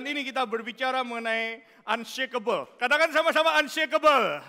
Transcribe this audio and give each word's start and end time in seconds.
bulan 0.00 0.16
ini 0.16 0.24
kita 0.32 0.48
berbicara 0.48 1.04
mengenai 1.04 1.60
unshakable. 1.84 2.64
Katakan 2.80 3.12
sama-sama 3.12 3.60
unshakable. 3.60 4.40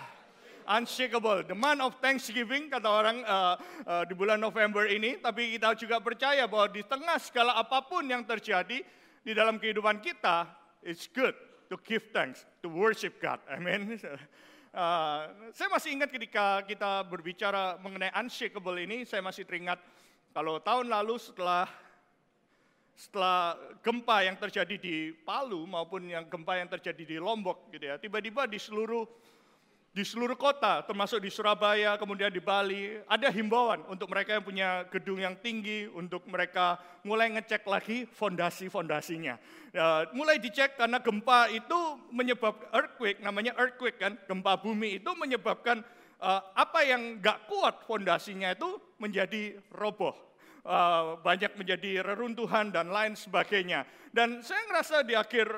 Unshakable, 0.64 1.44
the 1.44 1.52
month 1.52 1.84
of 1.84 1.92
Thanksgiving 2.00 2.72
kata 2.72 2.88
orang 2.88 3.20
uh, 3.28 3.60
uh, 3.84 4.00
di 4.08 4.16
bulan 4.16 4.40
November 4.40 4.88
ini. 4.88 5.20
Tapi 5.20 5.60
kita 5.60 5.76
juga 5.76 6.00
percaya 6.00 6.48
bahwa 6.48 6.72
di 6.72 6.80
tengah 6.80 7.20
segala 7.20 7.52
apa 7.60 7.84
pun 7.84 8.00
yang 8.08 8.24
terjadi 8.24 8.80
di 9.20 9.32
dalam 9.36 9.60
kehidupan 9.60 10.00
kita, 10.00 10.48
it's 10.80 11.04
good 11.04 11.36
to 11.68 11.76
give 11.84 12.08
thanks, 12.16 12.48
to 12.64 12.72
worship 12.72 13.20
God. 13.20 13.36
Amin. 13.52 14.00
Uh, 14.72 15.28
saya 15.60 15.68
masih 15.68 16.00
ingat 16.00 16.08
ketika 16.08 16.64
kita 16.64 17.04
berbicara 17.12 17.76
mengenai 17.76 18.08
unshakable 18.16 18.80
ini, 18.80 19.04
saya 19.04 19.20
masih 19.20 19.44
teringat 19.44 19.76
kalau 20.32 20.64
tahun 20.64 20.88
lalu 20.88 21.20
setelah 21.20 21.68
setelah 22.96 23.56
gempa 23.80 24.22
yang 24.22 24.36
terjadi 24.36 24.76
di 24.78 25.10
Palu 25.12 25.64
maupun 25.64 26.06
yang 26.06 26.28
gempa 26.28 26.60
yang 26.60 26.68
terjadi 26.68 27.02
di 27.02 27.16
Lombok 27.18 27.72
gitu 27.72 27.88
ya, 27.88 27.96
tiba-tiba 27.98 28.46
di 28.46 28.58
seluruh 28.60 29.04
di 29.92 30.08
seluruh 30.08 30.40
kota, 30.40 30.80
termasuk 30.88 31.20
di 31.20 31.28
Surabaya, 31.28 32.00
kemudian 32.00 32.32
di 32.32 32.40
Bali, 32.40 32.96
ada 33.04 33.28
himbauan 33.28 33.84
untuk 33.92 34.08
mereka 34.08 34.40
yang 34.40 34.40
punya 34.40 34.68
gedung 34.88 35.20
yang 35.20 35.36
tinggi, 35.36 35.84
untuk 35.92 36.24
mereka 36.32 36.80
mulai 37.04 37.28
ngecek 37.28 37.60
lagi 37.68 38.08
fondasi-fondasinya. 38.08 39.36
Ya, 39.68 40.08
mulai 40.16 40.40
dicek 40.40 40.80
karena 40.80 40.96
gempa 40.96 41.52
itu 41.52 41.76
menyebabkan 42.08 42.72
earthquake, 42.72 43.20
namanya 43.20 43.52
earthquake 43.60 44.00
kan, 44.00 44.16
gempa 44.24 44.56
bumi 44.56 44.96
itu 44.96 45.12
menyebabkan 45.12 45.84
uh, 46.24 46.40
apa 46.56 46.88
yang 46.88 47.20
nggak 47.20 47.44
kuat 47.52 47.84
fondasinya 47.84 48.48
itu 48.56 48.80
menjadi 48.96 49.60
roboh. 49.76 50.16
Uh, 50.62 51.18
banyak 51.26 51.58
menjadi 51.58 52.06
reruntuhan 52.06 52.70
dan 52.70 52.86
lain 52.94 53.18
sebagainya. 53.18 53.82
Dan 54.14 54.46
saya 54.46 54.62
ngerasa 54.70 55.02
di 55.02 55.18
akhir 55.18 55.50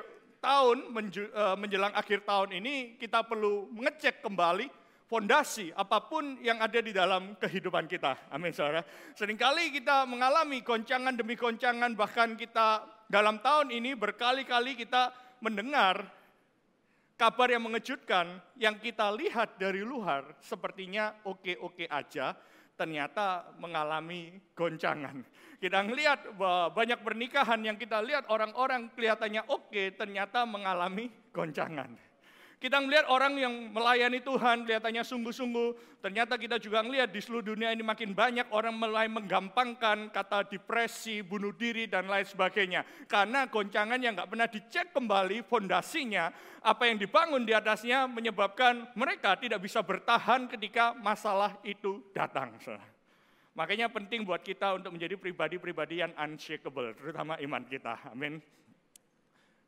tahun 0.45 0.77
eh, 0.93 1.55
menjelang 1.57 1.93
akhir 1.97 2.21
tahun 2.21 2.61
ini 2.61 3.01
kita 3.01 3.25
perlu 3.25 3.65
mengecek 3.73 4.21
kembali 4.21 4.69
fondasi 5.09 5.73
apa 5.73 6.05
pun 6.05 6.37
yang 6.41 6.61
ada 6.61 6.77
di 6.81 6.93
dalam 6.93 7.33
kehidupan 7.37 7.89
kita. 7.89 8.29
Amin 8.29 8.53
saudara. 8.53 8.85
Seringkali 9.17 9.73
kita 9.73 10.05
mengalami 10.05 10.61
goncangan 10.61 11.13
demi 11.17 11.33
goncangan 11.33 11.93
bahkan 11.97 12.37
kita 12.37 12.85
dalam 13.09 13.41
tahun 13.41 13.73
ini 13.73 13.97
berkali-kali 13.97 14.77
kita 14.77 15.13
mendengar 15.41 16.05
kabar 17.17 17.47
yang 17.49 17.65
mengejutkan 17.65 18.41
yang 18.57 18.77
kita 18.81 19.13
lihat 19.13 19.57
dari 19.61 19.85
luar 19.85 20.35
sepertinya 20.41 21.15
oke-oke 21.25 21.85
aja 21.85 22.33
ternyata 22.75 23.55
mengalami 23.57 24.39
goncangan. 24.53 25.23
Kita 25.59 25.81
melihat 25.87 26.19
banyak 26.75 26.99
pernikahan 27.01 27.63
yang 27.63 27.79
kita 27.79 28.03
lihat 28.03 28.27
orang-orang 28.29 28.91
kelihatannya 28.93 29.47
oke, 29.49 29.95
ternyata 29.97 30.43
mengalami 30.43 31.09
goncangan. 31.31 31.95
Kita 32.65 32.81
melihat 32.81 33.05
orang 33.13 33.37
yang 33.37 33.53
melayani 33.69 34.25
Tuhan 34.25 34.65
kelihatannya 34.65 35.05
sungguh-sungguh. 35.05 36.01
Ternyata 36.01 36.33
kita 36.33 36.57
juga 36.57 36.81
melihat 36.81 37.13
di 37.13 37.21
seluruh 37.21 37.53
dunia 37.53 37.69
ini 37.69 37.85
makin 37.85 38.17
banyak 38.17 38.49
orang 38.49 38.73
mulai 38.73 39.05
menggampangkan 39.05 40.09
kata 40.09 40.49
depresi, 40.49 41.21
bunuh 41.21 41.53
diri, 41.53 41.85
dan 41.85 42.09
lain 42.09 42.25
sebagainya. 42.25 42.81
Karena 43.05 43.45
goncangan 43.45 44.01
yang 44.01 44.17
nggak 44.17 44.25
pernah 44.33 44.49
dicek 44.49 44.97
kembali 44.97 45.45
fondasinya, 45.45 46.33
apa 46.65 46.89
yang 46.89 46.97
dibangun 46.97 47.45
di 47.45 47.53
atasnya 47.53 48.09
menyebabkan 48.09 48.97
mereka 48.97 49.37
tidak 49.37 49.61
bisa 49.61 49.85
bertahan 49.85 50.49
ketika 50.49 50.97
masalah 50.97 51.61
itu 51.61 52.01
datang. 52.17 52.57
Makanya 53.53 53.93
penting 53.93 54.25
buat 54.25 54.41
kita 54.41 54.81
untuk 54.81 54.89
menjadi 54.89 55.13
pribadi-pribadi 55.21 56.01
yang 56.01 56.17
unshakable, 56.17 56.97
terutama 56.97 57.37
iman 57.37 57.61
kita. 57.69 58.09
Amin. 58.09 58.41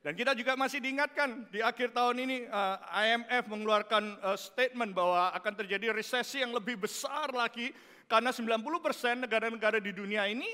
Dan 0.08 0.16
kita 0.16 0.32
juga 0.40 0.56
masih 0.56 0.80
diingatkan 0.80 1.52
di 1.52 1.60
akhir 1.60 1.92
tahun 1.92 2.24
ini 2.24 2.48
uh, 2.48 2.80
eh, 2.80 3.12
IMF 3.12 3.52
mengeluarkan 3.52 4.16
uh, 4.24 4.40
statement 4.40 4.96
bahwa 4.96 5.36
akan 5.36 5.52
terjadi 5.60 5.92
resesi 5.92 6.40
yang 6.40 6.56
lebih 6.56 6.80
besar 6.80 7.28
lagi 7.36 7.76
karena 8.08 8.32
90% 8.32 9.28
negara-negara 9.28 9.84
di 9.84 9.92
dunia 9.92 10.24
ini 10.32 10.48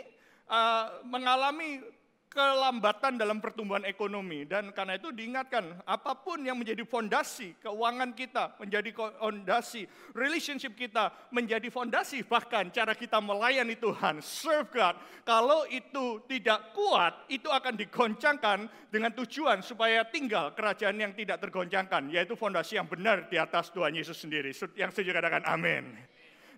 uh, 0.49 1.05
mengalami 1.05 1.85
kelambatan 2.33 3.15
dalam 3.15 3.37
pertumbuhan 3.37 3.85
ekonomi. 3.85 4.43
Dan 4.49 4.73
karena 4.73 4.97
itu 4.97 5.13
diingatkan 5.13 5.85
apa 5.85 6.17
pun 6.17 6.41
yang 6.41 6.57
menjadi 6.57 6.81
fondasi 6.83 7.53
keuangan 7.61 8.11
kita 8.17 8.57
menjadi 8.57 8.89
fondasi 8.93 9.85
relationship 10.17 10.73
kita 10.73 11.13
menjadi 11.29 11.69
fondasi 11.69 12.25
bahkan 12.25 12.73
cara 12.73 12.97
kita 12.97 13.21
melayani 13.21 13.77
Tuhan 13.77 14.19
serve 14.19 14.73
God 14.73 14.95
kalau 15.21 15.69
itu 15.69 16.25
tidak 16.25 16.73
kuat 16.73 17.29
itu 17.29 17.47
akan 17.47 17.77
digoncangkan 17.77 18.65
dengan 18.89 19.13
tujuan 19.13 19.61
supaya 19.61 20.01
tinggal 20.09 20.51
kerajaan 20.57 20.97
yang 20.97 21.13
tidak 21.13 21.37
tergoncangkan 21.39 22.09
yaitu 22.09 22.33
fondasi 22.33 22.81
yang 22.81 22.89
benar 22.89 23.29
di 23.29 23.37
atas 23.37 23.69
Tuhan 23.69 23.93
Yesus 23.93 24.17
sendiri. 24.17 24.49
Yang 24.73 24.97
saya 24.97 25.13
katakan 25.13 25.45
amin 25.45 26.12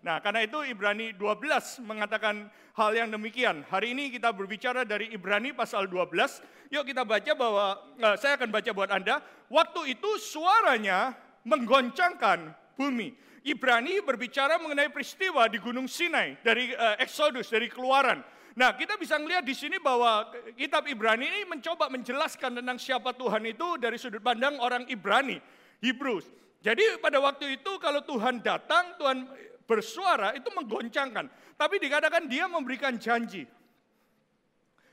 Nah, 0.05 0.21
karena 0.21 0.45
itu 0.45 0.61
Ibrani 0.61 1.17
12 1.17 1.81
mengatakan 1.81 2.45
hal 2.77 2.93
yang 2.93 3.09
demikian. 3.09 3.66
Hari 3.66 3.97
ini 3.97 4.13
kita 4.13 4.29
berbicara 4.29 4.85
dari 4.85 5.09
Ibrani 5.09 5.49
pasal 5.49 5.89
12. 5.89 6.45
Yuk 6.69 6.85
kita 6.85 7.01
baca 7.01 7.33
bahwa, 7.33 7.81
nah, 7.97 8.13
saya 8.13 8.38
akan 8.38 8.53
baca 8.53 8.69
buat 8.69 8.93
Anda. 8.93 9.17
Waktu 9.49 9.97
itu 9.97 10.21
suaranya 10.21 11.17
menggoncangkan 11.41 12.53
bumi. 12.77 13.17
Ibrani 13.49 13.97
berbicara 14.05 14.61
mengenai 14.61 14.93
peristiwa 14.93 15.49
di 15.49 15.57
Gunung 15.57 15.89
Sinai 15.89 16.37
dari 16.45 16.69
uh, 16.77 17.01
Exodus, 17.01 17.49
dari 17.49 17.66
keluaran. 17.66 18.22
Nah, 18.53 18.77
kita 18.77 19.01
bisa 19.01 19.17
melihat 19.17 19.41
di 19.41 19.57
sini 19.57 19.81
bahwa 19.81 20.29
kitab 20.53 20.85
Ibrani 20.85 21.33
ini 21.33 21.41
mencoba 21.49 21.89
menjelaskan 21.89 22.61
tentang 22.61 22.77
siapa 22.77 23.09
Tuhan 23.17 23.41
itu 23.49 23.81
dari 23.81 23.97
sudut 23.97 24.22
pandang 24.22 24.61
orang 24.61 24.85
Ibrani, 24.85 25.41
Hebrews. 25.81 26.29
Jadi 26.61 27.01
pada 27.01 27.17
waktu 27.22 27.57
itu 27.57 27.77
kalau 27.77 28.01
Tuhan 28.01 28.41
datang, 28.41 28.97
Tuhan 28.97 29.29
bersuara 29.66 30.34
itu 30.38 30.48
menggoncangkan. 30.53 31.30
Tapi 31.58 31.76
dikatakan 31.81 32.26
dia 32.26 32.46
memberikan 32.50 32.96
janji. 32.98 33.46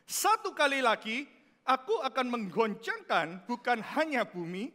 Satu 0.05 0.53
kali 0.53 0.83
lagi 0.83 1.25
aku 1.65 2.03
akan 2.03 2.27
menggoncangkan 2.29 3.47
bukan 3.47 3.79
hanya 3.97 4.27
bumi 4.27 4.73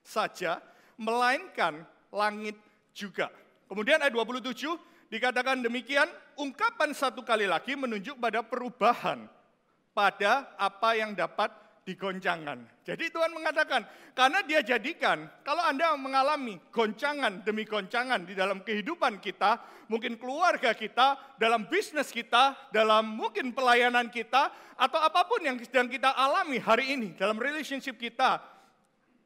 saja, 0.00 0.62
melainkan 0.96 1.84
langit 2.14 2.56
juga. 2.94 3.28
Kemudian 3.66 4.00
ayat 4.00 4.14
27 4.14 5.10
dikatakan 5.10 5.60
demikian, 5.60 6.06
ungkapan 6.38 6.94
satu 6.94 7.22
kali 7.26 7.44
lagi 7.50 7.74
menunjuk 7.74 8.18
pada 8.18 8.42
perubahan 8.46 9.26
pada 9.90 10.48
apa 10.56 10.96
yang 10.96 11.12
dapat 11.12 11.50
digoncangkan. 11.84 12.84
Jadi 12.84 13.08
Tuhan 13.08 13.32
mengatakan, 13.32 13.82
karena 14.12 14.44
dia 14.44 14.60
jadikan, 14.60 15.26
kalau 15.42 15.64
Anda 15.64 15.96
mengalami 15.96 16.60
goncangan 16.70 17.42
demi 17.42 17.64
goncangan 17.64 18.24
di 18.28 18.36
dalam 18.36 18.60
kehidupan 18.60 19.18
kita, 19.18 19.58
mungkin 19.88 20.20
keluarga 20.20 20.76
kita, 20.76 21.36
dalam 21.40 21.66
bisnis 21.66 22.12
kita, 22.12 22.54
dalam 22.70 23.16
mungkin 23.16 23.56
pelayanan 23.56 24.12
kita, 24.12 24.52
atau 24.76 25.00
apa 25.00 25.24
pun 25.24 25.40
yang 25.40 25.56
sedang 25.60 25.88
kita 25.88 26.12
alami 26.12 26.60
hari 26.60 26.96
ini, 26.96 27.16
dalam 27.16 27.36
relationship 27.40 27.96
kita, 27.96 28.40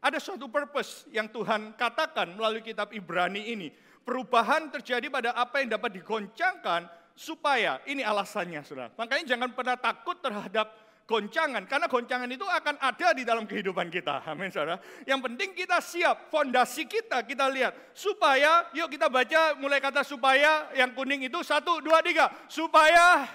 ada 0.04 0.18
suatu 0.20 0.52
purpose 0.52 1.08
yang 1.08 1.32
Tuhan 1.32 1.72
katakan 1.80 2.36
melalui 2.36 2.60
kitab 2.60 2.92
Ibrani 2.92 3.56
ini. 3.56 3.72
Perubahan 4.04 4.68
terjadi 4.68 5.08
pada 5.08 5.32
apa 5.32 5.64
yang 5.64 5.80
dapat 5.80 5.96
digoncangkan 5.96 6.84
supaya, 7.16 7.80
ini 7.88 8.04
alasannya 8.04 8.60
saudara. 8.60 8.92
Makanya 9.00 9.24
jangan 9.32 9.56
pernah 9.56 9.80
takut 9.80 10.20
terhadap 10.20 10.83
goncangan. 11.04 11.64
Karena 11.68 11.86
goncangan 11.86 12.28
itu 12.28 12.44
akan 12.44 12.80
ada 12.80 13.08
di 13.12 13.22
dalam 13.22 13.44
kehidupan 13.44 13.92
kita. 13.92 14.24
Amin 14.24 14.48
saudara. 14.48 14.80
Yang 15.04 15.20
penting 15.30 15.50
kita 15.52 15.78
siap, 15.80 16.32
fondasi 16.32 16.88
kita 16.88 17.22
kita 17.24 17.48
lihat. 17.52 17.72
Supaya, 17.92 18.68
yuk 18.72 18.88
kita 18.92 19.08
baca 19.12 19.56
mulai 19.60 19.80
kata 19.80 20.02
supaya, 20.02 20.72
yang 20.76 20.92
kuning 20.96 21.28
itu 21.28 21.40
satu, 21.44 21.80
dua, 21.84 22.00
tiga. 22.00 22.32
Supaya 22.48 23.28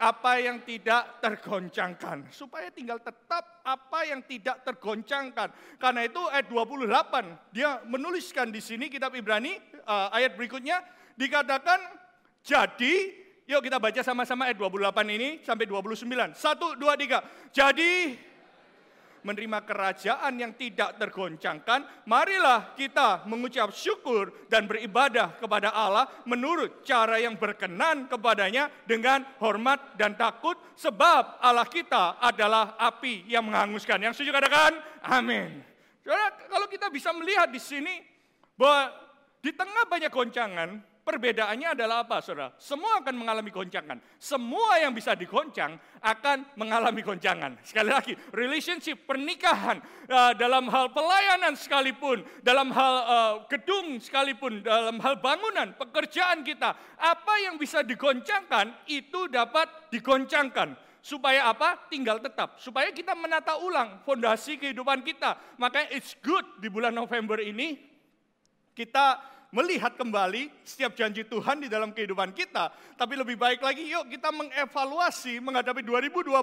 apa 0.00 0.32
yang 0.40 0.64
tidak 0.64 1.20
tergoncangkan. 1.20 2.32
Supaya 2.32 2.72
tinggal 2.72 3.04
tetap 3.04 3.60
apa 3.60 4.00
yang 4.08 4.24
tidak 4.24 4.64
tergoncangkan. 4.64 5.52
Karena 5.76 6.08
itu 6.08 6.20
ayat 6.32 6.48
28, 6.48 7.52
dia 7.52 7.84
menuliskan 7.84 8.48
di 8.48 8.64
sini 8.64 8.88
kitab 8.88 9.12
Ibrani, 9.12 9.60
uh, 9.84 10.08
ayat 10.08 10.40
berikutnya, 10.40 10.80
dikatakan, 11.20 11.78
jadi 12.40 13.19
Yuk 13.50 13.66
kita 13.66 13.82
baca 13.82 13.98
sama-sama 14.06 14.46
ayat 14.46 14.62
28 14.62 14.94
ini 15.10 15.42
sampai 15.42 15.66
29. 15.66 16.06
Satu, 16.38 16.78
dua, 16.78 16.94
tiga. 16.94 17.18
Jadi 17.50 18.14
menerima 19.26 19.58
kerajaan 19.66 20.38
yang 20.38 20.54
tidak 20.54 20.94
tergoncangkan, 20.96 22.06
marilah 22.06 22.78
kita 22.78 23.26
mengucap 23.26 23.74
syukur 23.74 24.46
dan 24.46 24.70
beribadah 24.70 25.34
kepada 25.36 25.74
Allah 25.74 26.06
menurut 26.30 26.86
cara 26.86 27.18
yang 27.18 27.34
berkenan 27.34 28.06
kepadanya 28.06 28.70
dengan 28.86 29.26
hormat 29.42 29.98
dan 29.98 30.14
takut 30.14 30.54
sebab 30.78 31.42
Allah 31.42 31.66
kita 31.66 32.22
adalah 32.22 32.78
api 32.78 33.26
yang 33.26 33.50
menghanguskan. 33.50 33.98
Yang 33.98 34.22
setuju 34.22 34.30
katakan 34.30 34.78
amin. 35.10 35.58
Kalau 36.46 36.70
kita 36.70 36.86
bisa 36.86 37.10
melihat 37.10 37.50
di 37.50 37.58
sini 37.58 37.98
bahwa 38.54 38.94
di 39.42 39.50
tengah 39.52 39.84
banyak 39.90 40.12
goncangan, 40.14 40.89
perbedaannya 41.10 41.74
adalah 41.74 42.06
apa 42.06 42.22
saudara? 42.22 42.54
Semua 42.54 43.02
akan 43.02 43.14
mengalami 43.18 43.50
goncangan. 43.50 43.98
Semua 44.22 44.78
yang 44.78 44.94
bisa 44.94 45.18
digoncang 45.18 45.74
akan 45.98 46.54
mengalami 46.54 47.02
goncangan. 47.02 47.58
Sekali 47.66 47.90
lagi, 47.90 48.14
relationship, 48.30 49.02
pernikahan, 49.10 49.82
uh, 50.06 50.32
dalam 50.38 50.70
hal 50.70 50.94
pelayanan 50.94 51.58
sekalipun, 51.58 52.22
dalam 52.46 52.70
hal 52.70 52.94
uh, 53.02 53.34
gedung 53.50 53.98
sekalipun, 53.98 54.62
dalam 54.62 55.02
hal 55.02 55.18
bangunan, 55.18 55.74
pekerjaan 55.74 56.46
kita, 56.46 56.78
apa 56.94 57.34
yang 57.42 57.58
bisa 57.58 57.82
digoncangkan 57.82 58.70
itu 58.86 59.26
dapat 59.26 59.66
digoncangkan 59.90 60.78
supaya 61.02 61.50
apa? 61.50 61.90
Tinggal 61.90 62.22
tetap. 62.22 62.62
Supaya 62.62 62.94
kita 62.94 63.18
menata 63.18 63.58
ulang 63.58 63.98
fondasi 64.06 64.62
kehidupan 64.62 65.02
kita. 65.02 65.34
Makanya 65.58 65.90
it's 65.90 66.14
good 66.22 66.46
di 66.62 66.70
bulan 66.70 66.94
November 66.94 67.42
ini 67.42 67.90
kita 68.70 69.18
melihat 69.50 69.98
kembali 69.98 70.50
setiap 70.62 70.94
janji 70.94 71.26
Tuhan 71.26 71.62
di 71.62 71.68
dalam 71.70 71.90
kehidupan 71.90 72.30
kita. 72.34 72.70
Tapi 72.94 73.14
lebih 73.18 73.34
baik 73.34 73.62
lagi, 73.62 73.86
yuk 73.90 74.06
kita 74.10 74.30
mengevaluasi 74.30 75.42
menghadapi 75.42 75.82
2020 75.82 76.34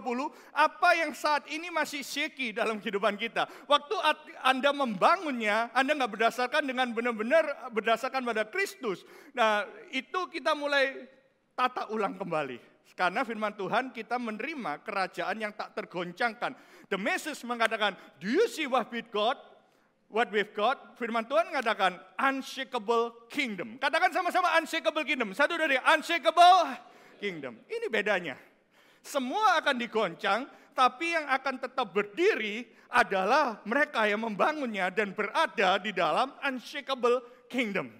apa 0.53 0.89
yang 0.95 1.11
saat 1.15 1.47
ini 1.47 1.71
masih 1.71 2.03
shaky 2.03 2.51
dalam 2.51 2.79
kehidupan 2.83 3.15
kita. 3.15 3.47
Waktu 3.67 3.95
Anda 4.43 4.71
membangunnya, 4.75 5.71
Anda 5.71 5.95
nggak 5.95 6.13
berdasarkan 6.19 6.63
dengan 6.67 6.91
benar-benar 6.91 7.71
berdasarkan 7.71 8.23
pada 8.23 8.47
Kristus. 8.47 9.07
Nah, 9.31 9.63
itu 9.91 10.27
kita 10.31 10.55
mulai 10.55 11.07
tata 11.55 11.89
ulang 11.89 12.19
kembali. 12.19 12.77
Karena 12.97 13.21
firman 13.21 13.53
Tuhan 13.53 13.93
kita 13.93 14.17
menerima 14.17 14.81
kerajaan 14.81 15.37
yang 15.37 15.53
tak 15.53 15.77
tergoncangkan. 15.77 16.57
The 16.89 16.97
message 16.97 17.45
mengatakan, 17.45 17.93
do 18.17 18.25
you 18.25 18.49
see 18.49 18.65
what 18.65 18.89
with 18.89 19.05
God? 19.13 19.37
What 20.07 20.31
we've 20.31 20.51
got, 20.55 20.95
firman 20.95 21.27
Tuhan 21.27 21.51
mengatakan 21.51 21.99
unshakable 22.15 23.27
kingdom. 23.27 23.75
Katakan 23.79 24.11
sama-sama 24.15 24.55
unshakable 24.59 25.03
kingdom. 25.03 25.31
Satu 25.35 25.59
dari 25.59 25.75
unshakable 25.77 26.75
kingdom. 27.19 27.59
Ini 27.67 27.87
bedanya. 27.91 28.35
Semua 29.03 29.59
akan 29.63 29.75
digoncang, 29.79 30.47
tapi 30.75 31.15
yang 31.15 31.27
akan 31.31 31.55
tetap 31.63 31.87
berdiri 31.95 32.67
adalah 32.91 33.59
mereka 33.67 34.07
yang 34.07 34.23
membangunnya 34.23 34.91
dan 34.91 35.11
berada 35.11 35.79
di 35.79 35.91
dalam 35.91 36.31
unshakable 36.43 37.23
kingdom. 37.51 37.91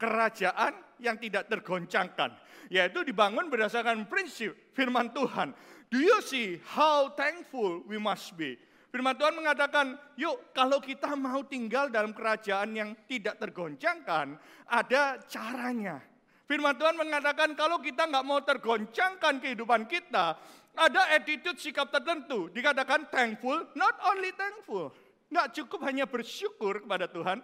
Kerajaan 0.00 0.76
yang 1.00 1.16
tidak 1.20 1.48
tergoncangkan. 1.48 2.32
Yaitu 2.72 3.02
dibangun 3.04 3.50
berdasarkan 3.50 4.06
prinsip 4.06 4.54
firman 4.72 5.12
Tuhan. 5.12 5.52
Do 5.90 5.98
you 5.98 6.22
see 6.22 6.62
how 6.70 7.10
thankful 7.18 7.82
we 7.84 7.98
must 7.98 8.38
be? 8.38 8.54
Firman 8.90 9.14
Tuhan 9.14 9.38
mengatakan, 9.38 9.94
yuk 10.18 10.50
kalau 10.50 10.82
kita 10.82 11.14
mau 11.14 11.46
tinggal 11.46 11.94
dalam 11.94 12.10
kerajaan 12.10 12.74
yang 12.74 12.90
tidak 13.06 13.38
tergoncangkan, 13.38 14.34
ada 14.66 15.22
caranya. 15.30 16.02
Firman 16.50 16.74
Tuhan 16.74 16.98
mengatakan 16.98 17.54
kalau 17.54 17.78
kita 17.78 18.10
nggak 18.10 18.26
mau 18.26 18.42
tergoncangkan 18.42 19.38
kehidupan 19.38 19.86
kita, 19.86 20.34
ada 20.74 21.02
attitude 21.14 21.62
sikap 21.62 21.94
tertentu. 21.94 22.50
Dikatakan 22.50 23.06
thankful, 23.14 23.70
not 23.78 23.94
only 24.10 24.34
thankful. 24.34 24.90
Nggak 25.30 25.54
cukup 25.62 25.86
hanya 25.86 26.10
bersyukur 26.10 26.82
kepada 26.82 27.06
Tuhan, 27.06 27.38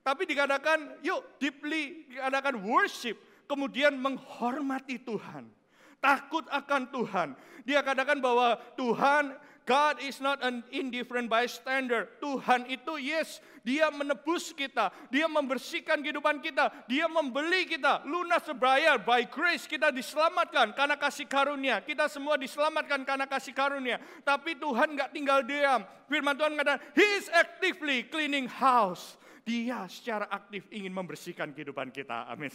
tapi 0.00 0.24
dikatakan 0.24 1.04
yuk 1.04 1.36
deeply, 1.36 2.08
dikatakan 2.08 2.56
worship, 2.64 3.20
kemudian 3.44 3.92
menghormati 4.00 5.04
Tuhan. 5.04 5.52
Takut 6.00 6.48
akan 6.48 6.82
Tuhan. 6.88 7.28
Dia 7.66 7.84
katakan 7.84 8.22
bahwa 8.24 8.56
Tuhan 8.78 9.36
God 9.66 9.98
is 9.98 10.22
not 10.22 10.38
an 10.46 10.62
indifferent 10.70 11.26
bystander. 11.26 12.06
Tuhan 12.22 12.70
itu 12.70 13.02
yes, 13.02 13.42
dia 13.66 13.90
menebus 13.90 14.54
kita, 14.54 14.94
dia 15.10 15.26
membersihkan 15.26 16.06
kehidupan 16.06 16.38
kita, 16.38 16.70
dia 16.86 17.10
membeli 17.10 17.66
kita, 17.66 18.06
lunas 18.06 18.46
berbayar 18.46 19.02
by 19.02 19.26
grace 19.26 19.66
kita 19.66 19.90
diselamatkan 19.90 20.70
karena 20.70 20.94
kasih 20.94 21.26
karunia. 21.26 21.82
Kita 21.82 22.06
semua 22.06 22.38
diselamatkan 22.38 23.02
karena 23.02 23.26
kasih 23.26 23.50
karunia. 23.50 23.98
Tapi 24.22 24.54
Tuhan 24.54 24.94
nggak 24.94 25.10
tinggal 25.10 25.42
diam. 25.42 25.82
Firman 26.06 26.38
Tuhan 26.38 26.54
mengatakan, 26.54 26.86
He 26.94 27.06
is 27.18 27.26
actively 27.34 28.06
cleaning 28.06 28.46
house. 28.46 29.18
Dia 29.42 29.90
secara 29.90 30.30
aktif 30.30 30.70
ingin 30.70 30.94
membersihkan 30.94 31.50
kehidupan 31.50 31.90
kita. 31.90 32.30
Amin. 32.30 32.54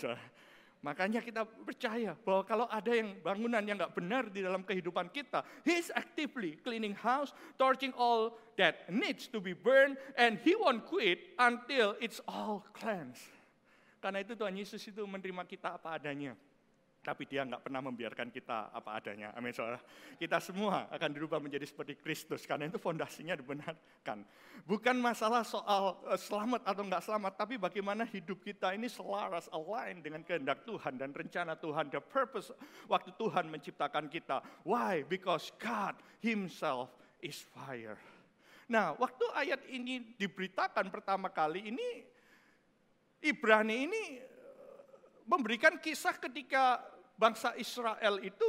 Makanya 0.82 1.22
kita 1.22 1.46
percaya 1.46 2.18
bahwa 2.26 2.42
kalau 2.42 2.66
ada 2.66 2.90
yang 2.90 3.14
bangunan 3.22 3.62
yang 3.62 3.78
nggak 3.78 3.94
benar 3.94 4.34
di 4.34 4.42
dalam 4.42 4.66
kehidupan 4.66 5.14
kita, 5.14 5.46
He 5.62 5.78
is 5.78 5.94
actively 5.94 6.58
cleaning 6.58 6.98
house, 6.98 7.38
torching 7.62 7.94
all 7.94 8.34
that 8.58 8.90
needs 8.90 9.30
to 9.30 9.38
be 9.38 9.54
burned, 9.54 10.02
and 10.18 10.42
He 10.42 10.58
won't 10.58 10.90
quit 10.90 11.38
until 11.38 11.94
it's 12.02 12.18
all 12.26 12.66
cleansed. 12.74 13.30
Karena 14.02 14.26
itu 14.26 14.34
Tuhan 14.34 14.58
Yesus 14.58 14.82
itu 14.82 15.06
menerima 15.06 15.46
kita 15.46 15.78
apa 15.78 16.02
adanya. 16.02 16.34
Tapi 17.02 17.26
dia 17.26 17.42
nggak 17.42 17.66
pernah 17.66 17.82
membiarkan 17.82 18.30
kita 18.30 18.70
apa 18.70 19.02
adanya. 19.02 19.34
Amin 19.34 19.50
saudara. 19.50 19.82
Kita 20.22 20.38
semua 20.38 20.86
akan 20.94 21.10
dirubah 21.10 21.42
menjadi 21.42 21.66
seperti 21.66 21.98
Kristus. 21.98 22.46
Karena 22.46 22.70
itu 22.70 22.78
fondasinya 22.78 23.34
dibenarkan. 23.34 24.22
Bukan 24.70 25.02
masalah 25.02 25.42
soal 25.42 25.98
uh, 26.06 26.14
selamat 26.14 26.62
atau 26.62 26.86
nggak 26.86 27.02
selamat. 27.02 27.34
Tapi 27.42 27.58
bagaimana 27.58 28.06
hidup 28.06 28.46
kita 28.46 28.78
ini 28.78 28.86
selaras, 28.86 29.50
align 29.50 30.06
dengan 30.06 30.22
kehendak 30.22 30.62
Tuhan 30.62 31.02
dan 31.02 31.10
rencana 31.10 31.58
Tuhan. 31.58 31.90
The 31.90 32.06
purpose 32.06 32.54
waktu 32.86 33.10
Tuhan 33.18 33.50
menciptakan 33.50 34.06
kita. 34.06 34.46
Why? 34.62 35.02
Because 35.02 35.50
God 35.58 35.98
himself 36.22 36.94
is 37.18 37.42
fire. 37.58 37.98
Nah, 38.70 38.94
waktu 39.02 39.26
ayat 39.34 39.66
ini 39.74 40.16
diberitakan 40.22 40.94
pertama 40.94 41.34
kali 41.34 41.74
ini, 41.74 42.06
Ibrani 43.26 43.90
ini 43.90 44.04
memberikan 45.26 45.78
kisah 45.78 46.18
ketika 46.18 46.82
bangsa 47.18 47.54
Israel 47.58 48.18
itu 48.22 48.48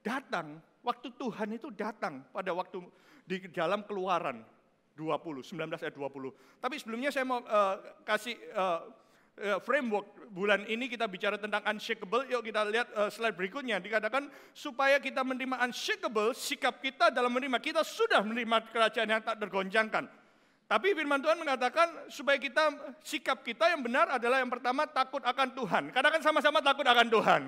datang, 0.00 0.58
waktu 0.80 1.08
Tuhan 1.14 1.56
itu 1.56 1.68
datang 1.72 2.24
pada 2.32 2.50
waktu 2.56 2.82
di 3.28 3.36
dalam 3.52 3.86
keluaran 3.86 4.42
20, 4.96 5.44
19 5.44 5.76
ayat 5.80 5.94
20. 5.94 6.60
Tapi 6.60 6.74
sebelumnya 6.76 7.08
saya 7.08 7.24
mau 7.24 7.40
uh, 7.40 7.76
kasih 8.04 8.36
uh, 8.52 8.80
framework 9.64 10.28
bulan 10.28 10.68
ini 10.68 10.92
kita 10.92 11.08
bicara 11.08 11.40
tentang 11.40 11.64
unshakable. 11.64 12.28
Yuk 12.28 12.44
kita 12.44 12.60
lihat 12.68 12.88
uh, 12.92 13.08
slide 13.08 13.36
berikutnya. 13.36 13.80
Dikatakan 13.80 14.28
supaya 14.52 15.00
kita 15.00 15.24
menerima 15.24 15.56
unshakable, 15.64 16.36
sikap 16.36 16.84
kita 16.84 17.08
dalam 17.08 17.32
menerima. 17.32 17.56
Kita 17.58 17.80
sudah 17.80 18.20
menerima 18.20 18.68
kerajaan 18.68 19.08
yang 19.08 19.22
tak 19.24 19.40
tergoncangkan. 19.40 20.21
Tapi 20.72 20.96
firman 20.96 21.20
Tuhan 21.20 21.36
mengatakan 21.36 22.08
supaya 22.08 22.40
kita 22.40 22.96
sikap 23.04 23.44
kita 23.44 23.68
yang 23.68 23.84
benar 23.84 24.08
adalah 24.08 24.40
yang 24.40 24.48
pertama 24.48 24.88
takut 24.88 25.20
akan 25.20 25.52
Tuhan. 25.52 25.92
Katakan 25.92 26.24
sama-sama 26.24 26.64
takut 26.64 26.88
akan 26.88 27.12
Tuhan. 27.12 27.42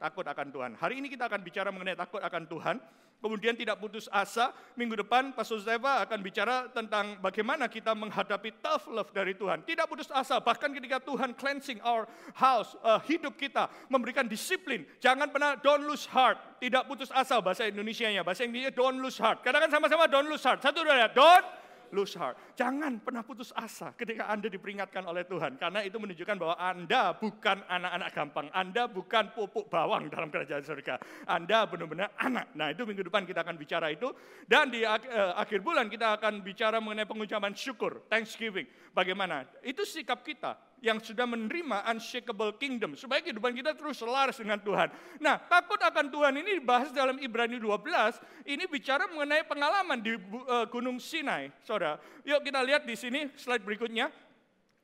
Takut 0.00 0.24
akan 0.24 0.48
Tuhan. 0.48 0.70
Hari 0.80 1.04
ini 1.04 1.12
kita 1.12 1.28
akan 1.28 1.44
bicara 1.44 1.68
mengenai 1.68 1.92
takut 1.92 2.24
akan 2.24 2.48
Tuhan. 2.48 2.80
Kemudian 3.20 3.52
tidak 3.52 3.76
putus 3.76 4.08
asa. 4.08 4.56
Minggu 4.72 5.04
depan 5.04 5.36
Pastor 5.36 5.60
Zeva 5.60 6.00
akan 6.00 6.24
bicara 6.24 6.72
tentang 6.72 7.20
bagaimana 7.20 7.68
kita 7.68 7.92
menghadapi 7.92 8.56
tough 8.64 8.88
love 8.88 9.12
dari 9.12 9.36
Tuhan. 9.36 9.60
Tidak 9.60 9.84
putus 9.84 10.08
asa. 10.08 10.40
Bahkan 10.40 10.72
ketika 10.80 11.04
Tuhan 11.04 11.36
cleansing 11.36 11.84
our 11.84 12.08
house, 12.32 12.72
uh, 12.80 13.04
hidup 13.04 13.36
kita, 13.36 13.68
memberikan 13.92 14.24
disiplin. 14.24 14.88
Jangan 14.96 15.28
pernah 15.28 15.60
don't 15.60 15.84
lose 15.84 16.08
heart. 16.08 16.40
Tidak 16.56 16.88
putus 16.88 17.12
asa 17.12 17.36
bahasa 17.44 17.68
Indonesia-nya. 17.68 18.24
Bahasa 18.24 18.48
Indonesia 18.48 18.72
don't 18.72 18.96
lose 18.96 19.20
heart. 19.20 19.44
Katakan 19.44 19.68
sama-sama 19.68 20.08
don't 20.08 20.24
lose 20.24 20.40
heart. 20.40 20.64
Satu 20.64 20.80
dua 20.80 21.04
ya. 21.04 21.08
Don't 21.12 21.63
lose 21.94 22.18
heart. 22.18 22.34
Jangan 22.58 22.98
pernah 22.98 23.22
putus 23.22 23.54
asa 23.54 23.94
ketika 23.94 24.26
Anda 24.26 24.50
diperingatkan 24.50 25.06
oleh 25.06 25.22
Tuhan. 25.24 25.56
Karena 25.56 25.86
itu 25.86 25.96
menunjukkan 26.02 26.36
bahwa 26.36 26.58
Anda 26.58 27.14
bukan 27.14 27.62
anak-anak 27.70 28.10
gampang. 28.10 28.46
Anda 28.50 28.90
bukan 28.90 29.30
pupuk 29.32 29.70
bawang 29.70 30.10
dalam 30.10 30.28
kerajaan 30.34 30.66
surga. 30.66 30.98
Anda 31.30 31.70
benar-benar 31.70 32.10
anak. 32.18 32.50
Nah 32.58 32.74
itu 32.74 32.82
minggu 32.82 33.06
depan 33.06 33.22
kita 33.22 33.46
akan 33.46 33.54
bicara 33.54 33.94
itu. 33.94 34.10
Dan 34.44 34.74
di 34.74 34.82
uh, 34.82 34.98
akhir 35.38 35.62
bulan 35.62 35.86
kita 35.86 36.18
akan 36.18 36.42
bicara 36.42 36.82
mengenai 36.82 37.06
pengucapan 37.06 37.54
syukur. 37.54 38.02
Thanksgiving. 38.10 38.66
Bagaimana? 38.90 39.46
Itu 39.62 39.86
sikap 39.86 40.26
kita 40.26 40.73
yang 40.84 41.00
sudah 41.00 41.24
menerima 41.24 41.80
unshakable 41.88 42.52
kingdom. 42.60 42.92
Supaya 42.92 43.24
kehidupan 43.24 43.56
kita 43.56 43.72
terus 43.72 43.96
selaras 43.96 44.36
dengan 44.36 44.60
Tuhan. 44.60 44.92
Nah, 45.16 45.40
takut 45.48 45.80
akan 45.80 46.12
Tuhan 46.12 46.36
ini 46.44 46.60
dibahas 46.60 46.92
dalam 46.92 47.16
Ibrani 47.16 47.56
12. 47.56 48.20
Ini 48.44 48.68
bicara 48.68 49.08
mengenai 49.08 49.48
pengalaman 49.48 50.04
di 50.04 50.12
uh, 50.12 50.68
Gunung 50.68 51.00
Sinai. 51.00 51.48
Saudara, 51.64 51.96
yuk 52.28 52.44
kita 52.44 52.60
lihat 52.60 52.84
di 52.84 52.92
sini 52.92 53.32
slide 53.32 53.64
berikutnya. 53.64 54.12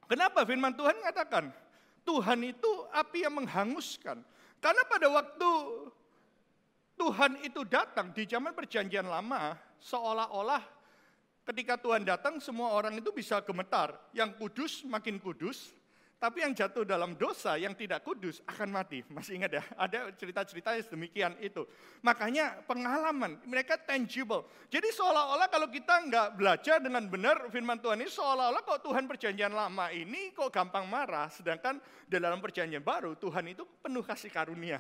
Kenapa 0.09 0.49
firman 0.49 0.73
Tuhan 0.73 0.97
mengatakan, 1.05 1.53
Tuhan 2.03 2.41
itu 2.49 2.71
api 2.91 3.29
yang 3.29 3.37
menghanguskan. 3.37 4.25
Karena 4.59 4.83
pada 4.89 5.07
waktu 5.13 5.51
Tuhan 6.97 7.45
itu 7.45 7.61
datang 7.69 8.11
di 8.17 8.25
zaman 8.25 8.57
perjanjian 8.57 9.05
lama, 9.05 9.55
seolah-olah 9.81 10.61
ketika 11.49 11.81
Tuhan 11.81 12.05
datang 12.05 12.39
semua 12.39 12.73
orang 12.77 12.99
itu 12.99 13.09
bisa 13.13 13.41
gemetar. 13.41 13.97
Yang 14.13 14.37
kudus 14.37 14.73
makin 14.85 15.17
kudus, 15.17 15.73
Tapi 16.21 16.45
yang 16.45 16.53
jatuh 16.53 16.85
dalam 16.85 17.17
dosa 17.17 17.57
yang 17.57 17.73
tidak 17.73 18.05
kudus 18.05 18.45
akan 18.45 18.69
mati. 18.69 19.01
Masih 19.09 19.41
ingat 19.41 19.57
ya? 19.57 19.65
Ada 19.73 20.13
cerita-cerita 20.21 20.77
demikian 20.93 21.33
itu. 21.41 21.65
Makanya 22.05 22.61
pengalaman 22.69 23.41
mereka 23.49 23.81
tangible. 23.81 24.45
Jadi 24.69 24.93
seolah-olah 24.93 25.49
kalau 25.49 25.73
kita 25.73 26.05
nggak 26.13 26.29
belajar 26.37 26.77
dengan 26.77 27.09
benar 27.09 27.49
firman 27.49 27.81
Tuhan 27.81 28.05
ini 28.05 28.13
seolah-olah 28.13 28.61
kok 28.69 28.85
Tuhan 28.85 29.09
perjanjian 29.09 29.57
lama 29.57 29.89
ini 29.97 30.37
kok 30.37 30.53
gampang 30.53 30.85
marah. 30.85 31.33
Sedangkan 31.33 31.81
dalam 32.05 32.37
perjanjian 32.37 32.85
baru 32.85 33.17
Tuhan 33.17 33.57
itu 33.57 33.65
penuh 33.81 34.05
kasih 34.05 34.29
karunia. 34.29 34.77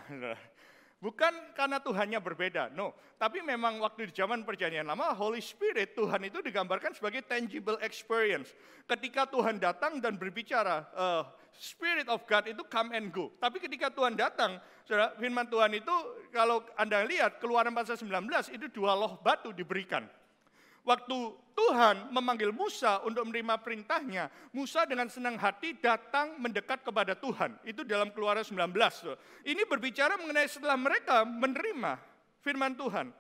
Bukan 1.01 1.57
karena 1.57 1.81
Tuhannya 1.81 2.21
berbeda, 2.21 2.69
no. 2.77 2.93
Tapi 3.17 3.41
memang 3.41 3.81
waktu 3.81 4.13
di 4.13 4.21
zaman 4.21 4.45
perjanjian 4.45 4.85
lama, 4.85 5.17
Holy 5.17 5.41
Spirit, 5.41 5.97
Tuhan 5.97 6.29
itu 6.29 6.45
digambarkan 6.45 6.93
sebagai 6.93 7.25
tangible 7.25 7.81
experience. 7.81 8.53
Ketika 8.85 9.25
Tuhan 9.25 9.57
datang 9.57 9.97
dan 10.05 10.21
berbicara, 10.21 10.85
uh, 10.93 11.25
Spirit 11.57 12.05
of 12.13 12.21
God 12.29 12.53
itu 12.53 12.61
come 12.69 12.93
and 12.93 13.09
go. 13.09 13.33
Tapi 13.41 13.65
ketika 13.65 13.89
Tuhan 13.89 14.13
datang, 14.13 14.61
saudara, 14.85 15.17
firman 15.17 15.49
Tuhan 15.49 15.73
itu 15.73 15.95
kalau 16.37 16.61
Anda 16.77 17.01
lihat, 17.09 17.41
keluaran 17.41 17.73
pasal 17.73 17.97
19, 17.97 18.53
itu 18.53 18.69
dua 18.69 18.93
loh 18.93 19.17
batu 19.25 19.57
diberikan. 19.57 20.05
Waktu 20.81 21.17
Tuhan 21.53 22.09
memanggil 22.09 22.57
Musa 22.57 23.05
untuk 23.05 23.29
menerima 23.29 23.61
perintahnya, 23.61 24.33
Musa 24.57 24.89
dengan 24.89 25.13
senang 25.13 25.37
hati 25.37 25.77
datang 25.77 26.41
mendekat 26.41 26.81
kepada 26.81 27.13
Tuhan. 27.13 27.61
Itu 27.69 27.85
dalam 27.85 28.09
keluaran 28.17 28.41
19. 28.41 28.57
Ini 29.45 29.63
berbicara 29.69 30.17
mengenai 30.17 30.49
setelah 30.49 30.81
mereka 30.81 31.29
menerima 31.29 32.01
firman 32.41 32.73
Tuhan. 32.75 33.13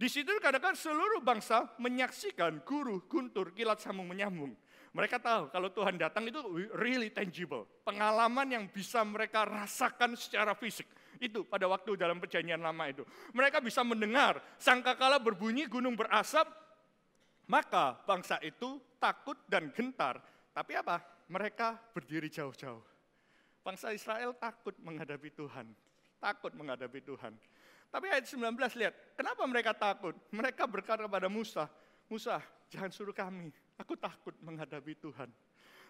Di 0.00 0.08
situ 0.08 0.32
kadang-kadang 0.40 0.78
seluruh 0.78 1.20
bangsa 1.20 1.76
menyaksikan 1.76 2.64
guru, 2.64 3.04
guntur, 3.04 3.52
kilat 3.52 3.84
sambung 3.84 4.08
menyambung. 4.08 4.56
Mereka 4.90 5.22
tahu 5.22 5.52
kalau 5.54 5.70
Tuhan 5.70 6.00
datang 6.00 6.26
itu 6.26 6.40
really 6.74 7.12
tangible. 7.14 7.68
Pengalaman 7.86 8.48
yang 8.48 8.64
bisa 8.66 9.04
mereka 9.06 9.46
rasakan 9.46 10.18
secara 10.18 10.56
fisik. 10.56 10.88
Itu 11.20 11.44
pada 11.44 11.68
waktu 11.68 11.94
dalam 12.00 12.16
perjanjian 12.16 12.58
lama 12.58 12.88
itu. 12.90 13.04
Mereka 13.36 13.60
bisa 13.60 13.84
mendengar 13.84 14.40
sangkakala 14.56 15.20
berbunyi 15.20 15.68
gunung 15.68 15.94
berasap, 15.94 16.48
maka 17.50 17.98
bangsa 18.06 18.38
itu 18.46 18.78
takut 19.02 19.34
dan 19.50 19.74
gentar. 19.74 20.22
Tapi 20.54 20.78
apa? 20.78 21.02
Mereka 21.26 21.90
berdiri 21.90 22.30
jauh-jauh. 22.30 22.78
Bangsa 23.66 23.90
Israel 23.90 24.38
takut 24.38 24.78
menghadapi 24.78 25.34
Tuhan. 25.34 25.66
Takut 26.22 26.54
menghadapi 26.54 27.02
Tuhan. 27.02 27.34
Tapi 27.90 28.06
ayat 28.06 28.30
19 28.30 28.54
lihat, 28.78 28.94
kenapa 29.18 29.42
mereka 29.50 29.74
takut? 29.74 30.14
Mereka 30.30 30.62
berkata 30.70 31.10
kepada 31.10 31.26
Musa, 31.26 31.66
Musa 32.06 32.38
jangan 32.70 32.94
suruh 32.94 33.10
kami, 33.10 33.50
aku 33.74 33.98
takut 33.98 34.38
menghadapi 34.46 34.94
Tuhan. 35.02 35.26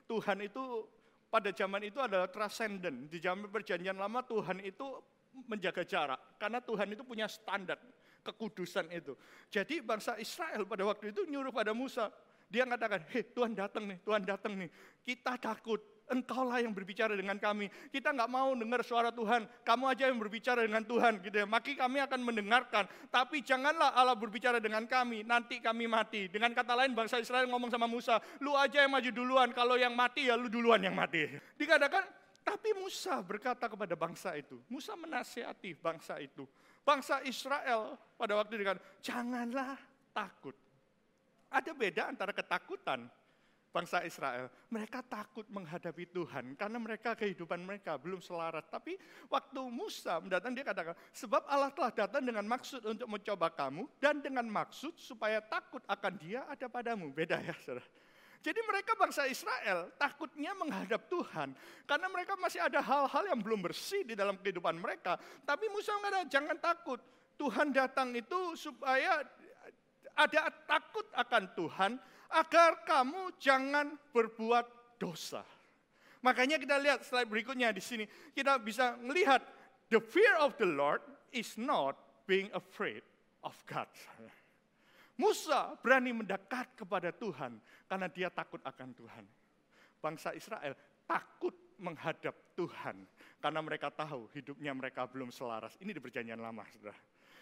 Tuhan 0.08 0.38
itu 0.40 0.88
pada 1.28 1.52
zaman 1.52 1.84
itu 1.84 2.00
adalah 2.00 2.32
transcendent. 2.32 3.12
Di 3.12 3.20
zaman 3.20 3.52
perjanjian 3.52 4.00
lama 4.00 4.24
Tuhan 4.24 4.64
itu 4.64 4.96
menjaga 5.44 5.84
jarak. 5.84 6.40
Karena 6.40 6.58
Tuhan 6.64 6.88
itu 6.88 7.04
punya 7.04 7.28
standar 7.28 7.78
kekudusan 8.20 8.88
itu. 8.92 9.16
Jadi 9.48 9.80
bangsa 9.80 10.16
Israel 10.20 10.64
pada 10.68 10.84
waktu 10.86 11.12
itu 11.12 11.24
nyuruh 11.26 11.52
pada 11.52 11.72
Musa. 11.72 12.12
Dia 12.50 12.66
mengatakan, 12.66 13.06
hei 13.14 13.22
Tuhan 13.30 13.54
datang 13.54 13.86
nih, 13.86 13.98
Tuhan 14.02 14.26
datang 14.26 14.58
nih. 14.58 14.66
Kita 15.06 15.38
takut, 15.38 15.78
engkaulah 16.10 16.58
yang 16.58 16.74
berbicara 16.74 17.14
dengan 17.14 17.38
kami. 17.38 17.70
Kita 17.94 18.10
nggak 18.10 18.26
mau 18.26 18.50
dengar 18.58 18.82
suara 18.82 19.14
Tuhan, 19.14 19.46
kamu 19.62 19.84
aja 19.86 20.10
yang 20.10 20.18
berbicara 20.18 20.66
dengan 20.66 20.82
Tuhan. 20.82 21.22
gitu 21.22 21.36
ya. 21.38 21.46
Maki 21.46 21.78
kami 21.78 22.02
akan 22.02 22.20
mendengarkan, 22.26 22.90
tapi 23.06 23.46
janganlah 23.46 23.94
Allah 23.94 24.18
berbicara 24.18 24.58
dengan 24.58 24.82
kami, 24.90 25.22
nanti 25.22 25.62
kami 25.62 25.86
mati. 25.86 26.26
Dengan 26.26 26.50
kata 26.50 26.74
lain 26.74 26.90
bangsa 26.90 27.22
Israel 27.22 27.46
ngomong 27.46 27.70
sama 27.70 27.86
Musa, 27.86 28.18
lu 28.42 28.58
aja 28.58 28.82
yang 28.82 28.90
maju 28.90 29.10
duluan, 29.14 29.54
kalau 29.54 29.78
yang 29.78 29.94
mati 29.94 30.26
ya 30.26 30.34
lu 30.34 30.50
duluan 30.50 30.82
yang 30.82 30.98
mati. 30.98 31.30
Dikatakan, 31.54 32.02
tapi 32.42 32.74
Musa 32.74 33.22
berkata 33.22 33.70
kepada 33.70 33.94
bangsa 33.94 34.34
itu, 34.34 34.58
Musa 34.66 34.98
menasihati 34.98 35.78
bangsa 35.78 36.18
itu. 36.18 36.42
Bangsa 36.80 37.20
Israel 37.28 37.94
pada 38.16 38.36
waktu 38.36 38.56
itu 38.56 38.62
dikatakan, 38.64 38.86
janganlah 39.04 39.76
takut. 40.10 40.56
Ada 41.50 41.74
beda 41.74 42.10
antara 42.10 42.30
ketakutan 42.30 43.10
bangsa 43.70 44.02
Israel. 44.02 44.50
Mereka 44.70 45.02
takut 45.06 45.46
menghadapi 45.50 46.10
Tuhan 46.10 46.58
karena 46.58 46.78
mereka 46.78 47.14
kehidupan 47.14 47.62
mereka 47.62 47.96
belum 47.96 48.18
selaras. 48.18 48.66
Tapi 48.66 48.98
waktu 49.30 49.60
Musa 49.70 50.18
mendatang 50.18 50.54
dia 50.54 50.66
katakan, 50.66 50.94
sebab 51.14 51.46
Allah 51.46 51.70
telah 51.70 51.92
datang 51.94 52.22
dengan 52.22 52.44
maksud 52.46 52.82
untuk 52.82 53.06
mencoba 53.06 53.50
kamu 53.54 53.86
dan 54.02 54.18
dengan 54.18 54.46
maksud 54.46 54.98
supaya 54.98 55.38
takut 55.42 55.82
akan 55.86 56.12
dia 56.18 56.44
ada 56.50 56.66
padamu. 56.66 57.10
Beda 57.14 57.38
ya 57.38 57.54
saudara. 57.62 57.86
Jadi 58.40 58.60
mereka 58.64 58.96
bangsa 58.96 59.28
Israel 59.28 59.92
takutnya 60.00 60.56
menghadap 60.56 61.04
Tuhan. 61.12 61.52
Karena 61.84 62.08
mereka 62.08 62.40
masih 62.40 62.64
ada 62.64 62.80
hal-hal 62.80 63.24
yang 63.28 63.40
belum 63.44 63.60
bersih 63.60 64.00
di 64.00 64.16
dalam 64.16 64.40
kehidupan 64.40 64.80
mereka. 64.80 65.20
Tapi 65.44 65.68
Musa 65.68 65.92
mengatakan 66.00 66.28
jangan 66.32 66.56
takut. 66.56 67.00
Tuhan 67.36 67.72
datang 67.72 68.12
itu 68.12 68.52
supaya 68.56 69.24
ada 70.12 70.40
takut 70.68 71.08
akan 71.16 71.44
Tuhan 71.56 71.92
agar 72.32 72.84
kamu 72.84 73.36
jangan 73.40 73.96
berbuat 74.12 74.96
dosa. 75.00 75.44
Makanya 76.20 76.60
kita 76.60 76.76
lihat 76.76 77.00
slide 77.04 77.28
berikutnya 77.28 77.72
di 77.72 77.80
sini. 77.80 78.04
Kita 78.36 78.60
bisa 78.60 78.96
melihat 79.00 79.40
the 79.88 80.00
fear 80.00 80.36
of 80.40 80.52
the 80.60 80.68
Lord 80.68 81.00
is 81.32 81.56
not 81.56 81.96
being 82.28 82.52
afraid 82.52 83.00
of 83.40 83.56
God. 83.64 83.88
Musa 85.20 85.76
berani 85.84 86.16
mendekat 86.16 86.72
kepada 86.80 87.12
Tuhan 87.12 87.60
karena 87.84 88.08
dia 88.08 88.32
takut 88.32 88.64
akan 88.64 88.96
Tuhan. 88.96 89.24
Bangsa 90.00 90.32
Israel 90.32 90.72
takut 91.04 91.52
menghadap 91.76 92.32
Tuhan 92.56 93.04
karena 93.36 93.60
mereka 93.60 93.92
tahu 93.92 94.32
hidupnya 94.32 94.72
mereka 94.72 95.04
belum 95.04 95.28
selaras. 95.28 95.76
Ini 95.76 95.92
di 95.92 96.00
perjanjian 96.00 96.40
lama, 96.40 96.64
saudara. 96.72 96.96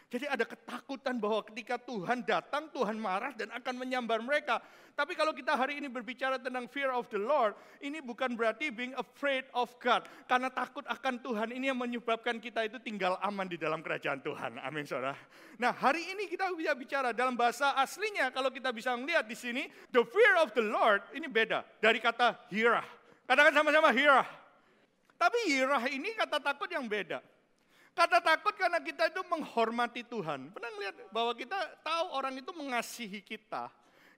Jadi 0.08 0.24
ada 0.24 0.48
ketakutan 0.48 1.20
bahwa 1.20 1.44
ketika 1.52 1.76
Tuhan 1.76 2.24
datang, 2.24 2.72
Tuhan 2.72 2.96
marah 2.96 3.36
dan 3.36 3.52
akan 3.52 3.74
menyambar 3.76 4.24
mereka. 4.24 4.56
Tapi 4.96 5.12
kalau 5.12 5.36
kita 5.36 5.52
hari 5.52 5.76
ini 5.76 5.86
berbicara 5.86 6.40
tentang 6.40 6.64
fear 6.64 6.88
of 6.90 7.04
the 7.12 7.20
Lord, 7.20 7.52
ini 7.84 8.00
bukan 8.00 8.32
berarti 8.32 8.72
being 8.72 8.96
afraid 8.96 9.44
of 9.52 9.68
God. 9.78 10.08
Karena 10.24 10.48
takut 10.48 10.82
akan 10.88 11.20
Tuhan 11.20 11.52
ini 11.52 11.68
yang 11.68 11.76
menyebabkan 11.76 12.40
kita 12.40 12.64
itu 12.64 12.80
tinggal 12.80 13.20
aman 13.20 13.46
di 13.46 13.60
dalam 13.60 13.84
kerajaan 13.84 14.24
Tuhan. 14.24 14.56
Amin 14.64 14.88
saudara. 14.88 15.12
Nah 15.60 15.76
hari 15.76 16.02
ini 16.08 16.24
kita 16.24 16.56
bisa 16.56 16.72
bicara 16.72 17.12
dalam 17.12 17.36
bahasa 17.36 17.76
aslinya, 17.76 18.32
kalau 18.32 18.48
kita 18.48 18.72
bisa 18.72 18.96
melihat 18.96 19.28
di 19.28 19.36
sini, 19.36 19.68
the 19.92 20.00
fear 20.08 20.40
of 20.40 20.56
the 20.56 20.64
Lord 20.64 21.04
ini 21.12 21.28
beda 21.28 21.68
dari 21.84 22.00
kata 22.00 22.48
hirah. 22.48 22.88
Katakan 23.28 23.52
sama-sama 23.52 23.92
hirah. 23.92 24.24
Tapi 25.20 25.52
hirah 25.52 25.84
ini 25.92 26.16
kata 26.16 26.40
takut 26.40 26.72
yang 26.72 26.88
beda. 26.88 27.20
Kata 27.98 28.22
takut 28.22 28.54
karena 28.54 28.78
kita 28.78 29.10
itu 29.10 29.26
menghormati 29.26 30.06
Tuhan. 30.06 30.54
Pernah 30.54 30.70
lihat 30.78 30.94
bahwa 31.10 31.34
kita 31.34 31.58
tahu 31.82 32.14
orang 32.14 32.38
itu 32.38 32.54
mengasihi 32.54 33.18
kita. 33.18 33.66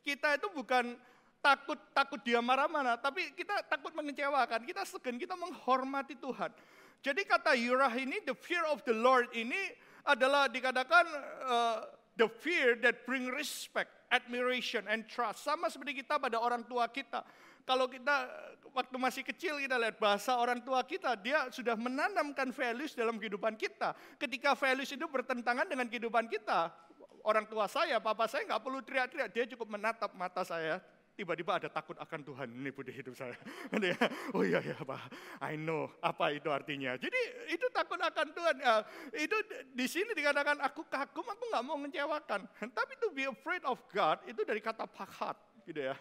Kita 0.05 0.37
itu 0.37 0.53
bukan 0.53 1.01
takut 1.41 1.81
takut 1.97 2.21
dia 2.21 2.45
marah-marah, 2.45 3.01
tapi 3.01 3.33
kita 3.33 3.65
takut 3.65 3.97
mengecewakan. 3.97 4.69
Kita 4.69 4.85
segen, 4.85 5.17
kita 5.17 5.33
menghormati 5.33 6.13
Tuhan. 6.21 6.53
Jadi 7.01 7.25
kata 7.25 7.57
yurah 7.57 7.97
ini, 7.97 8.21
the 8.29 8.37
fear 8.37 8.61
of 8.69 8.85
the 8.85 8.93
Lord 8.93 9.33
ini 9.33 9.73
adalah 10.05 10.53
dikatakan 10.53 11.09
uh, 11.49 11.89
the 12.21 12.29
fear 12.29 12.77
that 12.85 13.09
bring 13.09 13.33
respect, 13.33 13.89
admiration, 14.13 14.85
and 14.93 15.09
trust. 15.09 15.41
Sama 15.41 15.73
seperti 15.73 16.05
kita 16.05 16.21
pada 16.21 16.37
orang 16.37 16.69
tua 16.69 16.85
kita. 16.93 17.25
Kalau 17.71 17.87
kita 17.87 18.27
waktu 18.75 18.97
masih 18.99 19.23
kecil 19.23 19.63
kita 19.63 19.79
lihat 19.79 20.03
bahasa 20.03 20.35
orang 20.35 20.59
tua 20.59 20.83
kita, 20.83 21.15
dia 21.15 21.47
sudah 21.55 21.79
menanamkan 21.79 22.51
values 22.51 22.99
dalam 22.99 23.15
kehidupan 23.15 23.55
kita. 23.55 23.95
Ketika 24.19 24.59
values 24.59 24.91
itu 24.91 25.07
bertentangan 25.07 25.71
dengan 25.71 25.87
kehidupan 25.87 26.27
kita, 26.27 26.75
orang 27.23 27.47
tua 27.47 27.71
saya, 27.71 28.03
papa 28.03 28.27
saya 28.27 28.43
nggak 28.51 28.59
perlu 28.59 28.83
teriak-teriak, 28.83 29.31
dia 29.31 29.47
cukup 29.55 29.71
menatap 29.79 30.11
mata 30.19 30.43
saya, 30.43 30.83
tiba-tiba 31.15 31.63
ada 31.63 31.71
takut 31.71 31.95
akan 31.95 32.21
Tuhan 32.27 32.51
ini 32.51 32.75
budi 32.75 32.91
hidup 32.91 33.15
saya. 33.15 33.39
oh 34.35 34.43
iya 34.43 34.59
ya 34.67 34.75
Pak, 34.83 35.07
I 35.39 35.55
know 35.55 35.95
apa 36.03 36.35
itu 36.35 36.51
artinya. 36.51 36.99
Jadi 36.99 37.55
itu 37.55 37.71
takut 37.71 38.03
akan 38.03 38.35
Tuhan. 38.35 38.57
Ya, 38.67 38.83
itu 39.15 39.37
di 39.79 39.87
sini 39.87 40.11
dikatakan 40.11 40.59
aku 40.59 40.83
kagum, 40.91 41.23
aku 41.23 41.45
nggak 41.55 41.63
mau 41.63 41.79
mengecewakan. 41.79 42.51
Tapi 42.51 42.93
to 42.99 43.15
be 43.15 43.31
afraid 43.31 43.63
of 43.63 43.79
God 43.95 44.19
itu 44.27 44.43
dari 44.43 44.59
kata 44.59 44.91
pakat, 44.91 45.39
gitu 45.71 45.87
ya. 45.87 45.95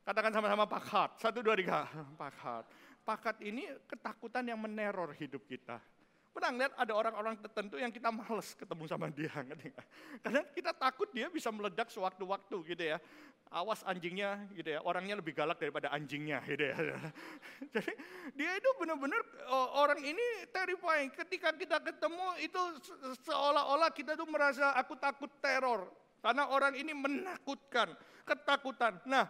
Katakan 0.00 0.32
sama-sama 0.32 0.64
pakat. 0.64 1.20
Satu, 1.20 1.44
dua, 1.44 1.54
tiga. 1.56 1.84
Pakat. 2.20 2.64
Pakat 3.04 3.36
ini 3.44 3.68
ketakutan 3.88 4.44
yang 4.44 4.60
meneror 4.60 5.12
hidup 5.16 5.44
kita. 5.44 5.80
Pernah 6.30 6.54
lihat 6.54 6.72
ada 6.78 6.92
orang-orang 6.94 7.34
tertentu 7.42 7.74
yang 7.74 7.90
kita 7.90 8.06
males 8.14 8.54
ketemu 8.54 8.84
sama 8.86 9.10
dia. 9.10 9.34
Karena 10.22 10.46
kita 10.54 10.70
takut 10.70 11.10
dia 11.10 11.26
bisa 11.26 11.50
meledak 11.50 11.90
sewaktu-waktu 11.90 12.56
gitu 12.70 12.84
ya. 12.96 13.02
Awas 13.50 13.82
anjingnya 13.82 14.46
gitu 14.54 14.78
ya, 14.78 14.80
orangnya 14.86 15.18
lebih 15.18 15.34
galak 15.34 15.58
daripada 15.58 15.90
anjingnya 15.90 16.38
gitu 16.46 16.70
ya. 16.70 16.78
Jadi 17.74 17.92
dia 18.38 18.52
itu 18.54 18.70
benar-benar 18.78 19.18
orang 19.74 19.98
ini 20.06 20.46
terrifying. 20.54 21.10
Ketika 21.10 21.50
kita 21.58 21.82
ketemu 21.82 22.38
itu 22.46 22.62
seolah-olah 23.26 23.90
kita 23.90 24.14
tuh 24.14 24.30
merasa 24.30 24.70
aku 24.78 24.94
takut 24.94 25.34
teror. 25.42 25.90
Karena 26.22 26.46
orang 26.52 26.78
ini 26.78 26.94
menakutkan, 26.94 27.90
ketakutan. 28.22 29.02
Nah 29.02 29.26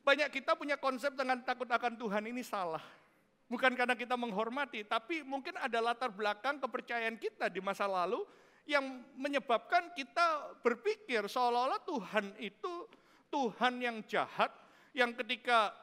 banyak 0.00 0.28
kita 0.32 0.56
punya 0.56 0.80
konsep 0.80 1.12
dengan 1.12 1.40
takut 1.44 1.68
akan 1.68 1.96
Tuhan 1.96 2.24
ini 2.28 2.40
salah. 2.40 2.82
Bukan 3.50 3.74
karena 3.74 3.98
kita 3.98 4.14
menghormati, 4.14 4.86
tapi 4.86 5.26
mungkin 5.26 5.58
ada 5.58 5.82
latar 5.82 6.14
belakang 6.14 6.62
kepercayaan 6.62 7.18
kita 7.18 7.50
di 7.50 7.58
masa 7.58 7.90
lalu 7.90 8.22
yang 8.62 9.02
menyebabkan 9.18 9.90
kita 9.98 10.54
berpikir 10.62 11.26
seolah-olah 11.26 11.82
Tuhan 11.82 12.38
itu 12.38 12.86
Tuhan 13.26 13.82
yang 13.82 13.98
jahat, 14.06 14.54
yang 14.94 15.10
ketika 15.18 15.74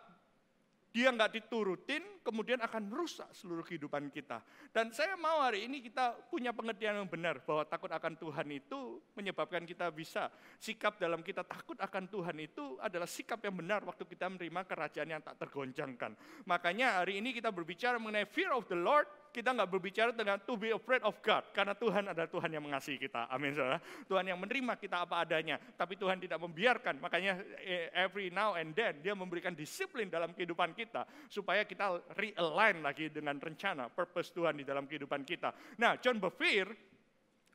dia 0.97 1.13
nggak 1.13 1.29
diturutin, 1.29 2.01
kemudian 2.25 2.57
akan 2.57 2.89
merusak 2.89 3.29
seluruh 3.29 3.61
kehidupan 3.61 4.09
kita. 4.09 4.41
Dan 4.73 4.89
saya 4.89 5.13
mau 5.13 5.45
hari 5.45 5.69
ini 5.69 5.77
kita 5.85 6.25
punya 6.25 6.49
pengertian 6.49 6.97
yang 6.97 7.05
benar 7.05 7.37
bahwa 7.45 7.69
takut 7.69 7.93
akan 7.93 8.17
Tuhan 8.17 8.49
itu 8.49 8.97
menyebabkan 9.13 9.61
kita 9.61 9.93
bisa 9.93 10.33
sikap 10.57 10.97
dalam 10.97 11.21
kita 11.21 11.45
takut 11.45 11.77
akan 11.77 12.09
Tuhan 12.09 12.41
itu 12.41 12.81
adalah 12.81 13.05
sikap 13.05 13.37
yang 13.45 13.53
benar 13.61 13.85
waktu 13.85 14.09
kita 14.09 14.25
menerima 14.25 14.65
kerajaan 14.65 15.09
yang 15.13 15.21
tak 15.21 15.37
tergoncangkan. 15.37 16.17
Makanya 16.49 17.05
hari 17.05 17.21
ini 17.21 17.29
kita 17.29 17.53
berbicara 17.53 18.01
mengenai 18.01 18.25
fear 18.25 18.49
of 18.57 18.65
the 18.65 18.73
Lord, 18.81 19.05
kita 19.37 19.53
nggak 19.53 19.69
berbicara 19.69 20.09
dengan 20.09 20.41
to 20.41 20.57
be 20.57 20.73
afraid 20.73 21.05
of 21.05 21.13
God 21.21 21.45
karena 21.53 21.77
Tuhan 21.77 22.09
adalah 22.09 22.25
Tuhan 22.25 22.49
yang 22.49 22.65
mengasihi 22.65 22.97
kita. 22.97 23.29
Amin 23.29 23.53
saudara. 23.53 23.77
Tuhan 24.09 24.25
yang 24.25 24.41
menerima 24.41 24.73
kita 24.81 25.05
apa 25.05 25.21
adanya, 25.21 25.61
tapi 25.77 25.93
Tuhan 25.93 26.17
tidak 26.17 26.41
membiarkan. 26.41 26.97
Makanya 26.97 27.37
eh, 27.61 27.93
every 27.93 28.33
now 28.33 28.57
and 28.57 28.73
then 28.73 28.97
dia 29.05 29.13
memberikan 29.13 29.53
disiplin 29.53 30.09
dalam 30.09 30.33
kehidupan 30.33 30.73
kita 30.73 31.05
supaya 31.29 31.61
kita 31.69 32.01
realign 32.17 32.81
lagi 32.81 33.13
dengan 33.13 33.37
rencana 33.37 33.93
purpose 33.93 34.33
Tuhan 34.33 34.57
di 34.57 34.65
dalam 34.65 34.89
kehidupan 34.89 35.21
kita. 35.21 35.53
Nah, 35.77 36.01
John 36.01 36.17
Bevere 36.17 36.73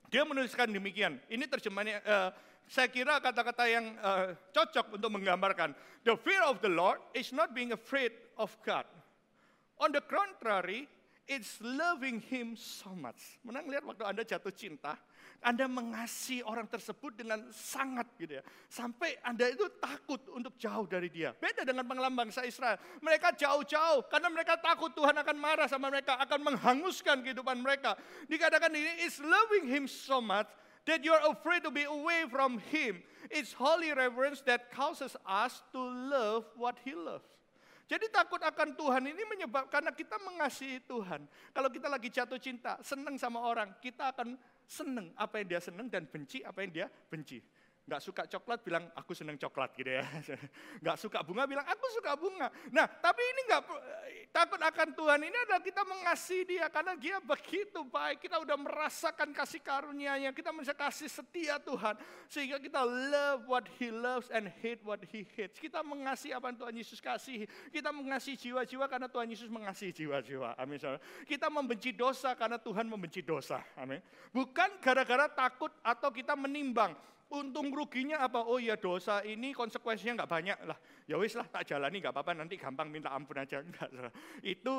dia 0.06 0.22
menuliskan 0.22 0.70
demikian. 0.70 1.18
Ini 1.26 1.50
terjemahannya 1.50 1.98
uh, 2.06 2.30
saya 2.70 2.86
kira 2.86 3.18
kata-kata 3.18 3.64
yang 3.66 3.98
uh, 3.98 4.38
cocok 4.54 5.02
untuk 5.02 5.10
menggambarkan. 5.18 5.74
The 6.06 6.14
fear 6.14 6.46
of 6.46 6.62
the 6.62 6.70
Lord 6.70 7.02
is 7.10 7.34
not 7.34 7.50
being 7.50 7.74
afraid 7.74 8.14
of 8.38 8.54
God. 8.62 8.86
On 9.82 9.90
the 9.90 10.04
contrary, 10.04 10.86
It's 11.30 11.62
loving 11.62 12.18
him 12.18 12.58
so 12.58 12.90
much. 12.98 13.38
Menang 13.46 13.70
lihat 13.70 13.86
waktu 13.86 14.02
Anda 14.02 14.26
jatuh 14.26 14.50
cinta, 14.50 14.98
Anda 15.38 15.70
mengasihi 15.70 16.42
orang 16.42 16.66
tersebut 16.66 17.14
dengan 17.14 17.46
sangat 17.54 18.10
gitu 18.18 18.42
ya. 18.42 18.44
Sampai 18.66 19.14
Anda 19.22 19.46
itu 19.46 19.70
takut 19.78 20.18
untuk 20.34 20.58
jauh 20.58 20.82
dari 20.90 21.06
dia. 21.06 21.30
Beda 21.38 21.62
dengan 21.62 21.86
pengalaman 21.86 22.26
bangsa 22.26 22.42
Israel. 22.42 22.74
Mereka 22.98 23.38
jauh-jauh 23.38 24.10
karena 24.10 24.28
mereka 24.34 24.58
takut 24.58 24.90
Tuhan 24.98 25.14
akan 25.14 25.36
marah 25.38 25.70
sama 25.70 25.94
mereka, 25.94 26.18
akan 26.18 26.42
menghanguskan 26.42 27.22
kehidupan 27.22 27.58
mereka. 27.62 27.94
Dikatakan 28.26 28.74
ini 28.74 29.06
is 29.06 29.22
loving 29.22 29.70
him 29.70 29.86
so 29.86 30.18
much 30.18 30.50
that 30.90 31.06
you 31.06 31.14
are 31.14 31.22
afraid 31.30 31.62
to 31.62 31.70
be 31.70 31.86
away 31.86 32.26
from 32.26 32.58
him. 32.74 32.98
It's 33.30 33.54
holy 33.54 33.94
reverence 33.94 34.42
that 34.50 34.74
causes 34.74 35.14
us 35.22 35.62
to 35.70 35.80
love 35.80 36.50
what 36.58 36.82
he 36.82 36.98
loves. 36.98 37.31
Jadi 37.92 38.08
takut 38.08 38.40
akan 38.40 38.72
Tuhan 38.72 39.04
ini 39.04 39.20
menyebabkan 39.28 39.68
karena 39.68 39.92
kita 39.92 40.16
mengasihi 40.16 40.80
Tuhan. 40.88 41.28
Kalau 41.52 41.68
kita 41.68 41.92
lagi 41.92 42.08
jatuh 42.08 42.40
cinta, 42.40 42.80
senang 42.80 43.20
sama 43.20 43.44
orang, 43.44 43.68
kita 43.84 44.16
akan 44.16 44.32
senang 44.64 45.12
apa 45.12 45.44
yang 45.44 45.52
dia 45.52 45.60
senang 45.60 45.92
dan 45.92 46.08
benci 46.08 46.40
apa 46.40 46.64
yang 46.64 46.72
dia 46.72 46.86
benci. 46.88 47.44
Nggak 47.82 47.98
suka 47.98 48.22
coklat 48.30 48.62
bilang 48.62 48.86
aku 48.94 49.10
senang 49.10 49.34
coklat 49.34 49.74
gitu 49.74 49.90
ya. 49.90 50.06
Nggak 50.82 50.96
suka 51.02 51.18
bunga 51.26 51.50
bilang 51.50 51.66
aku 51.66 51.86
suka 51.90 52.14
bunga. 52.14 52.46
Nah 52.70 52.86
tapi 52.86 53.18
ini 53.18 53.40
nggak 53.50 53.62
takut 54.30 54.62
akan 54.62 54.88
Tuhan 54.94 55.20
ini 55.26 55.34
adalah 55.34 55.58
kita 55.58 55.82
mengasihi 55.82 56.46
dia 56.46 56.70
karena 56.70 56.94
dia 56.94 57.18
begitu 57.18 57.82
baik. 57.82 58.22
Kita 58.22 58.38
udah 58.38 58.54
merasakan 58.54 59.34
kasih 59.34 59.58
karunia-Nya. 59.66 60.30
Kita 60.30 60.54
bisa 60.54 60.78
kasih 60.78 61.10
setia 61.10 61.58
Tuhan 61.58 61.98
sehingga 62.30 62.62
kita 62.62 62.86
love 62.86 63.50
what 63.50 63.66
He 63.82 63.90
loves 63.90 64.30
and 64.30 64.46
hate 64.62 64.78
what 64.86 65.02
He 65.10 65.26
hates. 65.34 65.58
Kita 65.58 65.82
mengasihi 65.82 66.38
apa 66.38 66.54
yang 66.54 66.58
Tuhan 66.62 66.74
Yesus 66.78 67.02
kasih. 67.02 67.50
Kita 67.74 67.90
mengasihi 67.90 68.38
jiwa-jiwa 68.38 68.86
karena 68.86 69.10
Tuhan 69.10 69.26
Yesus 69.26 69.50
mengasihi 69.50 69.90
jiwa-jiwa. 69.90 70.54
Amin. 70.54 70.78
Kita 71.26 71.50
membenci 71.50 71.90
dosa 71.90 72.38
karena 72.38 72.62
Tuhan 72.62 72.86
membenci 72.86 73.26
dosa. 73.26 73.58
Amin. 73.74 73.98
Bukan 74.30 74.78
gara-gara 74.78 75.26
takut 75.26 75.74
atau 75.82 76.14
kita 76.14 76.38
menimbang 76.38 76.94
untung 77.32 77.72
ruginya 77.72 78.20
apa? 78.20 78.44
Oh 78.44 78.60
iya 78.60 78.76
dosa 78.76 79.24
ini 79.24 79.56
konsekuensinya 79.56 80.22
nggak 80.22 80.30
banyak 80.30 80.58
lah. 80.68 80.78
Ya 81.08 81.16
wis 81.16 81.32
lah 81.32 81.48
tak 81.48 81.64
jalani 81.64 81.98
nggak 81.98 82.12
apa-apa 82.12 82.36
nanti 82.36 82.60
gampang 82.60 82.92
minta 82.92 83.10
ampun 83.10 83.40
aja. 83.40 83.58
Enggak, 83.64 83.88
itu 84.44 84.74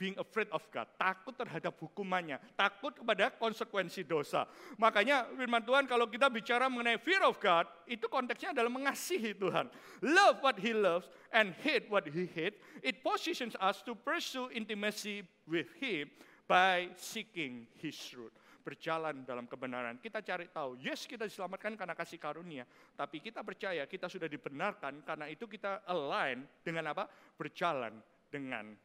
being 0.00 0.16
afraid 0.16 0.48
of 0.48 0.64
God, 0.72 0.88
takut 0.96 1.36
terhadap 1.36 1.76
hukumannya, 1.76 2.40
takut 2.56 2.96
kepada 2.96 3.28
konsekuensi 3.36 4.00
dosa. 4.08 4.48
Makanya 4.80 5.28
firman 5.36 5.60
Tuhan 5.60 5.84
kalau 5.84 6.08
kita 6.08 6.32
bicara 6.32 6.72
mengenai 6.72 6.96
fear 6.96 7.20
of 7.20 7.36
God, 7.36 7.68
itu 7.84 8.08
konteksnya 8.08 8.56
adalah 8.56 8.72
mengasihi 8.72 9.36
Tuhan. 9.36 9.68
Love 10.00 10.40
what 10.40 10.56
he 10.56 10.72
loves 10.72 11.12
and 11.36 11.52
hate 11.60 11.84
what 11.92 12.08
he 12.08 12.24
hates. 12.24 12.56
It 12.80 13.04
positions 13.04 13.52
us 13.60 13.84
to 13.84 13.92
pursue 13.92 14.48
intimacy 14.56 15.28
with 15.44 15.68
him 15.76 16.08
by 16.48 16.88
seeking 16.96 17.68
his 17.76 17.92
truth 18.00 18.32
berjalan 18.60 19.24
dalam 19.24 19.48
kebenaran. 19.48 19.96
Kita 19.98 20.20
cari 20.20 20.52
tahu, 20.52 20.78
yes 20.78 21.08
kita 21.08 21.26
diselamatkan 21.26 21.74
karena 21.74 21.96
kasih 21.96 22.20
karunia, 22.20 22.68
tapi 22.94 23.18
kita 23.18 23.40
percaya 23.40 23.84
kita 23.88 24.06
sudah 24.06 24.28
dibenarkan 24.28 25.02
karena 25.02 25.26
itu 25.26 25.48
kita 25.48 25.82
align 25.88 26.44
dengan 26.62 26.92
apa? 26.92 27.08
Berjalan 27.34 27.96
dengan 28.30 28.76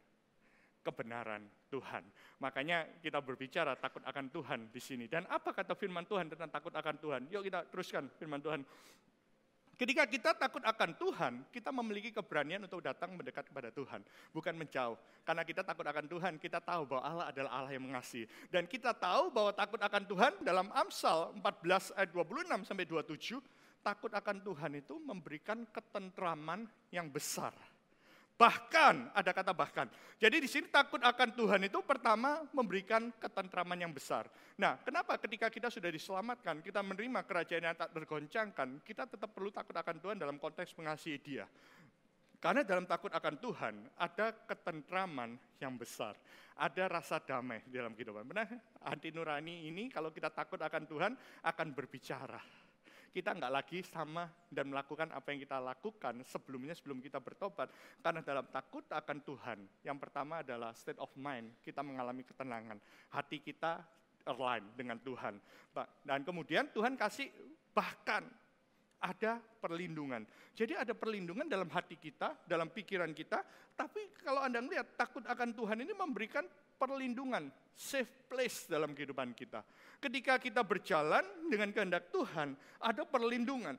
kebenaran 0.86 1.42
Tuhan. 1.66 2.06
Makanya 2.38 3.02
kita 3.02 3.18
berbicara 3.18 3.74
takut 3.74 4.06
akan 4.06 4.30
Tuhan 4.30 4.60
di 4.70 4.78
sini. 4.78 5.10
Dan 5.10 5.26
apa 5.26 5.50
kata 5.50 5.74
firman 5.74 6.06
Tuhan 6.06 6.30
tentang 6.30 6.46
takut 6.46 6.70
akan 6.70 6.94
Tuhan? 7.02 7.22
Yuk 7.34 7.42
kita 7.42 7.66
teruskan 7.66 8.06
firman 8.14 8.38
Tuhan. 8.38 8.62
Ketika 9.76 10.08
kita 10.08 10.32
takut 10.32 10.64
akan 10.64 10.96
Tuhan, 10.96 11.32
kita 11.52 11.68
memiliki 11.68 12.08
keberanian 12.08 12.64
untuk 12.64 12.80
datang 12.80 13.12
mendekat 13.12 13.44
kepada 13.52 13.68
Tuhan, 13.68 14.00
bukan 14.32 14.56
menjauh. 14.56 14.96
Karena 15.20 15.44
kita 15.44 15.60
takut 15.60 15.84
akan 15.84 16.08
Tuhan, 16.08 16.40
kita 16.40 16.64
tahu 16.64 16.88
bahwa 16.88 17.02
Allah 17.04 17.26
adalah 17.28 17.50
Allah 17.60 17.76
yang 17.76 17.84
mengasihi. 17.84 18.24
Dan 18.48 18.64
kita 18.64 18.96
tahu 18.96 19.28
bahwa 19.28 19.52
takut 19.52 19.76
akan 19.76 20.02
Tuhan 20.08 20.32
dalam 20.40 20.72
Amsal 20.72 21.36
14 21.44 21.92
ayat 21.92 22.08
26 22.08 22.64
sampai 22.64 22.88
27, 22.88 23.36
takut 23.84 24.08
akan 24.16 24.36
Tuhan 24.40 24.72
itu 24.80 24.96
memberikan 24.96 25.68
ketentraman 25.68 26.64
yang 26.88 27.12
besar 27.12 27.52
Bahkan, 28.36 29.16
ada 29.16 29.32
kata 29.32 29.56
bahkan. 29.56 29.88
Jadi 30.20 30.44
di 30.44 30.48
sini 30.48 30.68
takut 30.68 31.00
akan 31.00 31.32
Tuhan 31.32 31.60
itu 31.72 31.80
pertama 31.80 32.44
memberikan 32.52 33.08
ketentraman 33.16 33.80
yang 33.80 33.96
besar. 33.96 34.28
Nah, 34.60 34.76
kenapa 34.84 35.16
ketika 35.16 35.48
kita 35.48 35.72
sudah 35.72 35.88
diselamatkan, 35.88 36.60
kita 36.60 36.84
menerima 36.84 37.24
kerajaan 37.24 37.64
yang 37.64 37.76
tak 37.76 37.96
tergoncangkan, 37.96 38.84
kita 38.84 39.08
tetap 39.08 39.32
perlu 39.32 39.48
takut 39.48 39.72
akan 39.72 39.96
Tuhan 40.04 40.16
dalam 40.20 40.36
konteks 40.36 40.76
mengasihi 40.76 41.16
dia. 41.16 41.48
Karena 42.36 42.60
dalam 42.60 42.84
takut 42.84 43.08
akan 43.08 43.34
Tuhan 43.40 43.74
ada 43.96 44.36
ketentraman 44.44 45.40
yang 45.56 45.72
besar, 45.80 46.12
ada 46.60 46.84
rasa 46.92 47.16
damai 47.24 47.64
dalam 47.72 47.96
kehidupan. 47.96 48.28
Benar? 48.28 48.52
Anti 48.84 49.16
nurani 49.16 49.64
ini 49.64 49.88
kalau 49.88 50.12
kita 50.12 50.28
takut 50.28 50.60
akan 50.60 50.84
Tuhan 50.84 51.12
akan 51.40 51.68
berbicara 51.72 52.65
kita 53.16 53.32
nggak 53.32 53.48
lagi 53.48 53.80
sama 53.80 54.28
dan 54.52 54.68
melakukan 54.68 55.08
apa 55.08 55.32
yang 55.32 55.40
kita 55.40 55.56
lakukan 55.56 56.20
sebelumnya 56.28 56.76
sebelum 56.76 57.00
kita 57.00 57.16
bertobat. 57.16 57.72
Karena 58.04 58.20
dalam 58.20 58.44
takut 58.52 58.84
akan 58.92 59.24
Tuhan, 59.24 59.58
yang 59.88 59.96
pertama 59.96 60.44
adalah 60.44 60.76
state 60.76 61.00
of 61.00 61.08
mind, 61.16 61.56
kita 61.64 61.80
mengalami 61.80 62.28
ketenangan. 62.28 62.76
Hati 63.16 63.40
kita 63.40 63.80
align 64.28 64.68
dengan 64.76 65.00
Tuhan. 65.00 65.40
Dan 66.04 66.28
kemudian 66.28 66.68
Tuhan 66.76 66.92
kasih 67.00 67.32
bahkan 67.72 68.28
ada 69.00 69.40
perlindungan. 69.64 70.28
Jadi 70.52 70.76
ada 70.76 70.92
perlindungan 70.92 71.48
dalam 71.48 71.72
hati 71.72 71.96
kita, 71.96 72.36
dalam 72.44 72.68
pikiran 72.68 73.16
kita, 73.16 73.40
tapi 73.72 74.12
kalau 74.20 74.44
Anda 74.44 74.60
melihat 74.60 74.92
takut 74.92 75.24
akan 75.24 75.56
Tuhan 75.56 75.80
ini 75.80 75.96
memberikan 75.96 76.44
perlindungan, 76.76 77.48
safe 77.72 78.28
place 78.28 78.68
dalam 78.68 78.92
kehidupan 78.92 79.32
kita. 79.32 79.64
Ketika 80.00 80.36
kita 80.36 80.60
berjalan 80.60 81.24
dengan 81.48 81.72
kehendak 81.72 82.12
Tuhan, 82.12 82.56
ada 82.80 83.02
perlindungan. 83.08 83.76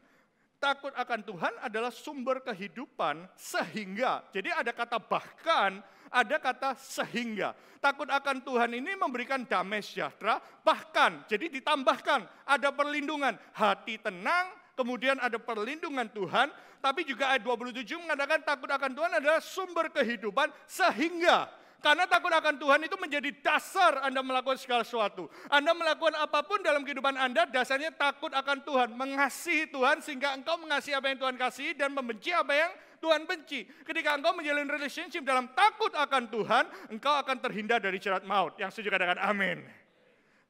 Takut 0.57 0.89
akan 0.97 1.21
Tuhan 1.21 1.53
adalah 1.61 1.93
sumber 1.93 2.41
kehidupan 2.41 3.29
sehingga. 3.37 4.25
Jadi 4.33 4.49
ada 4.49 4.73
kata 4.73 4.97
bahkan, 4.97 5.77
ada 6.09 6.41
kata 6.41 6.73
sehingga. 6.73 7.53
Takut 7.77 8.09
akan 8.09 8.41
Tuhan 8.41 8.73
ini 8.73 8.97
memberikan 8.97 9.45
damai 9.45 9.85
sejahtera, 9.85 10.41
bahkan 10.65 11.21
jadi 11.29 11.45
ditambahkan 11.61 12.25
ada 12.49 12.73
perlindungan, 12.73 13.37
hati 13.53 14.01
tenang, 14.01 14.49
kemudian 14.73 15.21
ada 15.21 15.37
perlindungan 15.37 16.09
Tuhan, 16.09 16.49
tapi 16.81 17.05
juga 17.05 17.33
ayat 17.33 17.45
27 17.45 17.85
mengatakan 18.01 18.41
takut 18.41 18.69
akan 18.69 18.91
Tuhan 18.97 19.11
adalah 19.17 19.41
sumber 19.41 19.93
kehidupan 19.93 20.49
sehingga 20.65 21.49
karena 21.77 22.09
takut 22.09 22.33
akan 22.33 22.57
Tuhan 22.57 22.79
itu 22.89 22.97
menjadi 22.97 23.29
dasar 23.37 24.01
Anda 24.01 24.25
melakukan 24.25 24.57
segala 24.57 24.81
sesuatu. 24.81 25.29
Anda 25.45 25.77
melakukan 25.77 26.17
apa 26.17 26.41
pun 26.41 26.65
dalam 26.65 26.81
kehidupan 26.81 27.13
Anda, 27.13 27.45
dasarnya 27.45 27.93
takut 27.93 28.33
akan 28.33 28.65
Tuhan. 28.65 28.89
Mengasihi 28.97 29.69
Tuhan 29.69 30.01
sehingga 30.01 30.33
engkau 30.33 30.57
mengasihi 30.57 30.97
apa 30.97 31.13
yang 31.13 31.21
Tuhan 31.21 31.35
kasih 31.37 31.69
dan 31.77 31.93
membenci 31.93 32.33
apa 32.33 32.53
yang 32.57 32.71
Tuhan 32.97 33.29
benci. 33.29 33.69
Ketika 33.85 34.17
engkau 34.17 34.33
menjalin 34.33 34.65
relationship 34.65 35.21
dalam 35.21 35.53
takut 35.53 35.93
akan 35.93 36.33
Tuhan, 36.33 36.65
engkau 36.89 37.13
akan 37.13 37.37
terhindar 37.45 37.77
dari 37.77 38.01
jerat 38.01 38.25
maut. 38.25 38.57
Yang 38.57 38.81
setuju 38.81 38.97
katakan 38.97 39.21
amin. 39.21 39.61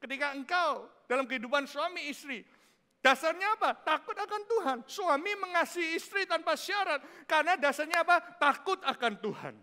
Ketika 0.00 0.32
engkau 0.32 0.88
dalam 1.04 1.28
kehidupan 1.28 1.68
suami 1.68 2.08
istri, 2.08 2.40
Dasarnya 2.98 3.54
apa? 3.54 3.78
Takut 3.86 4.18
akan 4.18 4.42
Tuhan. 4.42 4.78
Suami 4.90 5.30
mengasihi 5.38 5.94
istri 5.94 6.26
tanpa 6.26 6.58
syarat. 6.58 6.98
Karena 7.30 7.54
dasarnya 7.54 8.02
apa? 8.02 8.18
Takut 8.42 8.82
akan 8.82 9.22
Tuhan. 9.22 9.54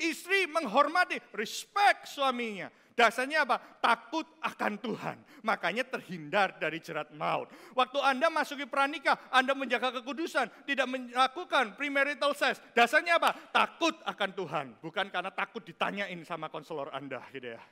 Istri 0.00 0.48
menghormati, 0.48 1.20
respect 1.36 2.08
suaminya. 2.08 2.72
Dasarnya 3.00 3.48
apa? 3.48 3.56
Takut 3.80 4.28
akan 4.44 4.76
Tuhan. 4.76 5.16
Makanya 5.40 5.88
terhindar 5.88 6.60
dari 6.60 6.84
jerat 6.84 7.08
maut. 7.16 7.48
Waktu 7.72 7.96
Anda 8.04 8.28
masuki 8.28 8.68
pranikah, 8.68 9.16
Anda 9.32 9.56
menjaga 9.56 9.88
kekudusan, 10.00 10.68
tidak 10.68 10.84
melakukan 10.84 11.80
premarital 11.80 12.36
sex. 12.36 12.60
Dasarnya 12.76 13.16
apa? 13.16 13.32
Takut 13.48 13.96
akan 14.04 14.30
Tuhan. 14.36 14.66
Bukan 14.84 15.08
karena 15.08 15.32
takut 15.32 15.64
ditanyain 15.64 16.20
sama 16.28 16.52
konselor 16.52 16.92
Anda 16.92 17.24
gitu 17.32 17.56
ya. 17.56 17.62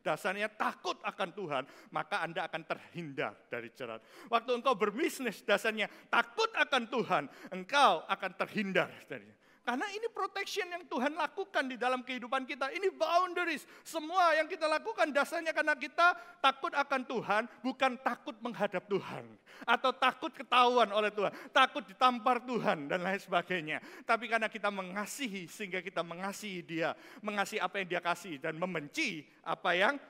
Dasarnya 0.00 0.48
takut 0.48 0.96
akan 1.04 1.28
Tuhan, 1.36 1.64
maka 1.92 2.24
Anda 2.24 2.48
akan 2.48 2.64
terhindar 2.64 3.36
dari 3.52 3.68
jerat. 3.76 4.00
Waktu 4.32 4.56
engkau 4.56 4.72
berbisnis, 4.72 5.44
dasarnya 5.44 5.92
takut 6.08 6.48
akan 6.56 6.88
Tuhan, 6.88 7.24
engkau 7.52 8.08
akan 8.08 8.30
terhindar 8.32 8.88
dari 9.04 9.28
karena 9.60 9.84
ini 9.92 10.08
protection 10.08 10.72
yang 10.72 10.88
Tuhan 10.88 11.12
lakukan 11.12 11.68
di 11.68 11.76
dalam 11.76 12.00
kehidupan 12.00 12.48
kita. 12.48 12.72
Ini 12.72 12.88
boundaries. 12.96 13.68
Semua 13.84 14.32
yang 14.32 14.48
kita 14.48 14.64
lakukan 14.64 15.12
dasarnya 15.12 15.52
karena 15.52 15.76
kita 15.76 16.16
takut 16.40 16.72
akan 16.72 17.04
Tuhan, 17.04 17.42
bukan 17.60 17.92
takut 18.00 18.32
menghadap 18.40 18.88
Tuhan. 18.88 19.28
Atau 19.68 19.92
takut 19.92 20.32
ketahuan 20.32 20.88
oleh 20.88 21.12
Tuhan, 21.12 21.32
takut 21.52 21.84
ditampar 21.84 22.40
Tuhan 22.40 22.88
dan 22.88 23.04
lain 23.04 23.20
sebagainya. 23.20 23.84
Tapi 24.08 24.32
karena 24.32 24.48
kita 24.48 24.72
mengasihi 24.72 25.44
sehingga 25.44 25.84
kita 25.84 26.00
mengasihi 26.00 26.64
dia, 26.64 26.96
mengasihi 27.20 27.60
apa 27.60 27.84
yang 27.84 27.88
dia 27.92 28.00
kasih 28.00 28.40
dan 28.40 28.56
membenci 28.56 29.28
apa 29.44 29.76
yang 29.76 30.00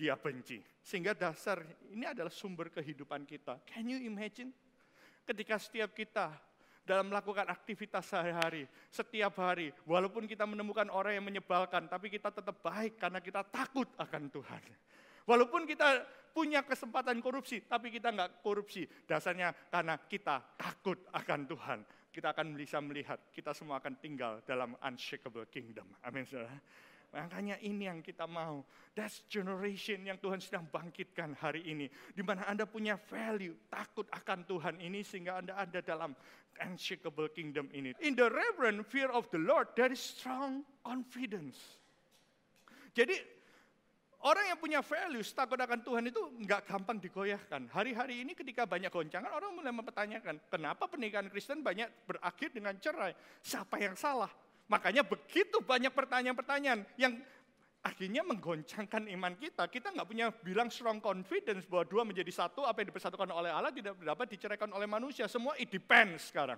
dia 0.00 0.16
benci. 0.16 0.64
Sehingga 0.80 1.12
dasar 1.12 1.60
ini 1.92 2.08
adalah 2.08 2.32
sumber 2.32 2.72
kehidupan 2.72 3.28
kita. 3.28 3.60
Can 3.68 3.84
you 3.84 4.00
imagine? 4.00 4.48
Ketika 5.28 5.60
setiap 5.60 5.92
kita 5.92 6.32
dalam 6.84 7.08
melakukan 7.08 7.48
aktivitas 7.48 8.04
sehari-hari, 8.12 8.68
setiap 8.92 9.40
hari. 9.40 9.72
Walaupun 9.88 10.28
kita 10.28 10.44
menemukan 10.44 10.86
orang 10.92 11.16
yang 11.16 11.24
menyebalkan, 11.24 11.88
tapi 11.88 12.12
kita 12.12 12.28
tetap 12.28 12.60
baik 12.60 13.00
karena 13.00 13.18
kita 13.24 13.40
takut 13.48 13.88
akan 13.96 14.28
Tuhan. 14.28 14.62
Walaupun 15.24 15.64
kita 15.64 16.04
punya 16.36 16.60
kesempatan 16.60 17.24
korupsi, 17.24 17.64
tapi 17.64 17.88
kita 17.88 18.12
nggak 18.12 18.44
korupsi. 18.44 18.84
Dasarnya 19.08 19.56
karena 19.72 19.96
kita 19.96 20.44
takut 20.60 21.00
akan 21.16 21.40
Tuhan. 21.48 21.80
Kita 22.14 22.30
akan 22.30 22.54
bisa 22.54 22.78
melihat, 22.78 23.18
kita 23.34 23.50
semua 23.50 23.82
akan 23.82 23.98
tinggal 23.98 24.38
dalam 24.46 24.78
unshakable 24.84 25.50
kingdom. 25.50 25.88
Amin, 26.04 26.22
saudara. 26.22 26.54
Makanya 27.14 27.62
ini 27.62 27.86
yang 27.86 28.02
kita 28.02 28.26
mau. 28.26 28.66
That's 28.98 29.22
generation 29.30 30.02
yang 30.02 30.18
Tuhan 30.18 30.42
sedang 30.42 30.66
bangkitkan 30.66 31.38
hari 31.38 31.62
ini. 31.62 31.86
Di 32.10 32.26
mana 32.26 32.42
Anda 32.50 32.66
punya 32.66 32.98
value, 32.98 33.54
takut 33.70 34.10
akan 34.10 34.42
Tuhan 34.42 34.82
ini 34.82 35.06
sehingga 35.06 35.38
Anda 35.38 35.54
ada 35.54 35.78
dalam 35.78 36.10
unshakable 36.58 37.30
kingdom 37.30 37.70
ini. 37.70 37.94
In 38.02 38.18
the 38.18 38.26
reverent 38.26 38.82
fear 38.90 39.14
of 39.14 39.30
the 39.30 39.38
Lord, 39.38 39.70
there 39.78 39.94
is 39.94 40.02
strong 40.02 40.66
confidence. 40.82 41.78
Jadi 42.94 43.14
orang 44.26 44.50
yang 44.50 44.58
punya 44.58 44.82
values, 44.82 45.30
takut 45.30 45.58
akan 45.58 45.86
Tuhan 45.86 46.10
itu 46.10 46.18
nggak 46.18 46.66
gampang 46.66 46.98
digoyahkan. 46.98 47.70
Hari-hari 47.70 48.26
ini 48.26 48.34
ketika 48.34 48.66
banyak 48.66 48.90
goncangan, 48.90 49.30
orang 49.30 49.54
mulai 49.54 49.70
mempertanyakan, 49.70 50.42
kenapa 50.50 50.90
pernikahan 50.90 51.30
Kristen 51.30 51.62
banyak 51.62 51.90
berakhir 52.10 52.50
dengan 52.50 52.74
cerai? 52.82 53.14
Siapa 53.38 53.78
yang 53.78 53.94
salah? 53.94 54.30
Makanya 54.68 55.04
begitu 55.04 55.60
banyak 55.60 55.92
pertanyaan-pertanyaan 55.92 56.88
yang 56.96 57.20
akhirnya 57.84 58.24
menggoncangkan 58.24 59.12
iman 59.12 59.36
kita. 59.36 59.68
Kita 59.68 59.92
nggak 59.92 60.08
punya 60.08 60.32
bilang 60.32 60.72
strong 60.72 61.04
confidence 61.04 61.68
bahwa 61.68 61.84
dua 61.84 62.02
menjadi 62.08 62.32
satu, 62.32 62.64
apa 62.64 62.80
yang 62.80 62.88
dipersatukan 62.88 63.28
oleh 63.28 63.52
Allah 63.52 63.68
tidak 63.68 64.00
dapat 64.00 64.26
diceraikan 64.32 64.72
oleh 64.72 64.88
manusia. 64.88 65.28
Semua 65.28 65.52
it 65.60 65.68
depends 65.68 66.32
sekarang. 66.32 66.56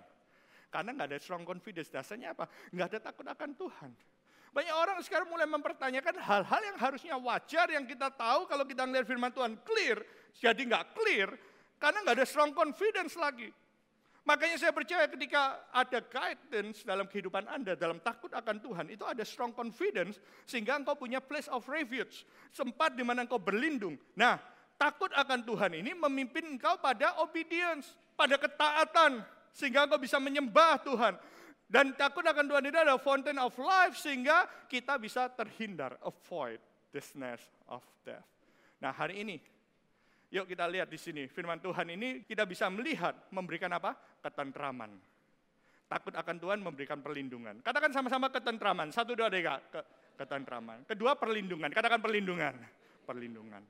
Karena 0.70 0.94
nggak 0.94 1.08
ada 1.14 1.18
strong 1.18 1.42
confidence, 1.42 1.90
dasarnya 1.90 2.34
apa? 2.34 2.46
Nggak 2.70 2.86
ada 2.94 2.98
takut 3.10 3.26
akan 3.26 3.50
Tuhan. 3.58 3.90
Banyak 4.54 4.72
orang 4.72 4.98
sekarang 5.04 5.28
mulai 5.28 5.44
mempertanyakan 5.44 6.16
hal-hal 6.16 6.62
yang 6.64 6.78
harusnya 6.80 7.14
wajar, 7.20 7.66
yang 7.68 7.84
kita 7.84 8.08
tahu 8.08 8.48
kalau 8.48 8.64
kita 8.64 8.88
melihat 8.88 9.04
firman 9.04 9.28
Tuhan 9.28 9.52
clear, 9.60 10.00
jadi 10.32 10.56
nggak 10.56 10.96
clear, 10.96 11.28
karena 11.76 12.00
nggak 12.06 12.16
ada 12.22 12.26
strong 12.26 12.56
confidence 12.56 13.20
lagi. 13.20 13.52
Makanya 14.26 14.58
saya 14.58 14.74
percaya 14.74 15.06
ketika 15.06 15.70
ada 15.70 16.02
guidance 16.02 16.82
dalam 16.82 17.06
kehidupan 17.06 17.46
Anda, 17.46 17.78
dalam 17.78 18.02
takut 18.02 18.34
akan 18.34 18.58
Tuhan, 18.58 18.86
itu 18.90 19.06
ada 19.06 19.22
strong 19.22 19.54
confidence, 19.54 20.18
sehingga 20.42 20.74
engkau 20.74 20.98
punya 20.98 21.22
place 21.22 21.46
of 21.46 21.62
refuge, 21.70 22.26
tempat 22.50 22.98
di 22.98 23.06
mana 23.06 23.22
engkau 23.22 23.38
berlindung. 23.38 23.94
Nah, 24.18 24.42
takut 24.74 25.14
akan 25.14 25.46
Tuhan 25.46 25.78
ini 25.78 25.94
memimpin 25.94 26.42
engkau 26.58 26.74
pada 26.82 27.22
obedience, 27.22 27.94
pada 28.18 28.34
ketaatan, 28.34 29.22
sehingga 29.54 29.86
engkau 29.86 30.02
bisa 30.02 30.18
menyembah 30.18 30.82
Tuhan. 30.82 31.14
Dan 31.70 31.94
takut 31.94 32.26
akan 32.26 32.50
Tuhan 32.50 32.62
ini 32.66 32.74
adalah 32.82 32.98
fountain 32.98 33.38
of 33.38 33.54
life, 33.62 33.94
sehingga 33.94 34.50
kita 34.66 34.98
bisa 34.98 35.30
terhindar, 35.30 35.94
avoid 36.02 36.58
the 36.90 36.98
snares 36.98 37.46
of 37.70 37.82
death. 38.02 38.26
Nah 38.82 38.90
hari 38.90 39.22
ini 39.22 39.38
Yuk 40.34 40.50
kita 40.50 40.66
lihat 40.66 40.90
di 40.90 40.98
sini, 40.98 41.30
firman 41.30 41.62
Tuhan 41.62 41.86
ini 41.94 42.26
kita 42.26 42.42
bisa 42.42 42.66
melihat 42.66 43.14
memberikan 43.30 43.70
apa? 43.70 43.94
Ketentraman. 44.22 44.90
Takut 45.86 46.10
akan 46.18 46.36
Tuhan 46.42 46.58
memberikan 46.58 46.98
perlindungan. 46.98 47.62
Katakan 47.62 47.94
sama-sama 47.94 48.26
ketentraman. 48.26 48.90
Satu, 48.90 49.14
dua, 49.14 49.30
tiga. 49.30 49.62
ketentraman. 50.18 50.82
Kedua, 50.82 51.14
perlindungan. 51.14 51.70
Katakan 51.70 52.02
perlindungan. 52.02 52.58
Perlindungan. 53.06 53.62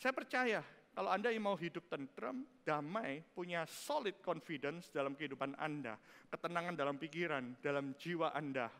Saya 0.00 0.16
percaya 0.16 0.64
kalau 0.96 1.12
Anda 1.12 1.30
yang 1.30 1.46
mau 1.46 1.54
hidup 1.54 1.86
tentram, 1.86 2.42
damai, 2.66 3.22
punya 3.30 3.62
solid 3.68 4.18
confidence 4.24 4.90
dalam 4.90 5.14
kehidupan 5.14 5.54
Anda, 5.60 5.94
ketenangan 6.32 6.74
dalam 6.74 6.96
pikiran, 6.98 7.60
dalam 7.62 7.94
jiwa 7.94 8.34
Anda, 8.34 8.72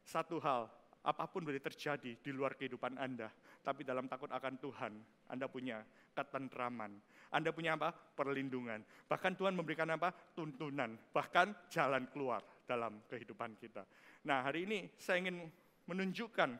satu 0.00 0.40
hal, 0.40 0.66
apa 1.00 1.24
pun 1.32 1.40
boleh 1.40 1.64
terjadi 1.64 2.20
di 2.20 2.30
luar 2.30 2.60
kehidupan 2.60 3.00
Anda, 3.00 3.32
tapi 3.64 3.88
dalam 3.88 4.04
takut 4.04 4.28
akan 4.28 4.60
Tuhan, 4.60 4.92
Anda 5.32 5.48
punya 5.48 5.80
ketentraman. 6.12 6.92
Anda 7.32 7.54
punya 7.56 7.78
apa? 7.78 7.94
Perlindungan. 7.94 8.84
Bahkan 9.08 9.32
Tuhan 9.38 9.56
memberikan 9.56 9.88
apa? 9.88 10.12
Tuntunan. 10.36 10.98
Bahkan 11.14 11.72
jalan 11.72 12.04
keluar 12.12 12.44
dalam 12.68 13.00
kehidupan 13.08 13.56
kita. 13.56 13.86
Nah 14.28 14.44
hari 14.44 14.68
ini 14.68 14.92
saya 15.00 15.24
ingin 15.24 15.48
menunjukkan, 15.88 16.50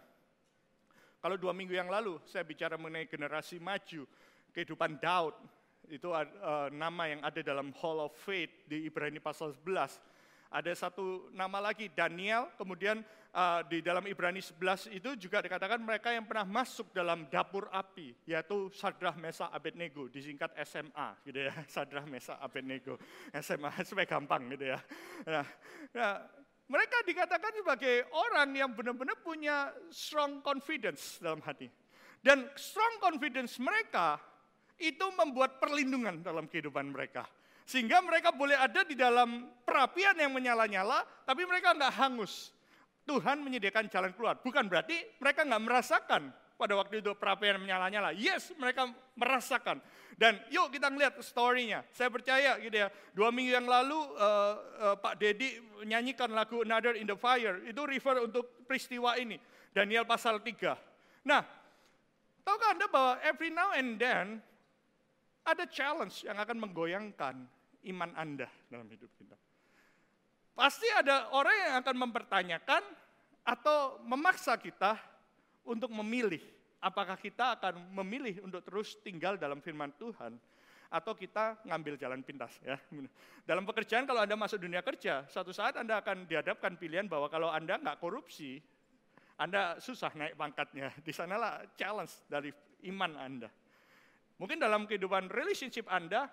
kalau 1.20 1.36
dua 1.36 1.52
minggu 1.52 1.76
yang 1.76 1.92
lalu 1.92 2.16
saya 2.24 2.46
bicara 2.46 2.80
mengenai 2.80 3.04
generasi 3.10 3.60
maju, 3.60 4.08
kehidupan 4.56 4.96
Daud, 4.96 5.36
itu 5.90 6.08
uh, 6.14 6.24
nama 6.70 7.10
yang 7.10 7.20
ada 7.20 7.42
dalam 7.42 7.74
Hall 7.82 7.98
of 7.98 8.14
Faith 8.14 8.70
di 8.70 8.86
Ibrani 8.86 9.18
pasal 9.18 9.52
11. 9.52 10.09
Ada 10.50 10.74
satu 10.74 11.30
nama 11.30 11.62
lagi, 11.62 11.86
Daniel, 11.94 12.50
kemudian 12.58 13.06
uh, 13.30 13.62
di 13.70 13.78
dalam 13.78 14.02
Ibrani 14.02 14.42
11 14.42 14.90
itu 14.90 15.14
juga 15.14 15.38
dikatakan 15.38 15.78
mereka 15.78 16.10
yang 16.10 16.26
pernah 16.26 16.42
masuk 16.42 16.90
dalam 16.90 17.30
dapur 17.30 17.70
api, 17.70 18.18
yaitu 18.26 18.66
Sadrah 18.74 19.14
Mesa 19.14 19.46
Abednego, 19.54 20.10
disingkat 20.10 20.50
SMA, 20.66 21.22
gitu 21.22 21.46
ya, 21.46 21.54
Sadrah 21.74 22.02
Mesa 22.02 22.34
Abednego, 22.42 22.98
SMA, 23.38 23.70
supaya 23.86 24.10
gampang 24.10 24.50
gitu 24.50 24.74
ya. 24.74 24.82
Nah, 25.22 25.46
nah, 25.94 26.14
mereka 26.66 26.98
dikatakan 27.06 27.52
sebagai 27.54 28.10
orang 28.10 28.50
yang 28.50 28.74
benar-benar 28.74 29.22
punya 29.22 29.70
strong 29.94 30.42
confidence 30.42 31.22
dalam 31.22 31.38
hati. 31.46 31.70
Dan 32.18 32.50
strong 32.58 32.98
confidence 32.98 33.54
mereka 33.62 34.18
itu 34.82 35.06
membuat 35.14 35.62
perlindungan 35.62 36.26
dalam 36.26 36.50
kehidupan 36.50 36.90
mereka. 36.90 37.22
Sehingga 37.70 38.02
mereka 38.02 38.34
boleh 38.34 38.58
ada 38.58 38.82
di 38.82 38.98
dalam 38.98 39.46
perapian 39.62 40.18
yang 40.18 40.34
menyala-nyala, 40.34 41.06
tapi 41.22 41.46
mereka 41.46 41.70
nggak 41.70 42.02
hangus. 42.02 42.50
Tuhan 43.06 43.38
menyediakan 43.46 43.86
jalan 43.86 44.10
keluar. 44.10 44.42
Bukan 44.42 44.66
berarti 44.66 44.98
mereka 45.22 45.46
nggak 45.46 45.62
merasakan 45.62 46.34
pada 46.58 46.74
waktu 46.74 46.98
itu 46.98 47.14
perapian 47.14 47.62
menyala-nyala. 47.62 48.10
Yes, 48.18 48.50
mereka 48.58 48.90
merasakan. 49.14 49.78
Dan 50.18 50.42
yuk 50.50 50.74
kita 50.74 50.90
ngeliat 50.90 51.22
story-nya. 51.22 51.86
Saya 51.94 52.10
percaya 52.10 52.58
gitu 52.58 52.74
ya, 52.74 52.90
dua 53.14 53.30
minggu 53.30 53.54
yang 53.54 53.70
lalu 53.70 54.02
uh, 54.18 54.54
uh, 54.90 54.96
Pak 54.98 55.22
Dedi 55.22 55.62
menyanyikan 55.86 56.34
lagu 56.34 56.66
Another 56.66 56.98
in 56.98 57.06
the 57.06 57.14
Fire. 57.14 57.62
Itu 57.62 57.86
refer 57.86 58.18
untuk 58.18 58.66
peristiwa 58.66 59.14
ini. 59.14 59.38
Daniel 59.70 60.02
pasal 60.02 60.42
3. 60.42 60.74
Nah, 61.22 61.46
tahukah 62.42 62.74
Anda 62.74 62.90
bahwa 62.90 63.12
every 63.22 63.54
now 63.54 63.70
and 63.78 63.94
then 63.94 64.42
ada 65.46 65.70
challenge 65.70 66.26
yang 66.26 66.34
akan 66.34 66.58
menggoyangkan 66.58 67.59
iman 67.88 68.10
Anda 68.18 68.48
dalam 68.68 68.88
hidup 68.90 69.08
kita. 69.16 69.36
Pasti 70.52 70.88
ada 70.92 71.32
orang 71.32 71.56
yang 71.56 71.74
akan 71.80 71.96
mempertanyakan 71.96 72.82
atau 73.46 74.02
memaksa 74.04 74.60
kita 74.60 74.98
untuk 75.64 75.88
memilih 75.88 76.42
apakah 76.80 77.14
kita 77.20 77.60
akan 77.60 77.92
memilih 77.92 78.40
untuk 78.42 78.64
terus 78.64 78.96
tinggal 79.04 79.36
dalam 79.36 79.60
firman 79.60 79.92
Tuhan 80.00 80.34
atau 80.90 81.14
kita 81.14 81.62
ngambil 81.68 81.94
jalan 82.00 82.20
pintas 82.26 82.50
ya. 82.64 82.74
Dalam 83.48 83.62
pekerjaan 83.62 84.08
kalau 84.08 84.26
Anda 84.26 84.34
masuk 84.34 84.58
dunia 84.58 84.82
kerja, 84.82 85.22
suatu 85.30 85.54
saat 85.54 85.78
Anda 85.78 86.02
akan 86.02 86.26
dihadapkan 86.26 86.74
pilihan 86.74 87.06
bahwa 87.06 87.30
kalau 87.30 87.46
Anda 87.46 87.78
nggak 87.78 88.02
korupsi, 88.02 88.58
Anda 89.38 89.78
susah 89.78 90.10
naik 90.18 90.34
pangkatnya. 90.34 90.90
Di 91.06 91.14
sanalah 91.14 91.62
challenge 91.78 92.26
dari 92.26 92.50
iman 92.90 93.14
Anda. 93.14 93.48
Mungkin 94.40 94.56
dalam 94.58 94.88
kehidupan 94.88 95.30
relationship 95.30 95.86
Anda, 95.86 96.26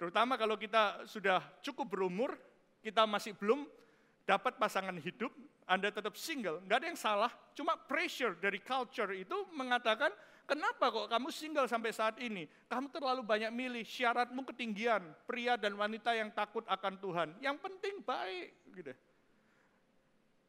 Terutama 0.00 0.40
kalau 0.40 0.56
kita 0.56 1.04
sudah 1.04 1.44
cukup 1.60 1.92
berumur, 1.92 2.32
kita 2.80 3.04
masih 3.04 3.36
belum 3.36 3.68
dapat 4.24 4.56
pasangan 4.56 4.96
hidup, 4.96 5.28
Anda 5.68 5.92
tetap 5.92 6.16
single, 6.16 6.64
nggak 6.64 6.78
ada 6.80 6.88
yang 6.88 6.96
salah. 6.96 7.28
Cuma 7.52 7.76
pressure 7.76 8.32
dari 8.40 8.64
culture 8.64 9.12
itu 9.12 9.36
mengatakan, 9.52 10.08
kenapa 10.48 10.88
kok 10.88 11.12
kamu 11.12 11.28
single 11.28 11.68
sampai 11.68 11.92
saat 11.92 12.16
ini? 12.16 12.48
Kamu 12.72 12.88
terlalu 12.88 13.20
banyak 13.20 13.52
milih, 13.52 13.84
syaratmu 13.84 14.40
ketinggian, 14.48 15.04
pria 15.28 15.60
dan 15.60 15.76
wanita 15.76 16.16
yang 16.16 16.32
takut 16.32 16.64
akan 16.64 16.96
Tuhan. 16.96 17.28
Yang 17.44 17.60
penting 17.60 18.00
baik, 18.00 18.48
gitu. 18.72 18.96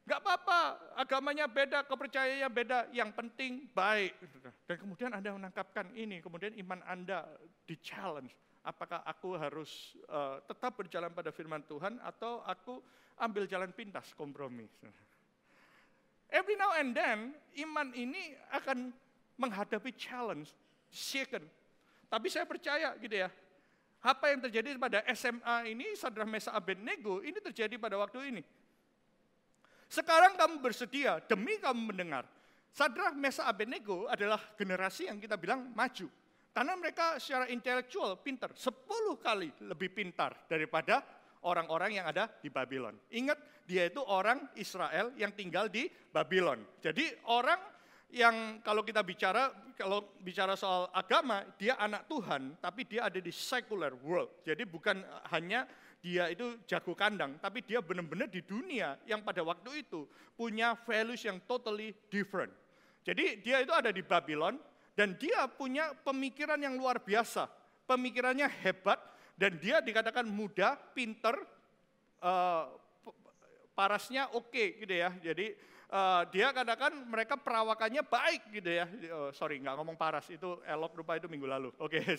Gak 0.07 0.19
apa-apa, 0.23 0.79
agamanya 0.95 1.45
beda, 1.51 1.83
kepercayaannya 1.83 2.49
beda, 2.49 2.79
yang 2.95 3.11
penting 3.11 3.67
baik. 3.75 4.15
Dan 4.63 4.79
kemudian 4.79 5.11
Anda 5.11 5.35
menangkapkan 5.35 5.91
ini, 5.91 6.23
kemudian 6.23 6.55
iman 6.55 6.79
Anda 6.87 7.27
di 7.67 7.75
challenge. 7.75 8.31
Apakah 8.61 9.01
aku 9.01 9.33
harus 9.33 9.97
uh, 10.05 10.37
tetap 10.45 10.77
berjalan 10.77 11.09
pada 11.09 11.33
firman 11.33 11.65
Tuhan 11.65 11.97
atau 12.05 12.45
aku 12.45 12.77
ambil 13.17 13.49
jalan 13.49 13.73
pintas, 13.73 14.13
kompromi. 14.13 14.69
Every 16.29 16.55
now 16.55 16.71
and 16.77 16.93
then, 16.93 17.33
iman 17.65 17.89
ini 17.97 18.37
akan 18.53 18.93
menghadapi 19.35 19.91
challenge, 19.97 20.53
shaken. 20.93 21.41
Tapi 22.05 22.27
saya 22.29 22.45
percaya 22.45 22.93
gitu 23.01 23.17
ya, 23.17 23.33
apa 24.01 24.33
yang 24.33 24.41
terjadi 24.45 24.77
pada 24.77 25.05
SMA 25.13 25.73
ini, 25.73 25.93
Sadra 25.93 26.25
Mesa 26.25 26.53
Abednego, 26.53 27.21
ini 27.21 27.37
terjadi 27.37 27.77
pada 27.81 27.97
waktu 27.97 28.33
ini. 28.33 28.43
Sekarang 29.91 30.39
kamu 30.39 30.63
bersedia 30.63 31.19
demi 31.27 31.59
kamu 31.59 31.93
mendengar. 31.93 32.23
Sadra 32.71 33.11
Mesa 33.11 33.43
Abednego 33.43 34.07
adalah 34.07 34.39
generasi 34.55 35.11
yang 35.11 35.19
kita 35.19 35.35
bilang 35.35 35.69
maju. 35.75 36.07
Karena 36.51 36.75
mereka 36.75 37.15
secara 37.15 37.47
intelektual 37.47 38.19
pintar, 38.19 38.51
10 38.51 38.83
kali 39.23 39.49
lebih 39.63 39.95
pintar 39.95 40.35
daripada 40.51 40.99
orang-orang 41.47 41.97
yang 41.97 42.05
ada 42.11 42.27
di 42.27 42.51
Babylon. 42.51 42.93
Ingat, 43.15 43.63
dia 43.63 43.87
itu 43.87 44.03
orang 44.03 44.51
Israel 44.59 45.15
yang 45.15 45.31
tinggal 45.31 45.71
di 45.71 45.87
Babylon. 45.87 46.59
Jadi 46.83 47.07
orang 47.31 47.59
yang 48.11 48.59
kalau 48.59 48.83
kita 48.83 48.99
bicara 48.99 49.71
kalau 49.79 50.13
bicara 50.21 50.53
soal 50.53 50.91
agama, 50.93 51.41
dia 51.57 51.79
anak 51.79 52.05
Tuhan, 52.05 52.59
tapi 52.61 52.85
dia 52.85 53.07
ada 53.07 53.17
di 53.17 53.31
secular 53.33 53.95
world. 54.03 54.43
Jadi 54.45 54.67
bukan 54.67 55.01
hanya 55.33 55.65
dia 56.03 56.29
itu 56.29 56.61
jago 56.69 56.93
kandang, 56.93 57.41
tapi 57.41 57.65
dia 57.65 57.81
benar-benar 57.81 58.29
di 58.29 58.45
dunia 58.45 58.99
yang 59.07 59.25
pada 59.25 59.41
waktu 59.41 59.87
itu 59.87 60.05
punya 60.37 60.77
values 60.85 61.23
yang 61.25 61.41
totally 61.49 61.95
different. 62.13 62.51
Jadi 63.01 63.41
dia 63.41 63.63
itu 63.65 63.73
ada 63.73 63.89
di 63.89 64.05
Babylon 64.05 64.59
dan 64.97 65.15
dia 65.15 65.47
punya 65.47 65.95
pemikiran 66.03 66.59
yang 66.59 66.75
luar 66.75 66.99
biasa. 66.99 67.47
Pemikirannya 67.87 68.47
hebat 68.61 68.99
dan 69.35 69.57
dia 69.57 69.81
dikatakan 69.83 70.23
muda, 70.27 70.77
pinter, 70.95 71.35
uh, 72.23 72.71
parasnya 73.75 74.29
oke 74.31 74.51
okay, 74.51 74.67
gitu 74.79 74.93
ya. 74.93 75.09
Jadi 75.19 75.55
uh, 75.91 76.23
dia 76.29 76.53
katakan 76.55 76.95
mereka 77.07 77.35
perawakannya 77.35 78.03
baik 78.05 78.41
gitu 78.51 78.69
ya. 78.69 78.85
Oh, 79.11 79.31
sorry 79.35 79.59
nggak 79.59 79.75
ngomong 79.75 79.97
paras 79.99 80.27
itu 80.31 80.59
elok 80.63 81.01
rupa 81.01 81.17
itu 81.19 81.27
minggu 81.27 81.47
lalu. 81.47 81.69
Oke, 81.81 81.99
okay, 82.03 82.15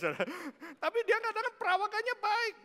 tapi 0.80 0.98
dia 1.08 1.18
katakan 1.20 1.52
perawakannya 1.56 2.16
baik 2.20 2.56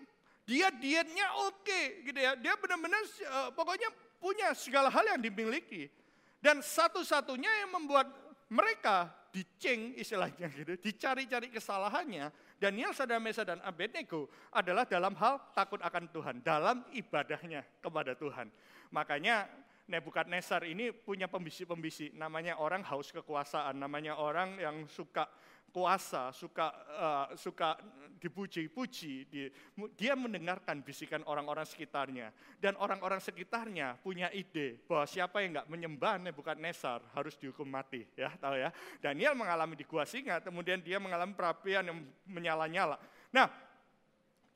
dia 0.47 0.71
dietnya 0.71 1.27
oke 1.43 1.59
okay, 1.59 2.07
gitu 2.07 2.15
ya. 2.23 2.31
Dia 2.39 2.55
benar-benar 2.55 3.03
uh, 3.03 3.49
pokoknya 3.51 3.91
punya 4.15 4.55
segala 4.55 4.87
hal 4.87 5.03
yang 5.03 5.19
dimiliki. 5.19 5.91
Dan 6.39 6.63
satu-satunya 6.63 7.67
yang 7.67 7.75
membuat 7.75 8.07
mereka 8.47 9.11
diceng 9.37 9.93
istilahnya 9.93 10.49
gitu, 10.49 10.73
dicari-cari 10.81 11.53
kesalahannya, 11.53 12.33
Daniel, 12.57 12.89
Sadamesa, 12.89 13.45
dan 13.45 13.61
Abednego 13.61 14.25
adalah 14.49 14.89
dalam 14.89 15.13
hal 15.13 15.53
takut 15.53 15.77
akan 15.77 16.09
Tuhan, 16.09 16.35
dalam 16.41 16.81
ibadahnya 16.97 17.61
kepada 17.77 18.17
Tuhan. 18.17 18.49
Makanya 18.89 19.45
Nebukadnezar 19.87 20.67
ini 20.67 20.91
punya 20.91 21.31
pembisi-pembisi, 21.31 22.11
namanya 22.11 22.59
orang 22.59 22.83
haus 22.91 23.07
kekuasaan, 23.07 23.79
namanya 23.79 24.19
orang 24.19 24.59
yang 24.59 24.83
suka 24.91 25.23
kuasa, 25.71 26.33
suka 26.33 26.73
uh, 26.97 27.27
suka 27.37 27.77
dipuji-puji, 28.17 29.29
di, 29.29 29.45
dia 29.93 30.17
mendengarkan 30.17 30.81
bisikan 30.81 31.21
orang-orang 31.29 31.69
sekitarnya. 31.69 32.33
Dan 32.57 32.73
orang-orang 32.81 33.21
sekitarnya 33.21 34.01
punya 34.01 34.33
ide 34.33 34.81
bahwa 34.89 35.05
siapa 35.05 35.45
yang 35.45 35.61
nggak 35.61 35.69
menyembah 35.69 36.17
Nebukadnezar 36.17 37.05
harus 37.13 37.37
dihukum 37.37 37.69
mati. 37.69 38.03
ya 38.17 38.33
tahu 38.41 38.57
ya. 38.57 38.73
Daniel 38.97 39.37
mengalami 39.37 39.77
di 39.77 39.85
gua 39.85 40.03
singa, 40.03 40.41
kemudian 40.41 40.81
dia 40.81 40.97
mengalami 40.97 41.37
perapian 41.37 41.85
yang 41.85 41.97
menyala-nyala. 42.25 42.97
Nah, 43.29 43.47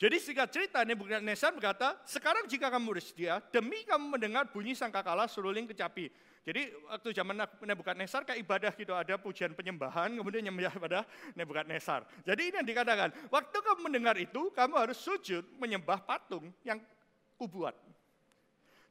jadi 0.02 0.17
singkat 0.17 0.50
cerita 0.50 0.82
Nebukadnezar 0.82 1.54
berkata, 1.54 2.02
sekarang 2.10 2.50
jika 2.50 2.74
kamu 2.74 2.97
bersedia, 2.97 3.38
demi 3.54 3.86
kamu 3.86 4.17
mendengar 4.17 4.50
bunyi 4.50 4.74
sangkakala 4.74 5.30
seruling 5.30 5.69
kecapi 5.69 6.31
jadi 6.41 6.73
waktu 6.89 7.13
zaman 7.13 7.38
Nebukadnezar 7.38 8.25
kayak 8.25 8.41
ibadah 8.41 8.73
gitu, 8.73 8.97
ada 8.97 9.13
pujian 9.21 9.54
penyembahan, 9.54 10.10
kemudian 10.10 10.41
nyembah 10.41 10.73
pada 10.73 11.06
Nebukadnezar. 11.38 12.01
Jadi 12.25 12.49
ini 12.49 12.56
yang 12.58 12.65
dikatakan, 12.65 13.13
waktu 13.30 13.58
kamu 13.62 13.80
mendengar 13.86 14.17
itu, 14.17 14.49
kamu 14.49 14.73
harus 14.73 14.97
sujud 14.97 15.45
menyembah 15.62 16.01
patung 16.01 16.49
yang 16.65 16.82
kubuat. 17.38 17.77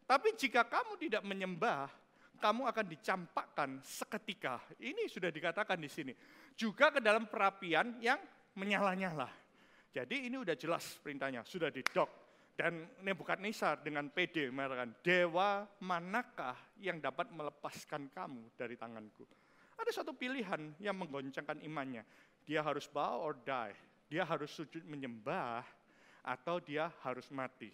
Tapi 0.07 0.39
jika 0.39 0.63
kamu 0.63 0.95
tidak 1.03 1.23
menyembah, 1.27 1.91
kamu 2.39 2.71
akan 2.71 2.87
dicampakkan 2.87 3.71
seketika. 3.83 4.63
Ini 4.79 5.11
sudah 5.11 5.35
dikatakan 5.35 5.79
di 5.83 5.91
sini. 5.91 6.15
Juga 6.55 6.95
ke 6.95 7.03
dalam 7.03 7.27
perapian 7.27 7.99
yang 7.99 8.19
menyala-nyala. 8.55 9.27
Jadi 9.91 10.31
ini 10.31 10.39
udah 10.39 10.55
jelas 10.55 11.03
perintahnya, 11.03 11.43
sudah 11.43 11.67
didok. 11.67 12.30
Dan 12.57 12.85
Nebukadnezar 13.01 13.81
dengan 13.81 14.13
PD 14.13 14.53
mengatakan, 14.53 14.93
dewa 15.01 15.65
manakah 15.81 16.57
yang 16.77 17.01
dapat 17.01 17.33
melepaskan 17.33 18.13
kamu 18.13 18.53
dari 18.53 18.77
tanganku? 18.77 19.25
Ada 19.81 20.05
satu 20.05 20.13
pilihan 20.13 20.77
yang 20.77 20.93
menggoncangkan 21.01 21.65
imannya. 21.65 22.05
Dia 22.45 22.61
harus 22.61 22.85
bow 22.85 23.25
or 23.25 23.33
die. 23.41 23.73
Dia 24.13 24.29
harus 24.29 24.53
sujud 24.53 24.85
menyembah 24.85 25.65
atau 26.21 26.61
dia 26.61 26.93
harus 27.01 27.33
mati. 27.33 27.73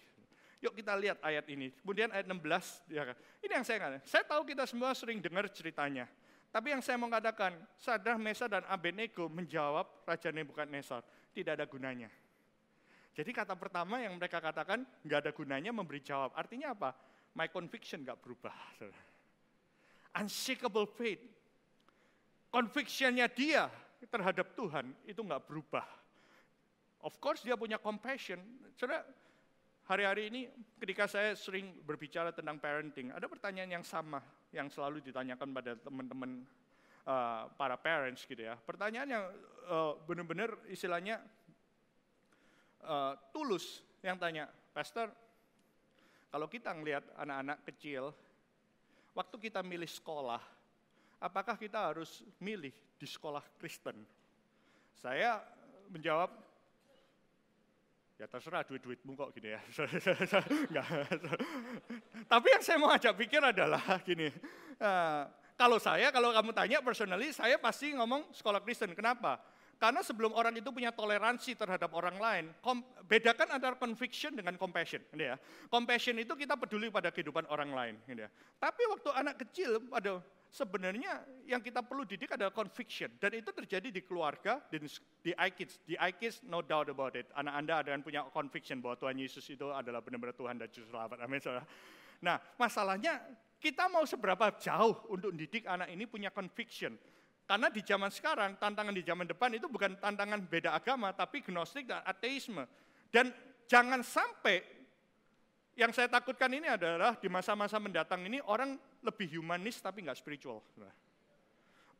Yuk 0.63 0.79
kita 0.79 0.95
lihat 0.95 1.19
ayat 1.19 1.45
ini. 1.51 1.75
Kemudian 1.83 2.15
ayat 2.15 2.31
16, 2.31 2.87
dia 2.87 3.03
ini 3.43 3.53
yang 3.53 3.67
saya 3.67 3.79
katakan. 3.83 4.03
Saya 4.07 4.23
tahu 4.23 4.43
kita 4.47 4.65
semua 4.71 4.95
sering 4.95 5.19
dengar 5.19 5.51
ceritanya. 5.51 6.07
Tapi 6.55 6.73
yang 6.73 6.81
saya 6.81 6.95
mau 6.95 7.11
katakan, 7.11 7.59
Sadrah, 7.75 8.17
Mesa, 8.17 8.47
dan 8.47 8.63
Abednego 8.71 9.27
menjawab 9.27 10.07
Raja 10.07 10.31
Nebukadnezar, 10.31 11.03
tidak 11.35 11.59
ada 11.59 11.67
gunanya 11.67 12.09
jadi 13.17 13.33
kata 13.33 13.57
pertama 13.57 13.97
yang 13.97 14.21
mereka 14.21 14.45
katakan 14.45 14.85
nggak 15.01 15.19
ada 15.25 15.33
gunanya 15.33 15.73
memberi 15.73 16.05
jawab. 16.05 16.37
Artinya 16.37 16.77
apa? 16.77 16.93
My 17.33 17.49
conviction 17.49 18.05
nggak 18.05 18.21
berubah. 18.21 18.53
Unshakable 20.21 20.85
faith. 20.85 21.25
Convictionnya 22.53 23.25
dia 23.33 23.73
terhadap 24.13 24.53
Tuhan 24.53 24.93
itu 25.09 25.25
nggak 25.25 25.49
berubah. 25.49 25.89
Of 27.01 27.17
course 27.17 27.41
dia 27.41 27.57
punya 27.57 27.81
compassion. 27.81 28.37
Saudara, 28.77 29.01
hari-hari 29.89 30.29
ini 30.29 30.41
ketika 30.77 31.09
saya 31.09 31.33
sering 31.33 31.73
berbicara 31.89 32.37
tentang 32.37 32.61
parenting, 32.61 33.17
ada 33.17 33.25
pertanyaan 33.33 33.81
yang 33.81 33.85
sama 33.85 34.21
yang 34.53 34.69
selalu 34.69 35.01
ditanyakan 35.01 35.57
pada 35.57 35.73
teman-teman 35.81 36.45
uh, 37.09 37.49
para 37.57 37.81
parents 37.81 38.29
gitu 38.29 38.45
ya. 38.45 38.61
Pertanyaan 38.61 39.09
yang 39.09 39.25
uh, 39.73 39.97
benar-benar 40.05 40.53
istilahnya 40.69 41.25
uh, 42.87 43.13
tulus 43.35 43.83
yang 44.01 44.17
tanya, 44.17 44.47
Pastor, 44.71 45.11
kalau 46.31 46.47
kita 46.47 46.71
ngelihat 46.73 47.03
anak-anak 47.19 47.59
kecil, 47.67 48.15
waktu 49.13 49.37
kita 49.51 49.61
milih 49.67 49.91
sekolah, 49.91 50.41
apakah 51.19 51.59
kita 51.59 51.91
harus 51.91 52.23
milih 52.39 52.73
di 52.97 53.07
sekolah 53.07 53.43
Kristen? 53.59 53.99
Saya 54.97 55.43
menjawab, 55.93 56.31
ya 58.17 58.27
terserah 58.31 58.65
duit-duitmu 58.65 59.13
kok 59.17 59.31
gini 59.37 59.55
ya. 59.55 59.61
Tapi 62.33 62.47
yang 62.53 62.63
saya 62.65 62.79
mau 62.81 62.91
ajak 62.95 63.15
pikir 63.17 63.43
adalah 63.43 63.83
gini, 64.03 64.31
uh, 64.81 65.25
kalau 65.57 65.81
saya, 65.81 66.13
kalau 66.13 66.37
kamu 66.37 66.53
tanya 66.53 66.79
personally, 66.85 67.33
saya 67.33 67.57
pasti 67.57 67.97
ngomong 67.97 68.29
sekolah 68.37 68.61
Kristen. 68.61 68.93
Kenapa? 68.93 69.41
Karena 69.77 70.01
sebelum 70.01 70.33
orang 70.33 70.57
itu 70.57 70.73
punya 70.73 70.89
toleransi 70.89 71.53
terhadap 71.53 71.93
orang 71.93 72.17
lain, 72.17 72.45
bedakan 73.05 73.53
antara 73.53 73.77
conviction 73.77 74.33
dengan 74.33 74.57
compassion. 74.57 75.05
Gitu 75.13 75.29
ya. 75.29 75.37
Compassion 75.69 76.17
itu 76.17 76.33
kita 76.33 76.57
peduli 76.57 76.89
pada 76.89 77.13
kehidupan 77.13 77.45
orang 77.53 77.71
lain. 77.77 77.95
Gitu 78.09 78.25
ya. 78.25 78.31
Tapi 78.57 78.83
waktu 78.89 79.11
anak 79.13 79.37
kecil, 79.45 79.85
pada 79.85 80.25
sebenarnya 80.49 81.21
yang 81.45 81.61
kita 81.61 81.85
perlu 81.85 82.09
didik 82.09 82.33
adalah 82.33 82.57
conviction. 82.57 83.13
Dan 83.21 83.37
itu 83.37 83.53
terjadi 83.53 83.93
di 83.93 84.01
keluarga, 84.01 84.65
di, 84.73 84.81
di 85.21 85.37
iKids. 85.37 85.85
Di 85.85 85.95
iKids, 86.01 86.49
no 86.49 86.65
doubt 86.65 86.89
about 86.89 87.13
it. 87.13 87.29
Anak 87.37 87.55
Anda 87.61 87.75
ada 87.85 87.93
yang 87.93 88.01
punya 88.01 88.25
conviction 88.33 88.81
bahwa 88.81 88.97
Tuhan 88.97 89.21
Yesus 89.21 89.45
itu 89.53 89.69
adalah 89.69 90.01
benar-benar 90.01 90.33
Tuhan 90.33 90.57
dan 90.57 90.73
Juru 90.73 90.89
Selamat. 90.89 91.21
Amin. 91.21 91.41
Nah, 92.25 92.41
masalahnya 92.57 93.21
kita 93.61 93.93
mau 93.93 94.09
seberapa 94.09 94.57
jauh 94.57 95.05
untuk 95.13 95.37
didik 95.37 95.69
anak 95.69 95.93
ini 95.93 96.09
punya 96.09 96.33
conviction. 96.33 96.97
Karena 97.47 97.71
di 97.71 97.79
zaman 97.79 98.11
sekarang, 98.11 98.59
tantangan 98.59 98.91
di 98.91 99.07
zaman 99.07 99.23
depan 99.23 99.55
itu 99.55 99.71
bukan 99.71 99.95
tantangan 100.03 100.43
beda 100.51 100.75
agama, 100.75 101.15
tapi 101.15 101.47
gnostik 101.47 101.87
dan 101.87 102.03
ateisme. 102.03 102.67
Dan 103.07 103.31
jangan 103.71 104.03
sampai 104.03 104.67
yang 105.79 105.95
saya 105.95 106.11
takutkan 106.11 106.51
ini 106.51 106.67
adalah 106.67 107.15
di 107.15 107.31
masa-masa 107.31 107.79
mendatang 107.79 108.27
ini 108.27 108.43
orang 108.51 108.75
lebih 109.05 109.39
humanis 109.39 109.79
tapi 109.79 110.03
nggak 110.03 110.19
spiritual. 110.19 110.59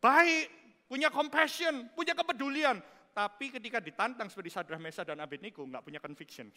Baik, 0.03 0.51
punya 0.91 1.15
compassion, 1.15 1.95
punya 1.95 2.19
kepedulian, 2.19 2.83
tapi 3.15 3.55
ketika 3.55 3.79
ditantang 3.79 4.27
seperti 4.27 4.51
Sadrah 4.51 4.83
Mesa 4.83 5.07
dan 5.07 5.23
Abednego 5.23 5.63
nggak 5.63 5.85
punya 5.87 6.03
conviction. 6.03 6.51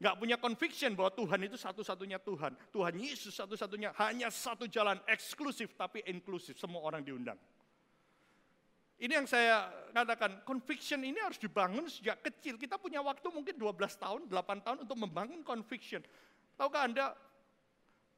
Nggak 0.00 0.16
punya 0.20 0.36
conviction 0.36 0.92
bahwa 0.92 1.16
Tuhan 1.16 1.40
itu 1.48 1.56
satu-satunya 1.56 2.20
Tuhan. 2.20 2.52
Tuhan 2.72 2.94
Yesus 3.00 3.32
satu-satunya, 3.36 3.96
hanya 3.96 4.28
satu 4.28 4.68
jalan 4.68 5.00
eksklusif 5.08 5.72
tapi 5.80 6.04
inklusif. 6.04 6.60
Semua 6.60 6.84
orang 6.84 7.00
diundang. 7.00 7.40
Ini 9.00 9.16
yang 9.16 9.24
saya 9.24 9.72
katakan, 9.96 10.44
conviction 10.44 11.00
ini 11.00 11.16
harus 11.24 11.40
dibangun 11.40 11.88
sejak 11.88 12.20
kecil. 12.20 12.60
Kita 12.60 12.76
punya 12.76 13.00
waktu 13.00 13.32
mungkin 13.32 13.56
12 13.56 13.96
tahun, 13.96 14.28
8 14.28 14.60
tahun 14.60 14.78
untuk 14.84 14.98
membangun 15.00 15.40
conviction. 15.40 16.04
Tahukah 16.60 16.84
Anda, 16.84 17.16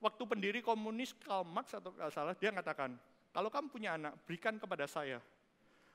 waktu 0.02 0.22
pendiri 0.26 0.58
komunis 0.58 1.14
Karl 1.22 1.46
Marx 1.46 1.70
atau 1.78 1.94
kalau 1.94 2.10
salah, 2.10 2.34
dia 2.34 2.50
mengatakan, 2.50 2.98
kalau 3.30 3.46
kamu 3.46 3.70
punya 3.70 3.94
anak, 3.94 4.18
berikan 4.26 4.58
kepada 4.58 4.90
saya. 4.90 5.22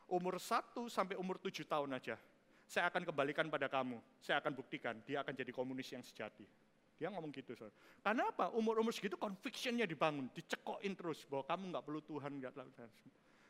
Umur 0.08 0.39
1 0.39 0.88
sampai 0.88 1.19
umur 1.19 1.36
7 1.36 1.67
tahun 1.67 1.91
aja. 1.91 2.15
Saya 2.63 2.88
akan 2.88 3.04
kembalikan 3.04 3.52
pada 3.52 3.67
kamu. 3.67 4.00
Saya 4.23 4.39
akan 4.39 4.56
buktikan, 4.56 4.95
dia 5.04 5.19
akan 5.19 5.36
jadi 5.36 5.52
komunis 5.52 5.91
yang 5.91 6.00
sejati. 6.00 6.47
Dia 6.95 7.12
ngomong 7.12 7.36
gitu. 7.36 7.60
Saudara. 7.60 7.76
Karena 8.00 8.23
apa? 8.32 8.56
Umur-umur 8.56 8.95
segitu 8.95 9.19
convictionnya 9.19 9.84
dibangun, 9.84 10.32
dicekokin 10.32 10.95
terus 10.95 11.28
bahwa 11.28 11.43
kamu 11.43 11.63
nggak 11.76 11.84
perlu 11.84 12.02
Tuhan, 12.08 12.32
nggak 12.39 12.56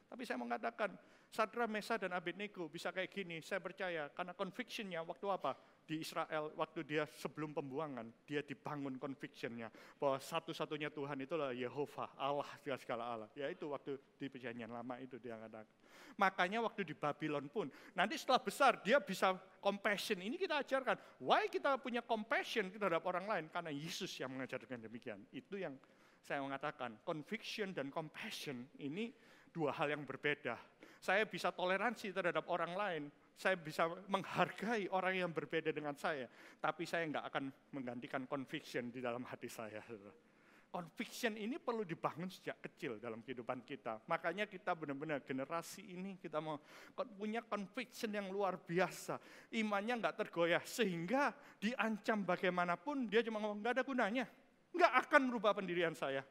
tapi 0.07 0.23
saya 0.23 0.39
mengatakan, 0.39 0.95
Sadra, 1.27 1.67
Mesa, 1.67 1.99
dan 1.99 2.15
Abednego 2.15 2.71
bisa 2.71 2.87
kayak 2.95 3.11
gini, 3.11 3.43
saya 3.43 3.59
percaya, 3.59 4.07
karena 4.15 4.31
convictionnya 4.31 5.03
waktu 5.03 5.27
apa? 5.27 5.59
Di 5.83 5.99
Israel, 5.99 6.55
waktu 6.55 6.87
dia 6.87 7.03
sebelum 7.03 7.51
pembuangan, 7.51 8.07
dia 8.23 8.39
dibangun 8.39 8.95
convictionnya, 8.95 9.67
bahwa 9.99 10.19
satu-satunya 10.19 10.87
Tuhan 10.91 11.19
itulah 11.19 11.51
Yehova, 11.51 12.15
Allah, 12.15 12.47
segala 12.79 13.03
Allah. 13.03 13.29
Ya 13.35 13.51
itu 13.51 13.67
waktu 13.67 13.99
di 14.15 14.31
perjanjian 14.31 14.71
lama 14.71 14.95
itu 15.03 15.19
dia 15.19 15.35
katakan. 15.35 15.67
Makanya 16.17 16.63
waktu 16.63 16.81
di 16.87 16.95
Babylon 16.95 17.45
pun, 17.51 17.67
nanti 17.93 18.15
setelah 18.17 18.41
besar 18.41 18.79
dia 18.81 18.97
bisa 18.97 19.35
compassion. 19.59 20.17
Ini 20.23 20.39
kita 20.39 20.63
ajarkan, 20.63 20.95
why 21.21 21.45
kita 21.51 21.75
punya 21.77 21.99
compassion 22.01 22.71
terhadap 22.71 23.03
orang 23.03 23.27
lain? 23.27 23.45
Karena 23.51 23.69
Yesus 23.69 24.09
yang 24.17 24.31
mengajarkan 24.31 24.81
demikian. 24.81 25.21
Itu 25.29 25.59
yang 25.59 25.75
saya 26.23 26.41
mengatakan, 26.41 26.97
conviction 27.05 27.75
dan 27.75 27.93
compassion 27.93 28.65
ini 28.81 29.13
dua 29.57 29.73
hal 29.73 29.89
yang 29.89 30.05
berbeda. 30.05 30.53
Saya 31.01 31.25
bisa 31.25 31.49
toleransi 31.49 32.13
terhadap 32.13 32.45
orang 32.53 32.77
lain, 32.77 33.03
saya 33.33 33.57
bisa 33.57 33.89
menghargai 34.05 34.85
orang 34.93 35.25
yang 35.25 35.31
berbeda 35.33 35.73
dengan 35.73 35.97
saya, 35.97 36.29
tapi 36.61 36.85
saya 36.85 37.09
nggak 37.09 37.25
akan 37.33 37.43
menggantikan 37.73 38.29
conviction 38.29 38.93
di 38.93 39.01
dalam 39.01 39.25
hati 39.25 39.49
saya. 39.49 39.81
Conviction 40.67 41.39
ini 41.39 41.57
perlu 41.57 41.87
dibangun 41.87 42.27
sejak 42.27 42.59
kecil 42.69 43.01
dalam 43.01 43.23
kehidupan 43.23 43.63
kita. 43.65 44.03
Makanya 44.05 44.45
kita 44.45 44.77
benar-benar 44.77 45.23
generasi 45.23 45.95
ini 45.95 46.19
kita 46.19 46.37
mau 46.43 46.59
punya 47.17 47.41
conviction 47.41 48.13
yang 48.13 48.27
luar 48.29 48.59
biasa. 48.61 49.17
Imannya 49.57 49.97
nggak 49.97 50.27
tergoyah 50.27 50.61
sehingga 50.67 51.33
diancam 51.57 52.27
bagaimanapun 52.27 53.09
dia 53.09 53.23
cuma 53.23 53.41
ngomong 53.41 53.63
nggak 53.63 53.73
ada 53.79 53.83
gunanya. 53.87 54.25
Nggak 54.75 54.93
akan 55.07 55.21
merubah 55.31 55.55
pendirian 55.55 55.95
saya 55.95 56.21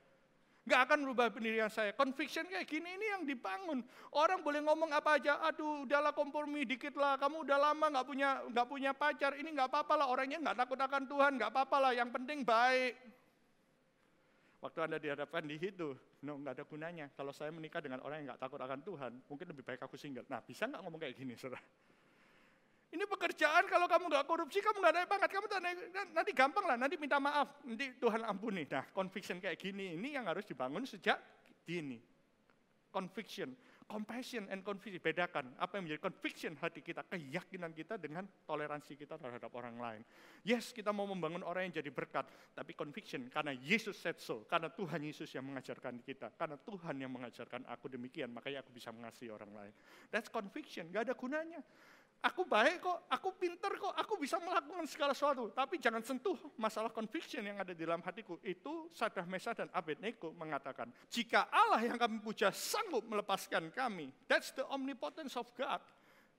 Gak 0.67 0.91
akan 0.91 1.07
merubah 1.07 1.31
pendirian 1.31 1.71
saya. 1.71 1.95
Conviction 1.95 2.43
kayak 2.51 2.67
gini 2.67 2.99
ini 2.99 3.07
yang 3.15 3.23
dibangun. 3.23 3.87
Orang 4.11 4.43
boleh 4.43 4.59
ngomong 4.67 4.91
apa 4.91 5.23
aja, 5.23 5.39
aduh 5.47 5.87
udahlah 5.87 6.11
kompromi 6.11 6.67
dikit 6.67 6.99
lah, 6.99 7.15
kamu 7.15 7.47
udah 7.47 7.59
lama 7.71 7.87
gak 7.95 8.07
punya 8.11 8.43
nggak 8.51 8.67
punya 8.67 8.91
pacar, 8.91 9.39
ini 9.39 9.55
gak 9.55 9.71
apa-apa 9.71 9.95
lah, 9.95 10.07
orangnya 10.11 10.43
gak 10.43 10.67
takut 10.67 10.79
akan 10.83 11.03
Tuhan, 11.07 11.39
gak 11.39 11.51
apa-apa 11.55 11.77
lah, 11.79 11.93
yang 11.95 12.11
penting 12.11 12.43
baik. 12.43 12.99
Waktu 14.59 14.79
Anda 14.83 14.99
dihadapkan 14.99 15.47
di 15.47 15.55
itu, 15.55 15.95
no, 16.27 16.43
gak 16.43 16.59
ada 16.59 16.65
gunanya. 16.67 17.07
Kalau 17.15 17.31
saya 17.31 17.55
menikah 17.55 17.79
dengan 17.79 18.03
orang 18.03 18.27
yang 18.27 18.35
gak 18.35 18.43
takut 18.51 18.59
akan 18.59 18.83
Tuhan, 18.83 19.13
mungkin 19.31 19.47
lebih 19.47 19.63
baik 19.63 19.87
aku 19.87 19.95
single. 19.95 20.27
Nah, 20.27 20.43
bisa 20.43 20.67
gak 20.67 20.83
ngomong 20.83 20.99
kayak 20.99 21.15
gini, 21.15 21.39
saudara? 21.39 21.63
Ini 22.97 23.05
pekerjaan 23.05 23.69
kalau 23.69 23.85
kamu 23.85 24.09
nggak 24.09 24.25
korupsi, 24.25 24.65
kamu 24.65 24.81
nggak 24.81 24.95
naik 24.97 25.09
pangkat, 25.13 25.29
kamu 25.29 25.47
naik, 25.61 25.77
nanti 26.17 26.33
gampang 26.33 26.65
lah, 26.65 26.81
nanti 26.81 26.97
minta 26.97 27.21
maaf, 27.21 27.61
nanti 27.69 27.93
Tuhan 28.01 28.25
ampuni. 28.25 28.65
Nah, 28.65 28.89
conviction 28.89 29.37
kayak 29.37 29.61
gini, 29.61 30.01
ini 30.01 30.17
yang 30.17 30.25
harus 30.25 30.49
dibangun 30.49 30.89
sejak 30.89 31.21
dini. 31.69 32.01
Conviction, 32.89 33.53
compassion 33.85 34.49
and 34.49 34.65
conviction, 34.65 34.97
bedakan 35.05 35.53
apa 35.61 35.77
yang 35.77 35.85
menjadi 35.85 36.09
conviction 36.09 36.57
hati 36.57 36.81
kita, 36.81 37.05
keyakinan 37.05 37.77
kita 37.77 38.01
dengan 38.01 38.25
toleransi 38.49 38.97
kita 38.97 39.21
terhadap 39.21 39.53
orang 39.53 39.77
lain. 39.77 40.01
Yes, 40.41 40.73
kita 40.73 40.89
mau 40.97 41.05
membangun 41.05 41.45
orang 41.45 41.69
yang 41.69 41.85
jadi 41.85 41.93
berkat, 41.93 42.25
tapi 42.57 42.73
conviction 42.73 43.29
karena 43.29 43.53
Yesus 43.53 44.01
said 44.01 44.17
so, 44.17 44.49
karena 44.49 44.73
Tuhan 44.73 45.05
Yesus 45.05 45.29
yang 45.37 45.45
mengajarkan 45.45 46.01
kita, 46.01 46.33
karena 46.33 46.57
Tuhan 46.57 46.97
yang 46.97 47.13
mengajarkan 47.13 47.69
aku 47.69 47.93
demikian, 47.93 48.33
makanya 48.33 48.65
aku 48.65 48.73
bisa 48.73 48.89
mengasihi 48.89 49.29
orang 49.29 49.53
lain. 49.53 49.73
That's 50.09 50.33
conviction, 50.33 50.89
gak 50.89 51.13
ada 51.13 51.15
gunanya. 51.15 51.61
Aku 52.25 52.49
baik 52.49 52.81
kok, 52.81 52.99
aku 53.13 53.29
pinter 53.37 53.77
kok, 53.77 53.93
aku 53.93 54.17
bisa 54.17 54.41
melakukan 54.41 54.89
segala 54.89 55.13
sesuatu. 55.13 55.53
Tapi 55.53 55.77
jangan 55.77 56.01
sentuh 56.01 56.35
masalah 56.57 56.89
conviction 56.89 57.45
yang 57.45 57.61
ada 57.61 57.77
di 57.77 57.85
dalam 57.85 58.01
hatiku. 58.01 58.41
Itu 58.41 58.89
Sadah 58.91 59.29
Mesa 59.29 59.53
dan 59.53 59.69
Abednego 59.71 60.33
mengatakan, 60.33 60.89
jika 61.13 61.47
Allah 61.53 61.85
yang 61.85 62.01
kami 62.01 62.19
puja 62.25 62.51
sanggup 62.51 63.05
melepaskan 63.07 63.69
kami, 63.71 64.11
that's 64.27 64.51
the 64.57 64.65
omnipotence 64.73 65.37
of 65.37 65.47
God. 65.55 65.79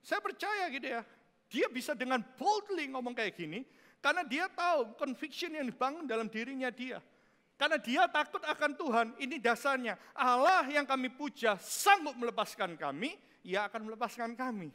Saya 0.02 0.18
percaya 0.18 0.66
gitu 0.68 0.92
ya, 0.92 1.00
dia 1.48 1.66
bisa 1.70 1.94
dengan 1.96 2.20
boldly 2.36 2.90
ngomong 2.92 3.16
kayak 3.16 3.38
gini, 3.38 3.64
karena 4.02 4.26
dia 4.26 4.50
tahu 4.50 4.98
conviction 4.98 5.56
yang 5.56 5.66
dibangun 5.66 6.04
dalam 6.04 6.28
dirinya 6.28 6.68
dia. 6.68 7.00
Karena 7.58 7.80
dia 7.80 8.06
takut 8.06 8.44
akan 8.44 8.70
Tuhan, 8.76 9.06
ini 9.18 9.42
dasarnya. 9.42 9.98
Allah 10.14 10.62
yang 10.70 10.86
kami 10.86 11.10
puja 11.10 11.58
sanggup 11.58 12.14
melepaskan 12.14 12.78
kami, 12.78 13.18
ia 13.42 13.66
akan 13.66 13.88
melepaskan 13.88 14.36
kami 14.36 14.70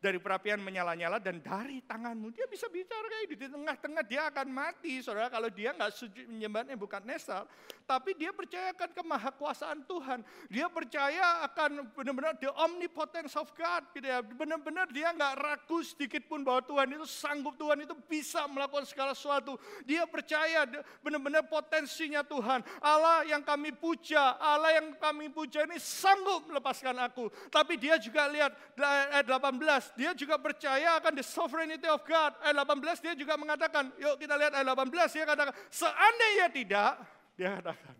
dari 0.00 0.16
perapian 0.16 0.64
menyala-nyala 0.64 1.20
dan 1.20 1.44
dari 1.44 1.84
tanganmu. 1.84 2.32
Dia 2.32 2.48
bisa 2.48 2.66
bicara 2.72 3.04
kayak 3.04 3.24
gitu. 3.28 3.40
Di 3.46 3.48
tengah-tengah 3.52 4.02
dia 4.08 4.22
akan 4.32 4.48
mati, 4.48 5.04
saudara. 5.04 5.28
Kalau 5.28 5.52
dia 5.52 5.76
nggak 5.76 5.92
sujud 5.92 6.24
menyembahnya 6.24 6.74
bukan 6.80 7.04
Nesar. 7.04 7.44
Tapi 7.84 8.16
dia 8.16 8.32
percayakan 8.32 8.96
kemahakuasaan 8.96 9.84
Tuhan. 9.84 10.24
Dia 10.48 10.72
percaya 10.72 11.44
akan 11.52 11.92
benar-benar 11.92 12.40
the 12.40 12.48
omnipotence 12.48 13.36
of 13.36 13.52
God. 13.52 13.84
Gitu 13.92 14.08
ya. 14.08 14.24
Benar-benar 14.24 14.88
dia 14.88 15.12
nggak 15.12 15.34
ragu 15.36 15.84
sedikit 15.84 16.24
pun 16.24 16.40
bahwa 16.40 16.64
Tuhan 16.64 16.96
itu 16.96 17.04
sanggup, 17.04 17.60
Tuhan 17.60 17.84
itu 17.84 17.92
bisa 18.08 18.48
melakukan 18.48 18.88
segala 18.88 19.12
sesuatu. 19.12 19.60
Dia 19.84 20.08
percaya 20.08 20.64
benar-benar 21.04 21.44
potensinya 21.44 22.24
Tuhan. 22.24 22.64
Allah 22.80 23.28
yang 23.28 23.44
kami 23.44 23.76
puja, 23.76 24.40
Allah 24.40 24.80
yang 24.80 24.96
kami 24.96 25.28
puja 25.28 25.68
ini 25.68 25.76
sanggup 25.76 26.48
melepaskan 26.48 26.96
aku. 27.04 27.28
Tapi 27.52 27.76
dia 27.76 28.00
juga 28.00 28.24
lihat 28.32 28.56
ayat 28.80 29.26
18, 29.28 29.89
dia 29.96 30.12
juga 30.12 30.36
percaya 30.36 30.98
akan 30.98 31.12
the 31.16 31.24
sovereignty 31.24 31.88
of 31.88 32.02
God. 32.04 32.34
Ayat 32.42 32.56
18 32.62 33.04
dia 33.04 33.14
juga 33.14 33.34
mengatakan, 33.40 33.90
yuk 33.96 34.18
kita 34.18 34.34
lihat 34.36 34.52
ayat 34.54 34.68
18 34.68 35.16
dia 35.16 35.24
katakan, 35.24 35.54
seandainya 35.70 36.46
tidak, 36.52 36.92
dia 37.38 37.48
katakan, 37.58 37.94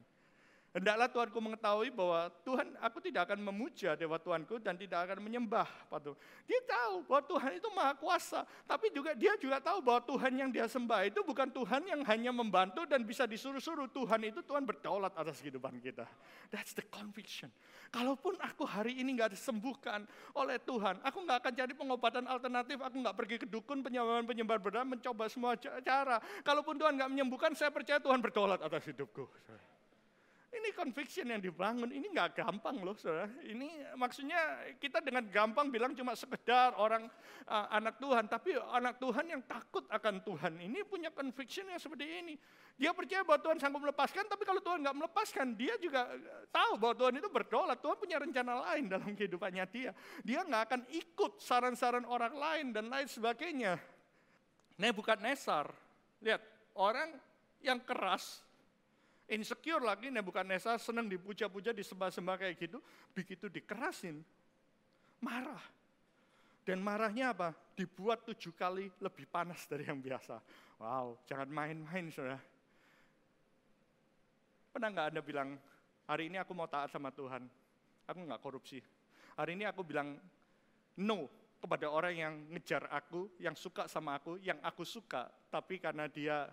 Hendaklah 0.70 1.10
Tuhanku 1.10 1.38
mengetahui 1.42 1.90
bahwa 1.90 2.30
Tuhan, 2.46 2.78
aku 2.78 3.02
tidak 3.02 3.26
akan 3.26 3.42
memuja 3.42 3.98
Dewa 3.98 4.22
Tuhanku 4.22 4.62
dan 4.62 4.78
tidak 4.78 5.02
akan 5.02 5.18
menyembah 5.18 5.66
patung. 5.90 6.14
Dia 6.46 6.62
tahu 6.62 7.02
bahwa 7.10 7.22
Tuhan 7.26 7.50
itu 7.58 7.68
maha 7.74 7.92
kuasa. 7.98 8.46
Tapi 8.70 8.94
juga 8.94 9.10
dia 9.18 9.34
juga 9.34 9.58
tahu 9.58 9.82
bahwa 9.82 9.98
Tuhan 10.06 10.30
yang 10.30 10.50
dia 10.54 10.70
sembah 10.70 11.10
itu 11.10 11.26
bukan 11.26 11.50
Tuhan 11.50 11.90
yang 11.90 12.06
hanya 12.06 12.30
membantu 12.30 12.86
dan 12.86 13.02
bisa 13.02 13.26
disuruh-suruh. 13.26 13.90
Tuhan 13.90 14.22
itu 14.30 14.46
Tuhan 14.46 14.62
berdaulat 14.62 15.10
atas 15.18 15.42
kehidupan 15.42 15.74
kita. 15.82 16.06
That's 16.54 16.70
the 16.78 16.86
conviction. 16.86 17.50
Kalaupun 17.90 18.38
aku 18.38 18.62
hari 18.62 18.94
ini 18.94 19.18
nggak 19.18 19.34
disembuhkan 19.34 20.06
oleh 20.38 20.62
Tuhan, 20.62 21.02
aku 21.02 21.18
nggak 21.26 21.38
akan 21.42 21.52
cari 21.58 21.74
pengobatan 21.74 22.24
alternatif, 22.30 22.78
aku 22.78 22.96
nggak 23.02 23.16
pergi 23.18 23.36
ke 23.42 23.46
dukun, 23.50 23.82
penyembahan 23.82 24.22
penyembah 24.22 24.62
berdah, 24.62 24.86
mencoba 24.86 25.26
semua 25.26 25.58
cara. 25.58 26.22
Kalaupun 26.46 26.78
Tuhan 26.78 26.94
nggak 26.94 27.10
menyembuhkan, 27.10 27.50
saya 27.58 27.74
percaya 27.74 27.98
Tuhan 27.98 28.22
berdaulat 28.22 28.62
atas 28.62 28.86
hidupku. 28.86 29.26
Ini 30.50 30.74
conviction 30.74 31.30
yang 31.30 31.38
dibangun, 31.38 31.94
ini 31.94 32.10
nggak 32.10 32.42
gampang 32.42 32.82
loh 32.82 32.98
saudara. 32.98 33.30
Ini 33.46 33.94
maksudnya 33.94 34.66
kita 34.82 34.98
dengan 34.98 35.22
gampang 35.30 35.70
bilang 35.70 35.94
cuma 35.94 36.18
sekedar 36.18 36.74
orang 36.74 37.06
uh, 37.46 37.66
anak 37.70 38.02
Tuhan. 38.02 38.26
Tapi 38.26 38.58
anak 38.58 38.98
Tuhan 38.98 39.30
yang 39.30 39.42
takut 39.46 39.86
akan 39.86 40.18
Tuhan 40.26 40.58
ini 40.58 40.82
punya 40.82 41.14
conviction 41.14 41.70
yang 41.70 41.78
seperti 41.78 42.02
ini. 42.02 42.34
Dia 42.74 42.90
percaya 42.90 43.22
bahwa 43.22 43.38
Tuhan 43.46 43.62
sanggup 43.62 43.78
melepaskan, 43.86 44.26
tapi 44.26 44.42
kalau 44.42 44.58
Tuhan 44.58 44.82
nggak 44.82 44.96
melepaskan, 44.98 45.54
dia 45.54 45.78
juga 45.78 46.10
tahu 46.50 46.82
bahwa 46.82 46.94
Tuhan 46.98 47.14
itu 47.22 47.28
berdolat. 47.30 47.78
Tuhan 47.78 47.96
punya 48.00 48.16
rencana 48.18 48.52
lain 48.72 48.90
dalam 48.90 49.14
kehidupannya 49.14 49.64
dia. 49.70 49.94
Dia 50.26 50.42
nggak 50.42 50.62
akan 50.66 50.80
ikut 50.90 51.38
saran-saran 51.38 52.02
orang 52.10 52.34
lain 52.34 52.66
dan 52.74 52.90
lain 52.90 53.06
sebagainya. 53.06 53.78
Nesar, 54.80 55.70
lihat 56.24 56.42
orang 56.74 57.14
yang 57.60 57.78
keras 57.84 58.40
insecure 59.30 59.80
lagi 59.80 60.10
Nebukadnezar 60.10 60.82
senang 60.82 61.06
dipuja-puja, 61.06 61.70
disembah-sembah 61.70 62.36
kayak 62.36 62.54
gitu, 62.58 62.78
begitu 63.14 63.46
dikerasin, 63.46 64.18
marah. 65.22 65.62
Dan 66.66 66.82
marahnya 66.84 67.32
apa? 67.32 67.56
Dibuat 67.72 68.26
tujuh 68.26 68.52
kali 68.52 68.92
lebih 69.00 69.24
panas 69.30 69.64
dari 69.64 69.88
yang 69.88 70.02
biasa. 70.02 70.36
Wow, 70.76 71.16
jangan 71.24 71.48
main-main 71.48 72.12
saudara. 72.12 72.38
Pernah 74.70 74.88
nggak 74.92 75.06
Anda 75.14 75.22
bilang, 75.24 75.48
hari 76.06 76.30
ini 76.30 76.36
aku 76.38 76.52
mau 76.54 76.68
taat 76.70 76.92
sama 76.92 77.10
Tuhan, 77.10 77.42
aku 78.06 78.18
nggak 78.22 78.42
korupsi. 78.42 78.78
Hari 79.34 79.56
ini 79.56 79.64
aku 79.66 79.82
bilang 79.82 80.14
no 81.00 81.26
kepada 81.60 81.86
orang 81.90 82.14
yang 82.16 82.34
ngejar 82.54 82.88
aku, 82.88 83.34
yang 83.42 83.56
suka 83.56 83.84
sama 83.90 84.16
aku, 84.20 84.40
yang 84.40 84.56
aku 84.64 84.84
suka, 84.86 85.28
tapi 85.52 85.76
karena 85.76 86.08
dia 86.08 86.48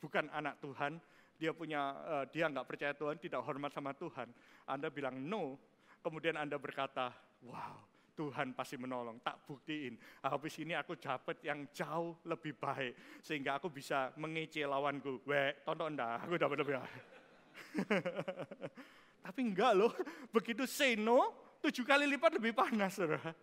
bukan 0.00 0.30
anak 0.32 0.56
Tuhan, 0.62 0.96
dia 1.36 1.52
punya 1.52 1.92
uh, 2.04 2.24
dia 2.28 2.48
nggak 2.48 2.66
percaya 2.66 2.92
Tuhan, 2.96 3.20
tidak 3.20 3.44
hormat 3.44 3.72
sama 3.72 3.92
Tuhan. 3.92 4.28
Anda 4.66 4.88
bilang 4.88 5.20
no, 5.20 5.60
kemudian 6.00 6.40
Anda 6.40 6.56
berkata, 6.56 7.12
wow, 7.44 7.76
Tuhan 8.16 8.56
pasti 8.56 8.80
menolong, 8.80 9.20
tak 9.20 9.44
buktiin. 9.44 10.00
Habis 10.24 10.56
ini 10.64 10.72
aku 10.72 10.96
dapat 10.96 11.44
yang 11.44 11.68
jauh 11.68 12.16
lebih 12.24 12.56
baik, 12.56 13.20
sehingga 13.20 13.60
aku 13.60 13.68
bisa 13.68 14.16
mengece 14.16 14.64
lawanku. 14.64 15.20
Weh, 15.28 15.52
tonton 15.68 15.92
dah, 15.92 16.24
aku 16.24 16.40
dapat 16.40 16.56
lebih 16.64 16.80
baik. 16.80 17.04
Tapi 19.28 19.40
enggak 19.44 19.72
loh, 19.76 19.92
begitu 20.32 20.64
say 20.64 20.96
no, 20.96 21.34
tujuh 21.60 21.84
kali 21.84 22.08
lipat 22.08 22.40
lebih 22.40 22.56
panas. 22.56 22.96
Saudara. 22.96 23.36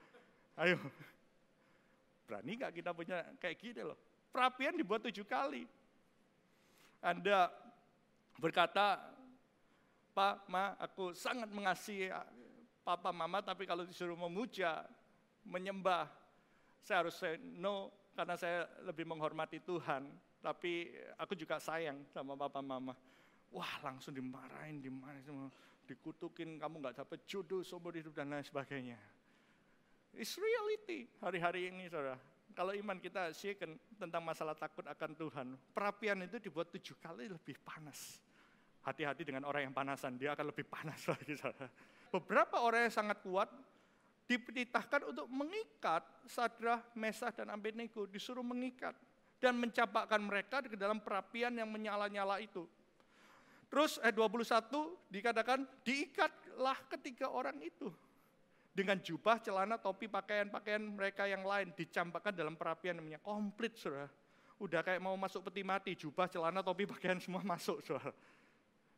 Ayo, 0.57 0.81
berani 2.25 2.57
nggak 2.57 2.73
kita 2.73 2.89
punya 2.97 3.21
kayak 3.37 3.57
gini 3.61 3.81
loh. 3.85 3.97
Perapian 4.33 4.73
dibuat 4.73 5.05
tujuh 5.05 5.29
kali. 5.29 5.69
Anda 7.03 7.51
berkata, 8.37 9.01
Pak, 10.13 10.45
Ma, 10.45 10.77
aku 10.77 11.17
sangat 11.17 11.49
mengasihi 11.49 12.13
papa 12.85 13.09
mama, 13.09 13.41
tapi 13.41 13.65
kalau 13.65 13.81
disuruh 13.87 14.19
memuja, 14.19 14.85
menyembah, 15.47 16.05
saya 16.83 17.07
harus 17.07 17.15
say 17.15 17.39
no 17.39 17.89
karena 18.13 18.35
saya 18.37 18.69
lebih 18.85 19.07
menghormati 19.09 19.63
Tuhan. 19.63 20.05
Tapi 20.43 20.91
aku 21.15 21.33
juga 21.39 21.57
sayang 21.57 22.03
sama 22.11 22.35
papa 22.35 22.59
mama. 22.59 22.93
Wah 23.49 23.79
langsung 23.79 24.11
dimarahin, 24.11 24.83
dimarahin, 24.83 25.47
dikutukin, 25.87 26.59
kamu 26.59 26.83
nggak 26.83 26.99
dapat 26.99 27.23
jodoh, 27.23 27.63
seumur 27.63 27.95
hidup 27.95 28.11
dan 28.11 28.27
lain 28.29 28.43
sebagainya. 28.43 28.99
It's 30.13 30.37
reality 30.37 31.09
hari-hari 31.23 31.73
ini 31.73 31.89
saudara. 31.89 32.19
Kalau 32.53 32.71
iman 32.71 32.97
kita 33.01 33.33
shaken 33.33 33.75
tentang 33.97 34.21
masalah 34.21 34.53
takut 34.53 34.85
akan 34.85 35.11
Tuhan, 35.17 35.47
perapian 35.73 36.21
itu 36.21 36.37
dibuat 36.37 36.69
tujuh 36.69 36.95
kali 37.01 37.27
lebih 37.27 37.57
panas. 37.65 38.21
Hati-hati 38.85 39.25
dengan 39.25 39.49
orang 39.49 39.69
yang 39.69 39.75
panasan, 39.75 40.15
dia 40.15 40.37
akan 40.37 40.53
lebih 40.53 40.69
panas 40.69 41.01
lagi 41.11 41.33
beberapa 42.13 42.61
orang 42.61 42.85
yang 42.85 42.93
sangat 42.93 43.17
kuat 43.25 43.49
diperintahkan 44.29 45.09
untuk 45.09 45.25
mengikat 45.33 46.05
Sadrah, 46.29 46.79
Mesah, 46.93 47.33
dan 47.33 47.49
Abednego, 47.49 48.05
disuruh 48.05 48.45
mengikat 48.45 48.93
dan 49.41 49.57
mencampakkan 49.57 50.21
mereka 50.21 50.61
ke 50.61 50.77
dalam 50.77 51.01
perapian 51.01 51.51
yang 51.51 51.67
menyala-nyala 51.67 52.37
itu. 52.39 52.69
Terus 53.67 53.97
ayat 54.05 54.13
21 54.13 54.69
dikatakan 55.09 55.65
diikatlah 55.81 56.77
ketiga 56.93 57.33
orang 57.33 57.57
itu 57.65 57.89
dengan 58.73 58.97
jubah, 58.97 59.37
celana, 59.37 59.77
topi, 59.77 60.09
pakaian-pakaian 60.09 60.81
mereka 60.81 61.29
yang 61.29 61.45
lain 61.45 61.71
dicampakkan 61.77 62.33
dalam 62.33 62.57
perapian 62.57 62.97
namanya 62.97 63.21
komplit 63.21 63.77
saudara. 63.77 64.09
Udah 64.57 64.81
kayak 64.81 65.01
mau 65.01 65.13
masuk 65.13 65.45
peti 65.49 65.61
mati, 65.61 65.93
jubah, 65.93 66.25
celana, 66.25 66.65
topi, 66.65 66.89
pakaian 66.93 67.21
semua 67.21 67.45
masuk 67.45 67.85
saudara 67.85 68.11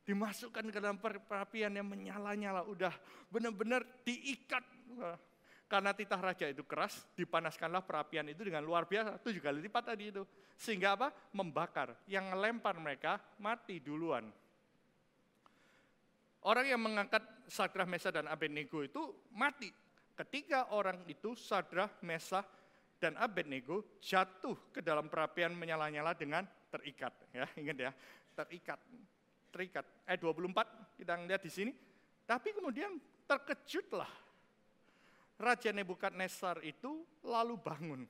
dimasukkan 0.06 0.70
ke 0.70 0.78
dalam 0.78 1.02
perapian 1.02 1.74
yang 1.74 1.90
menyala-nyala, 1.90 2.62
udah 2.70 2.94
benar-benar 3.34 3.82
diikat. 4.06 4.62
Karena 5.66 5.98
titah 5.98 6.22
raja 6.22 6.46
itu 6.46 6.62
keras, 6.62 7.10
dipanaskanlah 7.18 7.82
perapian 7.82 8.30
itu 8.30 8.46
dengan 8.46 8.62
luar 8.62 8.86
biasa, 8.86 9.18
tujuh 9.18 9.42
kali 9.42 9.66
lipat 9.66 9.98
tadi 9.98 10.14
itu. 10.14 10.22
Sehingga 10.62 10.94
apa? 10.94 11.10
Membakar. 11.34 11.98
Yang 12.06 12.38
melempar 12.38 12.78
mereka 12.78 13.18
mati 13.42 13.82
duluan. 13.82 14.30
Orang 16.46 16.70
yang 16.70 16.78
mengangkat 16.78 17.26
Sadrah, 17.48 17.88
Mesa, 17.88 18.10
dan 18.12 18.28
Abednego 18.28 18.82
itu 18.82 19.14
mati. 19.34 19.70
Ketika 20.16 20.72
orang 20.72 21.04
itu, 21.10 21.36
Sadrah, 21.36 21.92
Mesa, 22.04 22.46
dan 23.00 23.20
Abednego 23.20 24.00
jatuh 24.00 24.72
ke 24.72 24.80
dalam 24.80 25.12
perapian 25.12 25.52
menyala-nyala 25.54 26.16
dengan 26.16 26.48
terikat. 26.72 27.12
Ya, 27.36 27.46
ingat 27.60 27.78
ya, 27.78 27.92
terikat 28.32 28.80
terikat. 29.56 29.88
Ayat 30.04 30.20
24 30.20 31.00
kita 31.00 31.16
lihat 31.24 31.40
di 31.40 31.48
sini. 31.48 31.72
Tapi 32.28 32.52
kemudian 32.52 33.00
terkejutlah 33.24 34.12
Raja 35.40 35.72
Nebukadnezar 35.72 36.60
itu 36.68 37.08
lalu 37.24 37.56
bangun. 37.56 38.04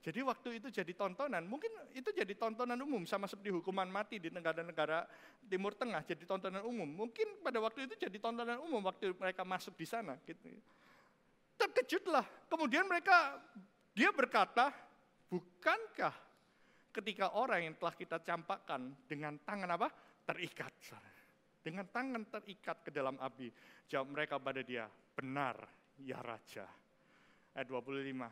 Jadi 0.00 0.24
waktu 0.24 0.56
itu 0.56 0.72
jadi 0.72 0.92
tontonan, 0.96 1.44
mungkin 1.44 1.68
itu 1.92 2.08
jadi 2.08 2.32
tontonan 2.32 2.80
umum 2.80 3.04
sama 3.04 3.28
seperti 3.28 3.52
hukuman 3.52 3.84
mati 3.84 4.16
di 4.16 4.32
negara-negara 4.32 5.04
Timur 5.44 5.76
Tengah 5.76 6.00
jadi 6.08 6.24
tontonan 6.24 6.64
umum. 6.64 6.88
Mungkin 6.88 7.44
pada 7.44 7.60
waktu 7.60 7.84
itu 7.84 8.08
jadi 8.08 8.16
tontonan 8.16 8.64
umum 8.64 8.80
waktu 8.80 9.12
mereka 9.12 9.44
masuk 9.44 9.76
di 9.76 9.84
sana. 9.84 10.16
Gitu. 10.24 10.48
Terkejutlah. 11.60 12.24
Kemudian 12.48 12.88
mereka 12.88 13.36
dia 13.92 14.08
berkata, 14.08 14.72
bukankah 15.28 16.16
ketika 16.96 17.36
orang 17.36 17.68
yang 17.68 17.74
telah 17.76 17.92
kita 17.92 18.24
campakkan 18.24 18.96
dengan 19.04 19.36
tangan 19.44 19.68
apa? 19.68 19.88
terikat. 20.30 20.72
Dengan 21.60 21.84
tangan 21.90 22.22
terikat 22.30 22.86
ke 22.86 22.90
dalam 22.94 23.18
api. 23.18 23.50
Jawab 23.90 24.14
mereka 24.14 24.38
pada 24.38 24.62
dia, 24.62 24.86
benar 25.12 25.58
ya 26.00 26.22
Raja. 26.22 26.64
Ayat 27.52 27.66
25. 27.66 28.30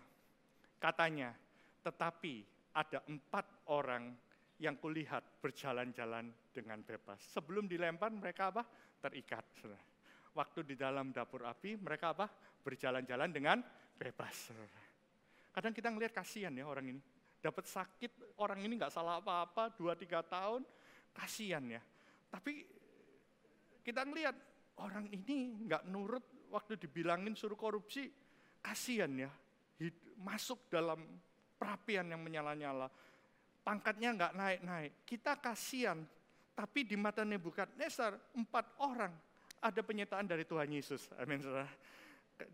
Katanya, 0.78 1.34
tetapi 1.82 2.46
ada 2.74 3.02
empat 3.06 3.68
orang 3.70 4.14
yang 4.58 4.74
kulihat 4.78 5.38
berjalan-jalan 5.38 6.30
dengan 6.50 6.82
bebas. 6.82 7.22
Sebelum 7.30 7.70
dilempar 7.70 8.10
mereka 8.10 8.50
apa? 8.50 8.62
Terikat. 8.98 9.46
Waktu 10.34 10.60
di 10.66 10.74
dalam 10.74 11.14
dapur 11.14 11.46
api 11.46 11.78
mereka 11.78 12.14
apa? 12.14 12.26
Berjalan-jalan 12.62 13.30
dengan 13.30 13.62
bebas. 13.94 14.50
Kadang 15.54 15.74
kita 15.74 15.90
ngelihat 15.94 16.14
kasihan 16.14 16.54
ya 16.54 16.66
orang 16.66 16.90
ini. 16.90 17.00
Dapat 17.38 17.70
sakit, 17.70 18.34
orang 18.42 18.58
ini 18.66 18.82
nggak 18.82 18.90
salah 18.90 19.22
apa-apa, 19.22 19.70
dua 19.78 19.94
tiga 19.94 20.26
tahun, 20.26 20.66
Kasihan 21.18 21.64
ya. 21.66 21.82
Tapi 22.30 22.62
kita 23.82 24.06
ngelihat 24.06 24.36
orang 24.78 25.10
ini 25.10 25.66
nggak 25.66 25.90
nurut 25.90 26.46
waktu 26.54 26.78
dibilangin 26.78 27.34
suruh 27.34 27.58
korupsi. 27.58 28.06
Kasihan 28.62 29.10
ya. 29.18 29.30
Masuk 30.22 30.70
dalam 30.70 31.02
perapian 31.58 32.06
yang 32.08 32.22
menyala-nyala. 32.22 32.88
Pangkatnya 33.66 34.14
nggak 34.14 34.32
naik-naik. 34.32 34.92
Kita 35.04 35.36
kasihan. 35.36 36.00
Tapi 36.54 36.82
di 36.82 36.98
mata 36.98 37.22
Nebukadnezar 37.22 38.18
empat 38.34 38.82
orang 38.82 39.14
ada 39.62 39.80
penyertaan 39.82 40.26
dari 40.26 40.42
Tuhan 40.42 40.66
Yesus. 40.70 41.06
Amin. 41.18 41.38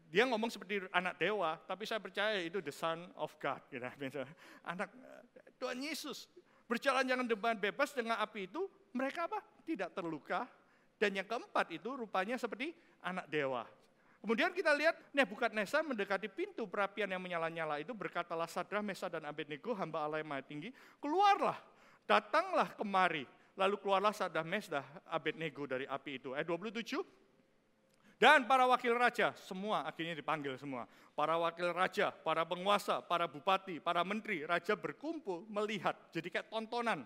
Dia 0.09 0.25
ngomong 0.29 0.49
seperti 0.49 0.85
anak 0.93 1.17
dewa, 1.21 1.57
tapi 1.65 1.89
saya 1.89 2.01
percaya 2.01 2.41
itu 2.41 2.61
the 2.61 2.73
son 2.73 3.09
of 3.17 3.33
God. 3.41 3.61
Gitu. 3.69 4.21
Anak 4.65 4.93
Tuhan 5.57 5.81
Yesus 5.81 6.29
Berjalan 6.65 7.05
jangan 7.05 7.27
depan 7.29 7.61
bebas 7.61 7.93
dengan 7.93 8.17
api 8.17 8.49
itu, 8.49 8.65
mereka 8.97 9.29
apa? 9.29 9.45
Tidak 9.69 9.93
terluka. 9.93 10.49
Dan 10.97 11.13
yang 11.21 11.29
keempat 11.29 11.75
itu 11.77 11.93
rupanya 11.93 12.41
seperti 12.41 12.73
anak 13.05 13.29
dewa. 13.29 13.69
Kemudian 14.25 14.57
kita 14.57 14.73
lihat 14.73 14.97
Nebukadnezar 15.13 15.85
mendekati 15.85 16.33
pintu 16.33 16.65
perapian 16.65 17.13
yang 17.13 17.21
menyala-nyala 17.21 17.77
itu 17.77 17.93
berkatalah 17.93 18.49
Sadrah, 18.49 18.81
Mesa 18.81 19.13
dan 19.13 19.29
Abednego 19.29 19.77
hamba 19.77 20.01
Allah 20.01 20.25
yang 20.25 20.33
maha 20.33 20.41
tinggi, 20.41 20.73
keluarlah, 20.97 21.61
datanglah 22.09 22.73
kemari. 22.73 23.29
Lalu 23.61 23.77
keluarlah 23.85 24.17
Sadrah, 24.17 24.41
Mesa, 24.41 24.81
Abednego 25.13 25.69
dari 25.69 25.85
api 25.85 26.25
itu. 26.25 26.33
Ayat 26.33 26.49
27, 26.49 27.05
dan 28.17 28.49
para 28.49 28.65
wakil 28.65 28.97
raja, 28.97 29.37
semua 29.37 29.85
akhirnya 29.85 30.17
dipanggil 30.17 30.57
semua. 30.57 30.89
Para 31.13 31.37
wakil 31.37 31.69
raja, 31.77 32.09
para 32.09 32.49
penguasa, 32.49 33.05
para 33.05 33.29
bupati, 33.29 33.77
para 33.77 34.01
menteri, 34.07 34.49
raja 34.49 34.73
berkumpul 34.73 35.45
melihat. 35.53 35.93
Jadi 36.17 36.33
kayak 36.33 36.49
tontonan. 36.49 37.05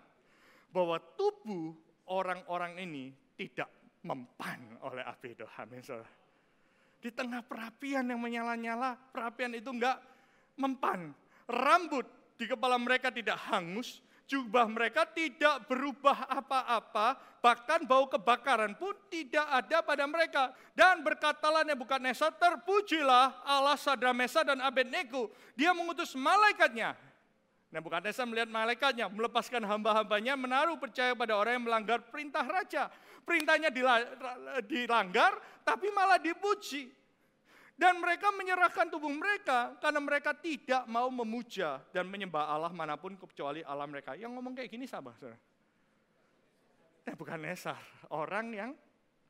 Bahwa 0.70 1.02
tubuh 1.18 1.74
orang-orang 2.12 2.78
ini 2.78 3.10
tidak 3.34 3.66
mempan 4.06 4.78
oleh 4.86 5.02
api 5.02 5.34
itu. 5.34 5.42
Amin. 5.58 5.82
Di 6.98 7.14
tengah 7.14 7.46
perapian 7.46 8.02
yang 8.02 8.18
menyala-nyala, 8.18 8.98
perapian 9.14 9.54
itu 9.54 9.70
enggak 9.70 10.02
mempan. 10.58 11.14
Rambut 11.46 12.04
di 12.34 12.44
kepala 12.50 12.74
mereka 12.74 13.14
tidak 13.14 13.38
hangus, 13.50 14.02
jubah 14.28 14.68
mereka 14.68 15.08
tidak 15.08 15.64
berubah 15.70 16.28
apa-apa, 16.28 17.16
bahkan 17.40 17.86
bau 17.88 18.04
kebakaran 18.10 18.76
pun 18.76 18.92
tidak 19.08 19.46
ada 19.46 19.80
pada 19.80 20.04
mereka. 20.04 20.52
Dan 20.76 21.00
berkatalah 21.00 21.64
Nebukadnezar, 21.64 22.36
terpujilah 22.36 23.46
Allah 23.46 23.78
Sadramesa 23.80 24.44
dan 24.44 24.60
Abednego. 24.60 25.32
Dia 25.56 25.72
mengutus 25.72 26.12
malaikatnya. 26.12 26.94
Nebukadnezar 27.68 28.24
melihat 28.24 28.48
malaikatnya, 28.48 29.12
melepaskan 29.12 29.60
hamba-hambanya, 29.60 30.36
menaruh 30.36 30.80
percaya 30.80 31.12
pada 31.12 31.36
orang 31.36 31.60
yang 31.60 31.64
melanggar 31.68 32.00
perintah 32.00 32.44
raja. 32.44 32.88
Perintahnya 33.28 33.68
dilanggar, 34.64 35.36
tapi 35.60 35.92
malah 35.92 36.16
dipuji. 36.16 36.88
Dan 37.76 38.00
mereka 38.00 38.32
menyerahkan 38.32 38.88
tubuh 38.88 39.12
mereka 39.12 39.76
karena 39.78 40.00
mereka 40.00 40.32
tidak 40.32 40.88
mau 40.88 41.06
memuja 41.12 41.78
dan 41.92 42.08
menyembah 42.08 42.48
Allah 42.48 42.72
mana 42.72 42.96
pun 42.96 43.14
kecuali 43.14 43.62
Allah 43.62 43.86
mereka. 43.86 44.16
Yang 44.16 44.32
ngomong 44.34 44.56
kayak 44.56 44.72
gini 44.72 44.88
saudara. 44.88 45.36
Nah, 47.06 47.14
bukan 47.14 47.38
Nesar, 47.38 47.78
orang 48.10 48.46
yang 48.50 48.70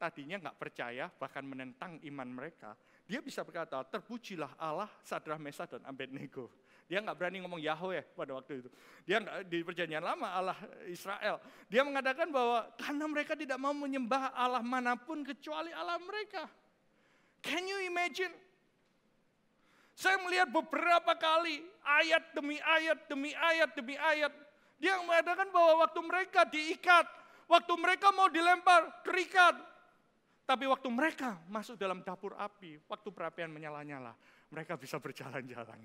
tadinya 0.01 0.41
nggak 0.49 0.57
percaya 0.57 1.13
bahkan 1.13 1.45
menentang 1.45 2.01
iman 2.09 2.29
mereka. 2.31 2.73
Dia 3.05 3.21
bisa 3.21 3.45
berkata, 3.45 3.85
terpujilah 3.85 4.57
Allah 4.57 4.89
Sadrah 5.05 5.37
Mesa 5.37 5.69
dan 5.69 5.85
Abednego. 5.85 6.49
Dia 6.89 7.05
nggak 7.05 7.21
berani 7.21 7.45
ngomong 7.45 7.61
Yahweh 7.61 8.17
pada 8.17 8.33
waktu 8.33 8.65
itu. 8.65 8.69
Dia 9.05 9.21
nggak 9.21 9.45
di 9.45 9.61
perjanjian 9.61 10.01
lama 10.01 10.33
Allah 10.33 10.57
Israel. 10.89 11.37
Dia 11.69 11.85
mengatakan 11.85 12.33
bahwa 12.33 12.65
karena 12.81 13.05
mereka 13.05 13.37
tidak 13.37 13.61
mau 13.61 13.77
menyembah 13.77 14.33
Allah 14.33 14.65
mana 14.65 14.97
pun 14.97 15.21
kecuali 15.21 15.69
Allah 15.77 16.01
mereka. 16.01 16.49
Can 17.45 17.69
you 17.69 17.85
imagine? 17.85 18.33
Saya 19.93 20.17
melihat 20.25 20.49
beberapa 20.49 21.13
kali 21.13 21.61
ayat 21.85 22.33
demi 22.33 22.57
ayat 22.57 22.99
demi 23.05 23.37
ayat 23.37 23.71
demi 23.77 23.95
ayat. 24.01 24.33
Dia 24.81 24.97
mengatakan 25.05 25.53
bahwa 25.53 25.85
waktu 25.85 26.01
mereka 26.01 26.49
diikat, 26.49 27.05
waktu 27.53 27.73
mereka 27.77 28.09
mau 28.17 28.33
dilempar, 28.33 29.05
terikat. 29.05 29.61
Tapi 30.49 30.65
waktu 30.65 30.89
mereka 30.89 31.37
masuk 31.53 31.77
dalam 31.77 32.01
dapur 32.01 32.33
api, 32.33 32.81
waktu 32.89 33.09
perapian 33.13 33.53
menyala-nyala, 33.53 34.17
mereka 34.49 34.81
bisa 34.81 34.97
berjalan-jalan. 34.97 35.77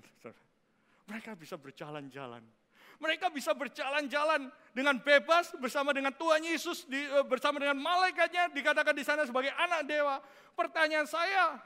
Mereka 1.04 1.36
bisa 1.36 1.60
berjalan-jalan. 1.60 2.40
Mereka 3.02 3.26
bisa 3.34 3.50
berjalan-jalan 3.52 4.48
dengan 4.70 4.96
bebas 5.02 5.50
bersama 5.58 5.90
dengan 5.90 6.14
Tuhan 6.14 6.40
Yesus, 6.46 6.86
eh, 6.88 7.26
bersama 7.26 7.58
dengan 7.58 7.76
malaikatnya, 7.76 8.54
dikatakan 8.54 8.94
di 8.94 9.02
sana 9.02 9.26
sebagai 9.26 9.50
anak 9.50 9.82
dewa. 9.84 10.22
Pertanyaan 10.54 11.04
saya, 11.04 11.58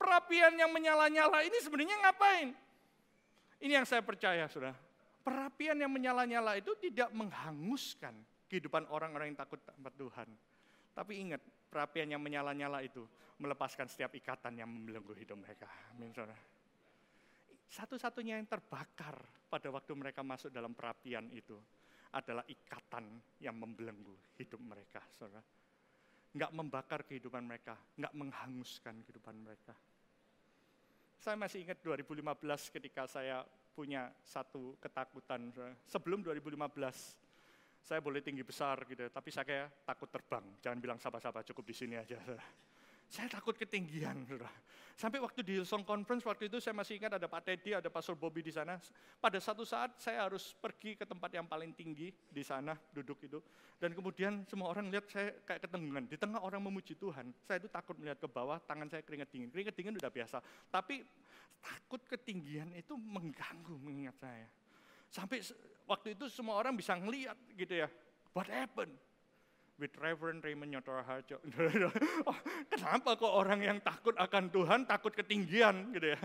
perapian 0.00 0.56
yang 0.56 0.72
menyala-nyala 0.72 1.44
ini 1.44 1.58
sebenarnya 1.60 1.96
ngapain? 2.08 2.56
Ini 3.60 3.72
yang 3.76 3.86
saya 3.86 4.00
percaya, 4.00 4.48
sudah. 4.48 4.72
Perapian 5.20 5.76
yang 5.76 5.92
menyala-nyala 5.92 6.56
itu 6.56 6.72
tidak 6.80 7.12
menghanguskan 7.12 8.16
kehidupan 8.48 8.88
orang-orang 8.88 9.30
yang 9.30 9.38
takut 9.38 9.60
tempat 9.60 9.92
Tuhan. 10.00 10.28
Tapi 10.96 11.12
ingat, 11.20 11.44
perapian 11.68 12.08
yang 12.08 12.24
menyala-nyala 12.24 12.80
itu 12.80 13.04
melepaskan 13.36 13.86
setiap 13.92 14.16
ikatan 14.16 14.56
yang 14.56 14.72
membelenggu 14.72 15.12
hidup 15.12 15.36
mereka. 15.36 15.68
Amin, 15.92 16.10
saudara. 16.16 16.49
Satu-satunya 17.70 18.34
yang 18.34 18.50
terbakar 18.50 19.14
pada 19.46 19.70
waktu 19.70 19.94
mereka 19.94 20.26
masuk 20.26 20.50
dalam 20.50 20.74
perapian 20.74 21.30
itu 21.30 21.54
adalah 22.10 22.42
ikatan 22.50 23.06
yang 23.38 23.54
membelenggu 23.54 24.34
hidup 24.42 24.58
mereka, 24.58 24.98
saudara. 25.14 25.38
Nggak 26.34 26.50
membakar 26.50 27.00
kehidupan 27.06 27.46
mereka, 27.46 27.78
nggak 27.94 28.10
menghanguskan 28.10 29.06
kehidupan 29.06 29.38
mereka. 29.38 29.74
Saya 31.22 31.38
masih 31.38 31.62
ingat 31.62 31.78
2015 31.78 32.74
ketika 32.74 33.06
saya 33.06 33.46
punya 33.70 34.10
satu 34.26 34.74
ketakutan. 34.82 35.54
Sebelum 35.86 36.26
2015, 36.26 36.58
saya 37.86 38.02
boleh 38.02 38.18
tinggi 38.18 38.42
besar 38.42 38.82
gitu, 38.90 39.06
tapi 39.14 39.30
saya 39.30 39.46
kayak 39.46 39.86
takut 39.86 40.10
terbang. 40.10 40.42
Jangan 40.58 40.78
bilang 40.82 40.98
sahabat-sahabat 40.98 41.46
cukup 41.54 41.70
di 41.70 41.74
sini 41.78 41.94
aja. 41.94 42.18
Saudara. 42.18 42.46
Saya 43.10 43.26
takut 43.26 43.58
ketinggian. 43.58 44.22
Sampai 44.94 45.18
waktu 45.18 45.42
di 45.42 45.58
Hillsong 45.58 45.82
Conference, 45.82 46.22
waktu 46.22 46.46
itu 46.46 46.62
saya 46.62 46.76
masih 46.76 47.00
ingat 47.00 47.18
ada 47.18 47.26
Pak 47.26 47.42
Teddy, 47.42 47.74
ada 47.74 47.90
Pastor 47.90 48.14
Bobby 48.14 48.44
di 48.44 48.54
sana. 48.54 48.78
Pada 49.18 49.40
satu 49.42 49.66
saat 49.66 49.98
saya 49.98 50.30
harus 50.30 50.54
pergi 50.54 50.94
ke 50.94 51.02
tempat 51.02 51.32
yang 51.34 51.48
paling 51.48 51.74
tinggi 51.74 52.12
di 52.12 52.42
sana, 52.46 52.76
duduk 52.94 53.18
itu. 53.26 53.42
Dan 53.80 53.96
kemudian 53.96 54.46
semua 54.46 54.70
orang 54.70 54.92
lihat 54.94 55.10
saya 55.10 55.34
kayak 55.42 55.66
ketenggelam. 55.66 56.06
Di 56.06 56.20
tengah 56.20 56.38
orang 56.38 56.62
memuji 56.62 56.94
Tuhan, 56.94 57.34
saya 57.42 57.58
itu 57.58 57.66
takut 57.66 57.98
melihat 57.98 58.20
ke 58.22 58.28
bawah, 58.30 58.62
tangan 58.62 58.86
saya 58.86 59.02
keringat 59.02 59.32
dingin. 59.32 59.48
Keringat 59.50 59.74
dingin 59.74 59.96
udah 59.98 60.12
biasa. 60.12 60.38
Tapi 60.70 61.02
takut 61.58 62.04
ketinggian 62.06 62.70
itu 62.78 62.94
mengganggu 62.94 63.74
mengingat 63.82 64.20
saya. 64.22 64.46
Sampai 65.10 65.42
waktu 65.88 66.14
itu 66.14 66.30
semua 66.30 66.60
orang 66.62 66.78
bisa 66.78 66.94
ngeliat 66.94 67.34
gitu 67.58 67.74
ya. 67.74 67.90
What 68.36 68.46
happened? 68.46 68.94
With 69.80 69.96
Reverend 69.96 70.44
Raymond 70.44 70.76
Nyotora 70.76 71.00
Harjo. 71.02 71.40
oh, 72.28 72.38
kenapa 72.68 73.16
kok 73.16 73.32
orang 73.32 73.64
yang 73.64 73.78
takut 73.80 74.12
akan 74.20 74.52
Tuhan 74.52 74.84
takut 74.84 75.16
ketinggian 75.16 75.96
gitu 75.96 76.12
ya. 76.12 76.20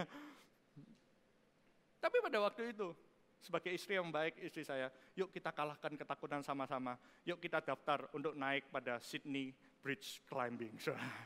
Tapi 2.03 2.22
pada 2.22 2.38
waktu 2.43 2.76
itu, 2.76 2.91
sebagai 3.39 3.72
istri 3.72 3.95
yang 3.95 4.12
baik 4.12 4.38
istri 4.43 4.68
saya, 4.68 4.91
yuk 5.16 5.32
kita 5.32 5.56
kalahkan 5.56 5.95
ketakutan 5.95 6.43
sama-sama. 6.43 6.99
Yuk 7.24 7.39
kita 7.39 7.64
daftar 7.64 8.06
untuk 8.12 8.36
naik 8.36 8.68
pada 8.70 8.99
Sydney 8.99 9.56
Bridge 9.80 10.22
Climbing. 10.28 10.76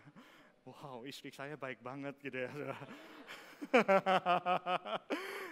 wow, 0.69 1.01
istri 1.03 1.33
saya 1.33 1.57
baik 1.57 1.81
banget 1.81 2.15
gitu 2.21 2.45
ya. 2.45 2.51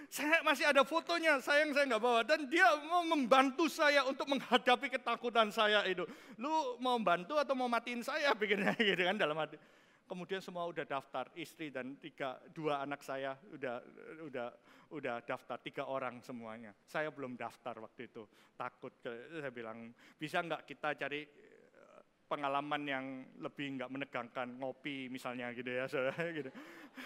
Saya 0.08 0.40
masih 0.40 0.64
ada 0.64 0.88
fotonya, 0.88 1.36
sayang 1.44 1.76
saya 1.76 1.84
nggak 1.84 2.04
bawa. 2.04 2.24
Dan 2.24 2.48
dia 2.48 2.64
mau 2.88 3.04
membantu 3.04 3.68
saya 3.68 4.08
untuk 4.08 4.32
menghadapi 4.32 4.88
ketakutan 4.88 5.52
saya 5.52 5.84
itu. 5.84 6.08
Lu 6.40 6.80
mau 6.80 6.96
bantu 7.04 7.36
atau 7.36 7.54
mau 7.60 7.68
matiin 7.68 8.00
saya 8.00 8.32
bikinnya 8.32 8.72
gitu 8.88 9.04
kan 9.04 9.20
dalam 9.20 9.36
hati. 9.36 9.60
Kemudian 10.08 10.40
semua 10.40 10.64
udah 10.64 10.88
daftar, 10.88 11.28
istri 11.36 11.68
dan 11.68 12.00
tiga, 12.00 12.40
dua 12.56 12.80
anak 12.80 13.04
saya 13.04 13.36
udah 13.52 13.84
udah 14.24 14.48
udah 14.96 15.20
daftar, 15.28 15.60
tiga 15.60 15.84
orang 15.84 16.24
semuanya. 16.24 16.72
Saya 16.88 17.12
belum 17.12 17.36
daftar 17.36 17.76
waktu 17.84 18.08
itu, 18.08 18.24
takut. 18.56 18.96
Saya 19.04 19.52
bilang, 19.52 19.92
bisa 20.16 20.40
nggak 20.40 20.64
kita 20.64 20.96
cari 20.96 21.28
eh, 21.28 22.02
pengalaman 22.24 22.82
yang 22.88 23.06
lebih 23.44 23.76
nggak 23.76 23.92
menegangkan, 23.92 24.48
ngopi 24.56 25.12
misalnya 25.12 25.52
gitu 25.52 25.68
ya, 25.68 25.92
gitu. 26.40 26.56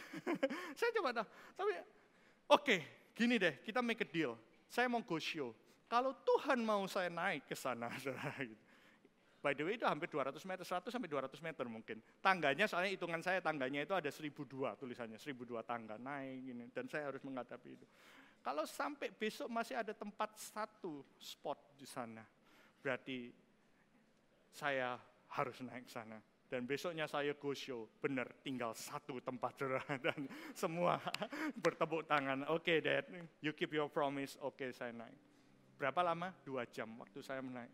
saya 0.78 0.90
coba 1.02 1.10
tahu, 1.18 1.28
tapi 1.58 1.74
Oke, 2.52 3.08
gini 3.16 3.40
deh, 3.40 3.64
kita 3.64 3.80
make 3.80 4.04
a 4.04 4.08
deal. 4.08 4.36
Saya 4.68 4.92
mau 4.92 5.00
go 5.00 5.16
show. 5.16 5.56
Kalau 5.88 6.12
Tuhan 6.24 6.60
mau 6.60 6.84
saya 6.88 7.08
naik 7.08 7.48
ke 7.48 7.56
sana, 7.56 7.88
gitu. 8.00 8.12
By 9.42 9.58
the 9.58 9.66
way 9.66 9.74
itu 9.74 9.90
hampir 9.90 10.06
200 10.06 10.38
meter, 10.46 10.62
100 10.62 10.94
sampai 10.94 11.10
200 11.10 11.34
meter 11.42 11.66
mungkin. 11.66 11.98
Tangganya, 12.22 12.70
soalnya 12.70 12.94
hitungan 12.94 13.26
saya 13.26 13.42
tangganya 13.42 13.82
itu 13.82 13.96
ada 13.98 14.06
1002 14.14 14.78
tulisannya, 14.78 15.18
1002 15.18 15.66
tangga 15.66 15.98
naik 15.98 16.38
gini. 16.46 16.66
Dan 16.70 16.86
saya 16.86 17.10
harus 17.10 17.26
menghadapi 17.26 17.70
itu. 17.74 17.88
Kalau 18.46 18.70
sampai 18.70 19.10
besok 19.10 19.50
masih 19.50 19.82
ada 19.82 19.98
tempat 19.98 20.38
satu 20.38 21.02
spot 21.18 21.58
di 21.74 21.90
sana, 21.90 22.22
berarti 22.86 23.34
saya 24.54 24.94
harus 25.34 25.58
naik 25.66 25.90
sana. 25.90 26.22
Dan 26.52 26.68
besoknya 26.68 27.08
saya 27.08 27.32
go 27.40 27.56
show, 27.56 27.88
benar 28.04 28.28
tinggal 28.44 28.76
satu 28.76 29.24
tempat 29.24 29.56
saudara 29.56 29.96
dan 30.12 30.28
semua 30.52 31.00
bertepuk 31.64 32.04
tangan. 32.04 32.44
Oke 32.52 32.76
okay, 32.76 32.78
dad, 32.84 33.08
you 33.40 33.56
keep 33.56 33.72
your 33.72 33.88
promise, 33.88 34.36
oke 34.44 34.60
okay, 34.60 34.76
saya 34.76 34.92
naik. 34.92 35.16
Berapa 35.80 36.04
lama? 36.04 36.36
Dua 36.44 36.68
jam 36.68 36.92
waktu 37.00 37.24
saya 37.24 37.40
menaik. 37.40 37.72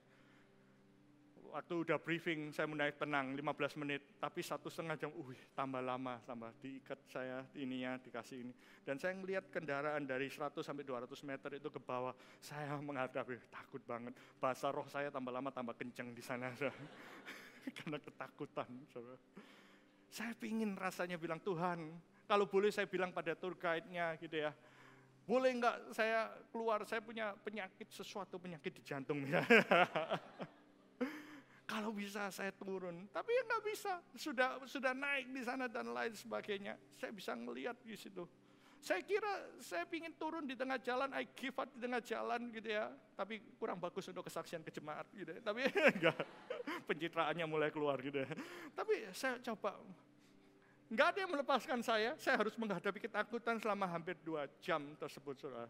Waktu 1.48 1.74
udah 1.90 1.98
briefing 1.98 2.54
saya 2.54 2.70
menaik 2.70 3.02
tenang 3.02 3.34
15 3.34 3.82
menit, 3.82 4.14
tapi 4.22 4.46
satu 4.46 4.70
setengah 4.70 4.94
jam, 5.00 5.10
uh 5.10 5.32
tambah 5.58 5.82
lama, 5.82 6.22
tambah 6.30 6.54
diikat 6.62 7.02
saya 7.10 7.42
ininya 7.58 7.98
dikasih 7.98 8.46
ini. 8.46 8.54
Dan 8.86 9.02
saya 9.02 9.18
melihat 9.18 9.50
kendaraan 9.50 10.06
dari 10.06 10.30
100 10.30 10.54
sampai 10.62 10.86
200 10.86 11.10
meter 11.26 11.50
itu 11.58 11.74
ke 11.74 11.82
bawah, 11.82 12.14
saya 12.38 12.78
menghadapi 12.78 13.42
takut 13.50 13.82
banget. 13.90 14.14
Bahasa 14.38 14.70
roh 14.70 14.86
saya 14.86 15.10
tambah 15.10 15.34
lama 15.34 15.50
tambah 15.50 15.74
kenceng 15.74 16.14
di 16.14 16.22
sana. 16.22 16.54
karena 17.78 17.98
ketakutan. 18.00 18.70
Saya 20.08 20.34
pingin 20.40 20.74
rasanya 20.80 21.20
bilang 21.20 21.42
Tuhan, 21.44 21.92
kalau 22.28 22.48
boleh 22.48 22.72
saya 22.72 22.88
bilang 22.88 23.12
pada 23.12 23.36
tour 23.36 23.56
guide-nya 23.60 24.16
gitu 24.20 24.40
ya, 24.40 24.52
boleh 25.28 25.52
enggak 25.52 25.76
saya 25.92 26.32
keluar, 26.52 26.88
saya 26.88 27.04
punya 27.04 27.36
penyakit, 27.44 27.92
sesuatu 27.92 28.40
penyakit 28.40 28.72
di 28.72 28.84
jantung. 28.84 29.20
kalau 31.72 31.92
bisa 31.92 32.32
saya 32.32 32.56
turun, 32.56 33.12
tapi 33.12 33.36
ya 33.36 33.44
nggak 33.44 33.64
bisa, 33.68 34.00
sudah 34.16 34.64
sudah 34.64 34.96
naik 34.96 35.28
di 35.36 35.44
sana 35.44 35.68
dan 35.68 35.92
lain 35.92 36.16
sebagainya. 36.16 36.80
Saya 36.96 37.12
bisa 37.12 37.36
ngelihat 37.36 37.76
di 37.84 38.00
situ. 38.00 38.24
Saya 38.78 39.02
kira 39.02 39.58
saya 39.58 39.84
ingin 39.90 40.14
turun 40.16 40.46
di 40.46 40.54
tengah 40.54 40.78
jalan, 40.80 41.10
I 41.12 41.26
give 41.34 41.58
up 41.58 41.68
di 41.74 41.82
tengah 41.82 42.02
jalan 42.02 42.54
gitu 42.54 42.70
ya. 42.70 42.94
Tapi 43.18 43.42
kurang 43.58 43.82
bagus 43.82 44.06
untuk 44.08 44.30
kesaksian 44.30 44.62
ke 44.62 44.70
jemaat 44.70 45.10
gitu 45.18 45.34
ya. 45.34 45.40
Tapi 45.42 45.66
enggak, 45.98 46.18
pencitraannya 46.86 47.46
mulai 47.50 47.74
keluar 47.74 47.98
gitu 48.00 48.22
ya. 48.22 48.30
Tapi 48.78 49.10
saya 49.12 49.42
coba, 49.42 49.82
enggak 50.94 51.08
ada 51.14 51.20
yang 51.26 51.32
melepaskan 51.34 51.80
saya, 51.82 52.14
saya 52.22 52.38
harus 52.38 52.54
menghadapi 52.56 53.02
ketakutan 53.02 53.58
selama 53.58 53.90
hampir 53.90 54.16
dua 54.22 54.46
jam 54.62 54.94
tersebut 55.02 55.36
saudara. 55.42 55.70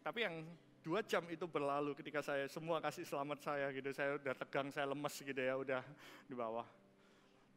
Tapi 0.00 0.18
yang 0.24 0.44
dua 0.80 1.04
jam 1.04 1.24
itu 1.28 1.44
berlalu 1.44 1.92
ketika 1.96 2.24
saya 2.24 2.48
semua 2.48 2.80
kasih 2.80 3.04
selamat 3.04 3.38
saya 3.40 3.68
gitu, 3.72 3.92
saya 3.92 4.16
udah 4.16 4.34
tegang, 4.36 4.68
saya 4.72 4.88
lemes 4.88 5.14
gitu 5.16 5.40
ya, 5.40 5.56
udah 5.56 5.82
di 6.24 6.36
bawah. 6.36 6.64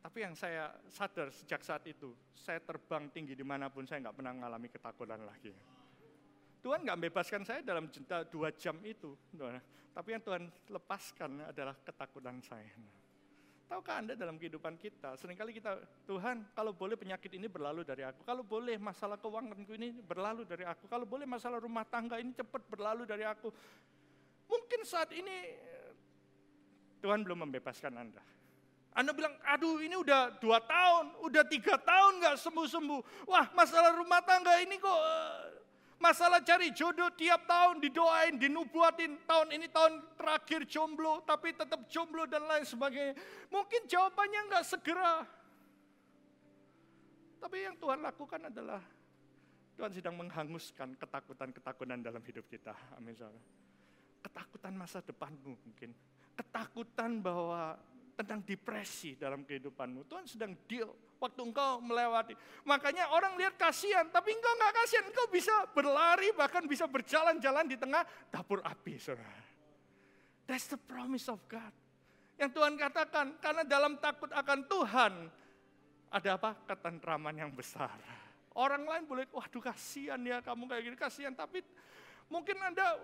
Tapi 0.03 0.19
yang 0.19 0.35
saya 0.35 0.67
sadar 0.91 1.31
sejak 1.31 1.63
saat 1.63 1.87
itu, 1.87 2.11
saya 2.35 2.59
terbang 2.59 3.07
tinggi 3.07 3.39
di 3.39 3.45
mana 3.47 3.71
pun, 3.71 3.87
saya 3.87 4.03
nggak 4.03 4.15
pernah 4.19 4.35
mengalami 4.35 4.67
ketakutan 4.67 5.23
lagi. 5.23 5.55
Tuhan 6.59 6.83
nggak 6.83 6.99
bebaskan 7.07 7.47
saya 7.47 7.63
dalam 7.63 7.87
jeda 7.87 8.27
dua 8.27 8.51
jam 8.51 8.75
itu. 8.83 9.15
Tapi 9.95 10.07
yang 10.11 10.19
Tuhan 10.19 10.43
lepaskan 10.67 11.55
adalah 11.55 11.75
ketakutan 11.79 12.43
saya. 12.43 12.75
Tahukah 13.63 13.95
Anda 14.03 14.13
dalam 14.19 14.35
kehidupan 14.35 14.75
kita, 14.75 15.15
sering 15.15 15.39
kali 15.39 15.55
kita, 15.55 15.79
Tuhan 16.03 16.51
kalau 16.51 16.75
boleh 16.75 16.99
penyakit 16.99 17.31
ini 17.31 17.47
berlalu 17.47 17.87
dari 17.87 18.03
aku, 18.03 18.27
kalau 18.27 18.43
boleh 18.43 18.75
masalah 18.75 19.15
keuanganku 19.15 19.71
ini 19.79 20.03
berlalu 20.03 20.43
dari 20.43 20.67
aku, 20.67 20.85
kalau 20.91 21.07
boleh 21.07 21.23
masalah 21.23 21.63
rumah 21.63 21.87
tangga 21.87 22.19
ini 22.19 22.35
cepat 22.35 22.59
berlalu 22.67 23.07
dari 23.07 23.23
aku. 23.23 23.49
Mungkin 24.51 24.83
saat 24.83 25.15
ini 25.15 25.55
Tuhan 26.99 27.23
belum 27.23 27.47
membebaskan 27.47 27.95
Anda. 27.95 28.32
Anda 28.93 29.11
bilang, 29.11 29.33
aduh 29.41 29.81
ini 29.81 29.97
udah 29.97 30.37
dua 30.37 30.61
tahun, 30.61 31.17
udah 31.25 31.43
tiga 31.49 31.77
tahun 31.81 32.21
gak 32.21 32.37
sembuh-sembuh. 32.37 33.25
Wah 33.25 33.49
masalah 33.57 33.97
rumah 33.97 34.21
tangga 34.21 34.61
ini 34.61 34.77
kok 34.77 34.99
Masalah 36.03 36.43
cari 36.43 36.67
jodoh 36.75 37.07
tiap 37.15 37.47
tahun 37.47 37.79
didoain, 37.79 38.35
dinubuatin. 38.35 39.23
Tahun 39.23 39.47
ini 39.55 39.71
tahun 39.71 40.03
terakhir 40.19 40.67
jomblo, 40.67 41.23
tapi 41.23 41.55
tetap 41.55 41.87
jomblo 41.87 42.27
dan 42.27 42.43
lain 42.43 42.67
sebagainya. 42.67 43.15
Mungkin 43.47 43.87
jawabannya 43.87 44.39
nggak 44.51 44.65
segera. 44.67 45.23
Tapi 47.39 47.55
yang 47.55 47.79
Tuhan 47.79 48.03
lakukan 48.03 48.51
adalah 48.51 48.83
Tuhan 49.79 49.95
sedang 49.95 50.19
menghanguskan 50.19 50.99
ketakutan-ketakutan 50.99 52.03
dalam 52.03 52.19
hidup 52.27 52.51
kita. 52.51 52.75
Amin. 52.99 53.15
Ketakutan 54.19 54.75
masa 54.75 54.99
depanmu 54.99 55.55
mungkin. 55.55 55.95
Ketakutan 56.35 57.23
bahwa 57.23 57.79
tentang 58.13 58.45
depresi 58.45 59.17
dalam 59.17 59.41
kehidupanmu. 59.41 60.05
Tuhan 60.05 60.25
sedang 60.29 60.53
deal 60.69 60.89
waktu 61.17 61.41
engkau 61.41 61.81
melewati. 61.81 62.37
Makanya 62.67 63.09
orang 63.15 63.33
lihat 63.39 63.57
kasihan, 63.57 64.05
tapi 64.11 64.35
engkau 64.35 64.53
nggak 64.53 64.73
kasihan. 64.83 65.05
Engkau 65.09 65.27
bisa 65.31 65.53
berlari, 65.73 66.29
bahkan 66.35 66.63
bisa 66.69 66.85
berjalan-jalan 66.85 67.65
di 67.65 67.77
tengah 67.79 68.05
dapur 68.29 68.61
api, 68.61 68.99
saudara. 69.01 69.41
That's 70.45 70.67
the 70.67 70.77
promise 70.77 71.31
of 71.31 71.39
God. 71.47 71.71
Yang 72.37 72.51
Tuhan 72.59 72.73
katakan, 72.75 73.39
karena 73.39 73.63
dalam 73.63 73.97
takut 73.97 74.29
akan 74.29 74.59
Tuhan, 74.67 75.13
ada 76.13 76.29
apa? 76.37 76.51
Ketentraman 76.69 77.33
yang 77.33 77.49
besar. 77.55 77.95
Orang 78.53 78.85
lain 78.85 79.09
boleh, 79.09 79.25
waduh 79.33 79.63
kasihan 79.63 80.21
ya 80.21 80.37
kamu 80.45 80.69
kayak 80.69 80.83
gini, 80.85 80.97
kasihan. 80.99 81.33
Tapi 81.33 81.65
mungkin 82.29 82.53
Anda 82.61 82.99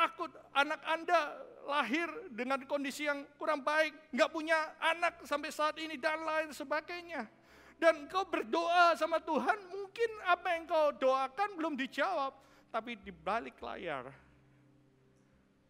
takut 0.00 0.32
anak 0.56 0.80
Anda 0.88 1.36
lahir 1.68 2.08
dengan 2.32 2.64
kondisi 2.64 3.04
yang 3.04 3.28
kurang 3.36 3.60
baik, 3.60 3.92
nggak 4.16 4.32
punya 4.32 4.56
anak 4.80 5.20
sampai 5.28 5.52
saat 5.52 5.76
ini 5.76 6.00
dan 6.00 6.24
lain 6.24 6.56
sebagainya. 6.56 7.28
Dan 7.76 8.08
kau 8.08 8.24
berdoa 8.24 8.96
sama 8.96 9.20
Tuhan, 9.20 9.56
mungkin 9.68 10.10
apa 10.24 10.48
yang 10.56 10.64
kau 10.64 10.88
doakan 10.96 11.50
belum 11.56 11.74
dijawab, 11.76 12.32
tapi 12.72 12.96
di 12.96 13.12
balik 13.12 13.60
layar 13.60 14.08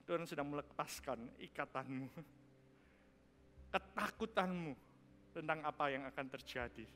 Tuhan 0.07 0.27
sedang 0.27 0.51
melepaskan 0.51 1.23
ikatanmu, 1.39 2.11
ketakutanmu 3.71 4.75
tentang 5.31 5.63
apa 5.63 5.87
yang 5.87 6.03
akan 6.07 6.27
terjadi. 6.35 6.87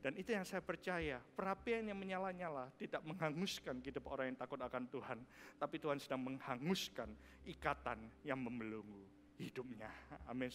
Dan 0.00 0.16
itu 0.16 0.32
yang 0.32 0.48
saya 0.48 0.64
percaya, 0.64 1.20
perapian 1.36 1.84
yang 1.84 2.00
menyala-nyala 2.00 2.72
tidak 2.80 3.04
menghanguskan 3.04 3.84
hidup 3.84 4.08
orang 4.08 4.32
yang 4.32 4.38
takut 4.40 4.56
akan 4.56 4.88
Tuhan. 4.88 5.18
Tapi 5.60 5.76
Tuhan 5.76 6.00
sedang 6.00 6.24
menghanguskan 6.24 7.12
ikatan 7.44 8.00
yang 8.24 8.40
membelenggu 8.40 9.04
hidupnya. 9.36 9.92
Amin. 10.24 10.48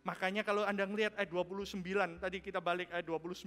Makanya 0.00 0.40
kalau 0.40 0.64
Anda 0.64 0.88
melihat 0.88 1.12
ayat 1.20 1.28
29, 1.28 1.84
tadi 2.16 2.40
kita 2.40 2.64
balik 2.64 2.88
ayat 2.88 3.04
29, 3.04 3.44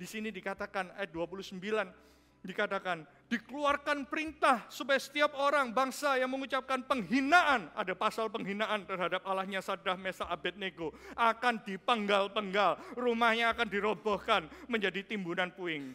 di 0.00 0.06
sini 0.08 0.32
dikatakan 0.32 0.96
ayat 0.96 1.12
29, 1.12 1.60
dikatakan, 2.42 3.06
dikeluarkan 3.30 4.10
perintah 4.10 4.66
supaya 4.66 4.98
setiap 4.98 5.32
orang 5.38 5.70
bangsa 5.70 6.18
yang 6.18 6.28
mengucapkan 6.28 6.82
penghinaan, 6.84 7.70
ada 7.72 7.94
pasal 7.94 8.28
penghinaan 8.28 8.84
terhadap 8.84 9.22
Allahnya 9.24 9.62
Sadrah 9.62 9.96
Mesa 9.96 10.26
Abednego, 10.26 10.92
akan 11.14 11.62
dipenggal-penggal, 11.62 12.98
rumahnya 12.98 13.54
akan 13.54 13.66
dirobohkan 13.70 14.50
menjadi 14.66 15.06
timbunan 15.06 15.54
puing. 15.54 15.94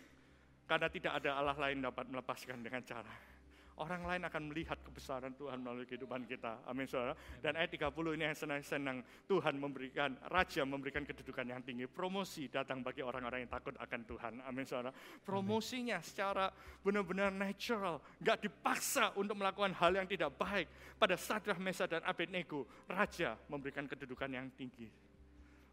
Karena 0.68 0.88
tidak 0.92 1.24
ada 1.24 1.40
Allah 1.40 1.56
lain 1.56 1.80
dapat 1.80 2.12
melepaskan 2.12 2.60
dengan 2.60 2.84
cara 2.84 3.37
Orang 3.78 4.10
lain 4.10 4.26
akan 4.26 4.50
melihat 4.50 4.82
kebesaran 4.82 5.38
Tuhan 5.38 5.62
melalui 5.62 5.86
kehidupan 5.86 6.26
kita. 6.26 6.66
Amin 6.66 6.90
saudara. 6.90 7.14
Dan 7.38 7.54
ayat 7.62 7.70
30 7.78 7.94
ini 8.18 8.26
yang 8.26 8.34
senang-senang. 8.34 9.06
Tuhan 9.30 9.54
memberikan, 9.54 10.18
Raja 10.34 10.66
memberikan 10.66 11.06
kedudukan 11.06 11.46
yang 11.46 11.62
tinggi. 11.62 11.86
Promosi 11.86 12.50
datang 12.50 12.82
bagi 12.82 13.06
orang-orang 13.06 13.46
yang 13.46 13.54
takut 13.54 13.78
akan 13.78 14.02
Tuhan. 14.10 14.34
Amin 14.50 14.66
saudara. 14.66 14.90
Promosinya 15.22 16.02
secara 16.02 16.50
benar-benar 16.82 17.30
natural. 17.30 18.02
Gak 18.18 18.50
dipaksa 18.50 19.14
untuk 19.14 19.38
melakukan 19.38 19.78
hal 19.78 19.94
yang 19.94 20.10
tidak 20.10 20.34
baik. 20.42 20.66
Pada 20.98 21.14
Sadrah, 21.14 21.62
Mesa, 21.62 21.86
dan 21.86 22.02
Abednego, 22.02 22.66
Raja 22.90 23.38
memberikan 23.46 23.86
kedudukan 23.86 24.34
yang 24.34 24.50
tinggi. 24.58 25.07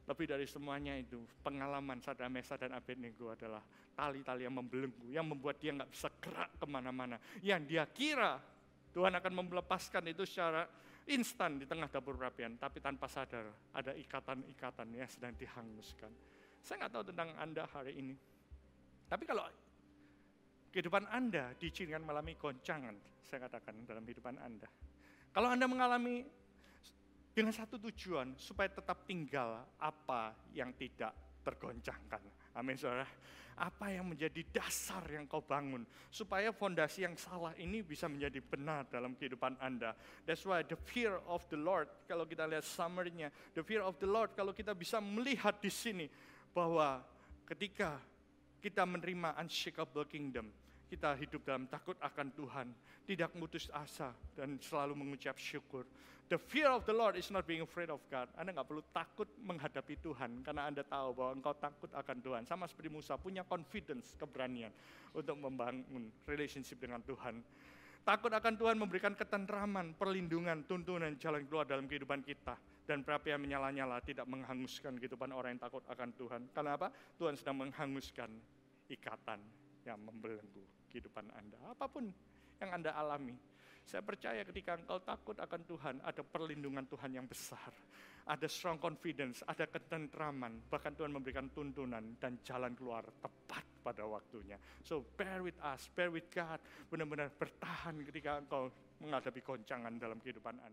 Lebih 0.05 0.27
dari 0.29 0.45
semuanya 0.45 0.93
itu, 1.01 1.25
pengalaman 1.41 1.97
Sadar 2.05 2.29
Mesa 2.29 2.61
dan 2.61 2.77
Abednego 2.77 3.33
adalah 3.33 3.65
tali-tali 3.97 4.45
yang 4.45 4.53
membelenggu, 4.53 5.09
yang 5.09 5.25
membuat 5.25 5.57
dia 5.57 5.73
nggak 5.73 5.89
bisa 5.89 6.13
gerak 6.21 6.61
ke 6.61 6.67
mana-mana. 6.69 7.17
Yang 7.41 7.61
dia 7.65 7.85
kira 7.89 8.37
Tuhan 8.93 9.17
akan 9.17 9.33
melepaskan 9.33 10.05
itu 10.13 10.29
secara 10.29 10.69
instan 11.09 11.57
di 11.57 11.65
tengah 11.65 11.89
dapur 11.89 12.21
perapian, 12.21 12.61
tapi 12.61 12.85
tanpa 12.85 13.09
sadar 13.09 13.49
ada 13.73 13.97
ikatan-ikatan 13.97 14.89
yang 14.93 15.09
sedang 15.09 15.33
dihanguskan. 15.41 16.13
Saya 16.61 16.85
nggak 16.85 16.93
tahu 16.93 17.05
tentang 17.09 17.29
Anda 17.41 17.65
hari 17.69 17.97
ini. 17.97 18.15
Tapi 19.09 19.25
kalau 19.25 19.45
kehidupan 20.69 21.09
Anda 21.09 21.57
diizinkan 21.57 22.05
mengalami 22.05 22.37
goncangan, 22.37 22.97
saya 23.25 23.49
katakan 23.49 23.89
dalam 23.89 24.05
kehidupan 24.05 24.37
Anda. 24.37 24.69
Kalau 25.33 25.49
Anda 25.49 25.65
mengalami 25.65 26.25
dengan 27.35 27.51
satu 27.51 27.82
tujuan 27.91 28.39
supaya 28.39 28.70
tetap 28.70 29.03
tinggal 29.03 29.66
apa 29.82 30.39
yang 30.55 30.70
tidak 30.78 31.11
tergoncangkan. 31.43 32.22
Amin 32.55 32.78
saudara. 32.78 33.05
Apa 33.55 33.91
yang 33.91 34.11
menjadi 34.11 34.43
dasar 34.51 35.03
yang 35.07 35.30
kau 35.30 35.43
bangun 35.43 35.87
supaya 36.11 36.51
fondasi 36.51 37.07
yang 37.07 37.14
salah 37.14 37.55
ini 37.55 37.87
bisa 37.87 38.11
menjadi 38.11 38.43
benar 38.43 38.87
dalam 38.91 39.14
kehidupan 39.14 39.59
Anda. 39.62 39.95
That's 40.26 40.43
why 40.43 40.66
the 40.66 40.74
fear 40.74 41.22
of 41.26 41.47
the 41.51 41.59
Lord 41.59 41.87
kalau 42.11 42.26
kita 42.26 42.51
lihat 42.51 42.66
summary-nya, 42.66 43.30
the 43.55 43.62
fear 43.62 43.82
of 43.82 43.99
the 44.03 44.11
Lord 44.11 44.35
kalau 44.35 44.51
kita 44.51 44.74
bisa 44.74 44.99
melihat 44.99 45.59
di 45.62 45.70
sini 45.70 46.07
bahwa 46.51 47.03
ketika 47.47 47.99
kita 48.59 48.82
menerima 48.82 49.39
unshakable 49.39 50.07
kingdom, 50.07 50.51
kita 50.89 51.16
hidup 51.16 51.43
dalam 51.43 51.64
takut 51.66 51.97
akan 52.01 52.28
Tuhan, 52.37 52.68
tidak 53.09 53.32
memutus 53.35 53.68
asa 53.72 54.12
dan 54.37 54.61
selalu 54.61 54.95
mengucap 54.95 55.37
syukur. 55.41 55.85
The 56.24 56.41
fear 56.41 56.72
of 56.72 56.89
the 56.89 56.97
Lord 56.97 57.20
is 57.20 57.28
not 57.28 57.45
being 57.45 57.61
afraid 57.61 57.93
of 57.93 58.01
God. 58.09 58.32
Anda 58.41 58.57
nggak 58.57 58.64
perlu 58.64 58.80
takut 58.97 59.28
menghadapi 59.45 60.01
Tuhan 60.01 60.41
karena 60.41 60.64
Anda 60.72 60.80
tahu 60.80 61.12
bahwa 61.12 61.37
engkau 61.37 61.53
takut 61.61 61.93
akan 61.93 62.16
Tuhan. 62.24 62.43
Sama 62.49 62.64
seperti 62.64 62.89
Musa 62.89 63.20
punya 63.20 63.45
confidence, 63.45 64.16
keberanian 64.16 64.72
untuk 65.12 65.37
membangun 65.37 66.09
relationship 66.24 66.80
dengan 66.80 67.05
Tuhan. 67.05 67.45
Takut 68.05 68.32
akan 68.32 68.57
Tuhan 68.57 68.76
memberikan 68.76 69.12
ketentraman, 69.16 69.97
perlindungan, 69.97 70.64
tuntunan, 70.64 71.12
jalan 71.20 71.45
keluar 71.45 71.68
dalam 71.68 71.85
kehidupan 71.85 72.24
kita. 72.24 72.57
Dan 72.85 73.01
berapi 73.01 73.32
yang 73.32 73.41
menyala-nyala 73.41 74.01
tidak 74.05 74.28
menghanguskan 74.28 74.97
kehidupan 75.01 75.32
orang 75.32 75.57
yang 75.57 75.62
takut 75.64 75.85
akan 75.89 76.12
Tuhan. 76.12 76.53
Karena 76.53 76.76
apa? 76.76 76.93
Tuhan 77.16 77.37
sedang 77.37 77.64
menghanguskan 77.64 78.28
ikatan 78.93 79.64
yang 79.85 80.01
membelenggu 80.01 80.64
kehidupan 80.91 81.28
Anda. 81.37 81.61
Apa 81.70 81.87
pun 81.87 82.09
yang 82.59 82.70
Anda 82.72 82.97
alami, 82.97 83.37
saya 83.85 84.01
percaya 84.01 84.41
ketika 84.49 84.80
engkau 84.80 84.97
takut 85.05 85.37
akan 85.37 85.61
Tuhan, 85.68 85.95
ada 86.01 86.24
perlindungan 86.24 86.89
Tuhan 86.89 87.12
yang 87.12 87.28
besar. 87.28 87.70
Ada 88.24 88.49
strong 88.49 88.80
confidence, 88.80 89.45
ada 89.45 89.68
ketentraman, 89.68 90.72
bahkan 90.72 90.97
Tuhan 90.97 91.12
memberikan 91.12 91.53
tuntunan 91.53 92.16
dan 92.16 92.41
jalan 92.41 92.72
keluar 92.72 93.05
tepat 93.20 93.61
pada 93.85 94.09
waktunya. 94.09 94.57
So 94.80 95.05
bear 95.20 95.45
with 95.45 95.61
us, 95.61 95.93
bear 95.93 96.09
with 96.09 96.32
God, 96.32 96.57
benar-benar 96.89 97.28
bertahan 97.37 98.01
ketika 98.09 98.41
engkau 98.41 98.72
menghadapi 99.05 99.45
goncangan 99.45 99.93
dalam 100.01 100.16
kehidupan 100.24 100.57
Anda. 100.57 100.72